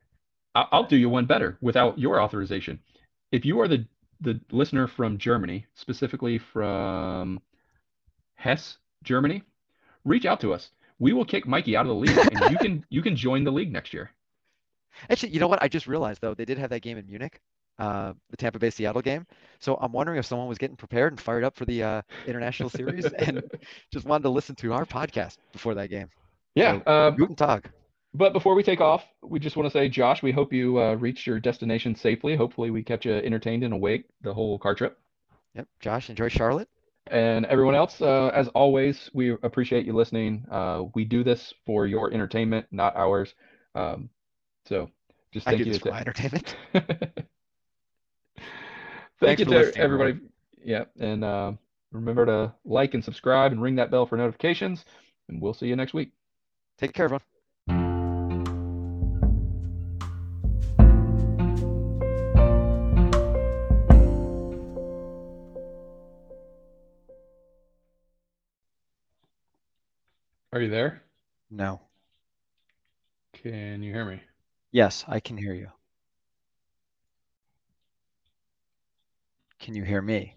I'll 0.54 0.84
do 0.86 0.96
you 0.96 1.08
one 1.08 1.26
better 1.26 1.58
without 1.60 1.98
your 1.98 2.20
authorization. 2.20 2.78
If 3.32 3.44
you 3.44 3.60
are 3.60 3.68
the 3.68 3.86
the 4.20 4.40
listener 4.52 4.86
from 4.86 5.18
Germany, 5.18 5.66
specifically 5.74 6.38
from 6.38 7.42
Hesse, 8.36 8.78
Germany, 9.02 9.42
reach 10.04 10.24
out 10.24 10.40
to 10.40 10.54
us. 10.54 10.70
We 10.98 11.12
will 11.12 11.24
kick 11.24 11.46
Mikey 11.46 11.76
out 11.76 11.86
of 11.86 11.88
the 11.88 11.94
league, 11.94 12.16
and 12.16 12.50
you 12.52 12.58
can 12.58 12.84
you 12.90 13.02
can 13.02 13.16
join 13.16 13.44
the 13.44 13.50
league 13.52 13.72
next 13.72 13.92
year. 13.92 14.10
Actually, 15.10 15.30
you 15.30 15.40
know 15.40 15.48
what? 15.48 15.62
I 15.62 15.68
just 15.68 15.86
realized 15.86 16.20
though 16.20 16.34
they 16.34 16.44
did 16.44 16.58
have 16.58 16.70
that 16.70 16.82
game 16.82 16.96
in 16.98 17.06
Munich, 17.06 17.40
uh, 17.80 18.12
the 18.30 18.36
Tampa 18.36 18.58
Bay 18.60 18.70
Seattle 18.70 19.02
game. 19.02 19.26
So 19.58 19.76
I'm 19.80 19.90
wondering 19.92 20.18
if 20.18 20.26
someone 20.26 20.46
was 20.46 20.58
getting 20.58 20.76
prepared 20.76 21.12
and 21.12 21.20
fired 21.20 21.42
up 21.42 21.56
for 21.56 21.64
the 21.64 21.82
uh, 21.82 22.02
international 22.26 22.70
series 22.70 23.04
and 23.18 23.42
just 23.92 24.06
wanted 24.06 24.22
to 24.22 24.28
listen 24.30 24.54
to 24.56 24.72
our 24.72 24.84
podcast 24.84 25.38
before 25.52 25.74
that 25.74 25.90
game. 25.90 26.08
Yeah. 26.54 26.78
So, 26.78 26.82
Uh, 26.92 27.10
Guten 27.10 27.34
Tag. 27.34 27.68
but 28.14 28.32
before 28.32 28.54
we 28.54 28.62
take 28.62 28.80
off, 28.80 29.04
we 29.22 29.40
just 29.40 29.56
want 29.56 29.66
to 29.66 29.72
say, 29.76 29.88
Josh, 29.88 30.22
we 30.22 30.30
hope 30.30 30.52
you 30.52 30.80
uh, 30.80 30.94
reached 30.94 31.26
your 31.26 31.40
destination 31.40 31.96
safely. 31.96 32.36
Hopefully, 32.36 32.70
we 32.70 32.84
kept 32.84 33.04
you 33.04 33.14
entertained 33.14 33.64
and 33.64 33.74
awake 33.74 34.04
the 34.22 34.32
whole 34.32 34.58
car 34.60 34.76
trip. 34.76 34.96
Yep. 35.56 35.66
Josh, 35.80 36.08
enjoy 36.10 36.28
Charlotte. 36.28 36.68
And 37.08 37.44
everyone 37.46 37.74
else, 37.74 38.00
uh, 38.00 38.28
as 38.28 38.48
always, 38.48 39.10
we 39.12 39.30
appreciate 39.30 39.84
you 39.84 39.92
listening. 39.92 40.46
Uh, 40.50 40.84
we 40.94 41.04
do 41.04 41.22
this 41.22 41.52
for 41.66 41.86
your 41.86 42.12
entertainment, 42.12 42.66
not 42.70 42.96
ours. 42.96 43.34
Um, 43.74 44.08
so 44.66 44.90
just 45.32 45.44
thank 45.44 45.60
I 45.60 45.64
do 45.64 45.64
you 45.64 45.72
this 45.72 45.82
to 45.82 45.88
for 45.88 45.90
my 45.90 46.00
entertainment. 46.00 46.56
Thank 49.20 49.38
you 49.38 49.44
to 49.46 49.72
everybody. 49.76 50.18
Yeah, 50.62 50.84
and 50.98 51.24
uh, 51.24 51.52
remember 51.92 52.26
to 52.26 52.54
like 52.64 52.94
and 52.94 53.04
subscribe 53.04 53.52
and 53.52 53.62
ring 53.62 53.76
that 53.76 53.90
bell 53.90 54.06
for 54.06 54.16
notifications. 54.16 54.84
And 55.28 55.40
we'll 55.40 55.54
see 55.54 55.66
you 55.66 55.76
next 55.76 55.94
week. 55.94 56.12
Take 56.78 56.92
care, 56.92 57.04
everyone. 57.04 57.33
Are 70.54 70.60
you 70.60 70.70
there? 70.70 71.02
No. 71.50 71.80
Can 73.32 73.82
you 73.82 73.92
hear 73.92 74.04
me? 74.04 74.22
Yes, 74.70 75.04
I 75.08 75.18
can 75.18 75.36
hear 75.36 75.52
you. 75.52 75.66
Can 79.58 79.74
you 79.74 79.82
hear 79.82 80.00
me? 80.00 80.36